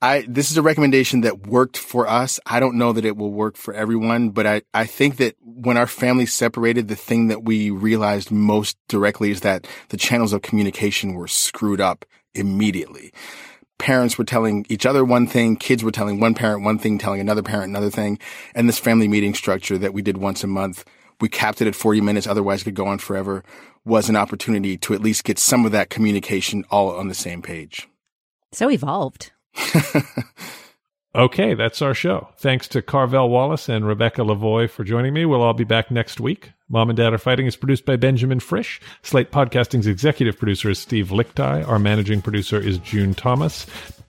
I, 0.06 0.24
this 0.28 0.52
is 0.52 0.56
a 0.56 0.62
recommendation 0.62 1.22
that 1.22 1.48
worked 1.48 1.76
for 1.76 2.08
us. 2.08 2.38
I 2.46 2.60
don't 2.60 2.78
know 2.78 2.92
that 2.92 3.04
it 3.04 3.16
will 3.16 3.32
work 3.32 3.56
for 3.56 3.74
everyone, 3.74 4.30
but 4.30 4.46
I, 4.46 4.62
I 4.72 4.86
think 4.86 5.16
that 5.16 5.34
when 5.42 5.76
our 5.76 5.88
family 5.88 6.26
separated, 6.26 6.86
the 6.86 6.94
thing 6.94 7.26
that 7.26 7.42
we 7.42 7.70
realized 7.70 8.30
most 8.30 8.76
directly 8.86 9.32
is 9.32 9.40
that 9.40 9.66
the 9.88 9.96
channels 9.96 10.32
of 10.32 10.42
communication 10.42 11.14
were 11.14 11.26
screwed 11.26 11.80
up 11.80 12.04
immediately. 12.36 13.12
Parents 13.78 14.16
were 14.16 14.24
telling 14.24 14.64
each 14.68 14.86
other 14.86 15.04
one 15.04 15.26
thing, 15.26 15.56
kids 15.56 15.82
were 15.82 15.90
telling 15.90 16.20
one 16.20 16.34
parent 16.34 16.62
one 16.62 16.78
thing, 16.78 16.98
telling 16.98 17.20
another 17.20 17.42
parent 17.42 17.70
another 17.70 17.90
thing. 17.90 18.20
And 18.54 18.68
this 18.68 18.78
family 18.78 19.08
meeting 19.08 19.34
structure 19.34 19.76
that 19.76 19.92
we 19.92 20.02
did 20.02 20.18
once 20.18 20.44
a 20.44 20.46
month, 20.46 20.84
we 21.20 21.28
capped 21.28 21.60
it 21.60 21.66
at 21.66 21.74
40 21.74 22.00
minutes, 22.00 22.28
otherwise 22.28 22.60
it 22.60 22.66
could 22.66 22.74
go 22.76 22.86
on 22.86 22.98
forever, 22.98 23.42
was 23.84 24.08
an 24.08 24.14
opportunity 24.14 24.76
to 24.78 24.94
at 24.94 25.02
least 25.02 25.24
get 25.24 25.40
some 25.40 25.66
of 25.66 25.72
that 25.72 25.90
communication 25.90 26.64
all 26.70 26.94
on 26.94 27.08
the 27.08 27.14
same 27.14 27.42
page. 27.42 27.88
So 28.52 28.70
evolved. 28.70 29.32
Okay, 31.14 31.54
that's 31.54 31.82
our 31.82 31.94
show. 31.94 32.28
Thanks 32.38 32.68
to 32.68 32.82
Carvel 32.82 33.28
Wallace 33.28 33.68
and 33.68 33.86
Rebecca 33.86 34.22
Lavoie 34.22 34.70
for 34.70 34.84
joining 34.84 35.14
me. 35.14 35.24
We'll 35.24 35.42
all 35.42 35.54
be 35.54 35.64
back 35.64 35.90
next 35.90 36.20
week. 36.20 36.52
Mom 36.68 36.90
and 36.90 36.96
Dad 36.96 37.12
Are 37.12 37.18
Fighting 37.18 37.46
is 37.46 37.56
produced 37.56 37.84
by 37.84 37.96
Benjamin 37.96 38.40
Frisch. 38.40 38.80
Slate 39.02 39.30
Podcasting's 39.30 39.86
executive 39.86 40.36
producer 40.36 40.70
is 40.70 40.78
Steve 40.78 41.08
Lickteig. 41.08 41.66
Our 41.68 41.78
managing 41.78 42.22
producer 42.22 42.58
is 42.58 42.78
June 42.78 43.14
Thomas. 43.14 43.66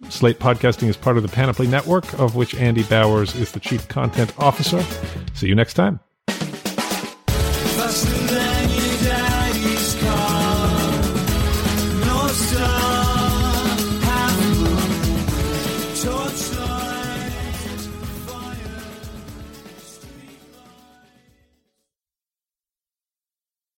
Slate 0.09 0.39
Podcasting 0.39 0.87
is 0.87 0.97
part 0.97 1.17
of 1.17 1.23
the 1.23 1.29
Panoply 1.29 1.67
Network, 1.67 2.11
of 2.19 2.35
which 2.35 2.55
Andy 2.55 2.83
Bowers 2.83 3.35
is 3.35 3.51
the 3.51 3.59
chief 3.59 3.87
content 3.87 4.33
officer. 4.39 4.81
See 5.33 5.47
you 5.47 5.55
next 5.55 5.75
time. 5.75 5.99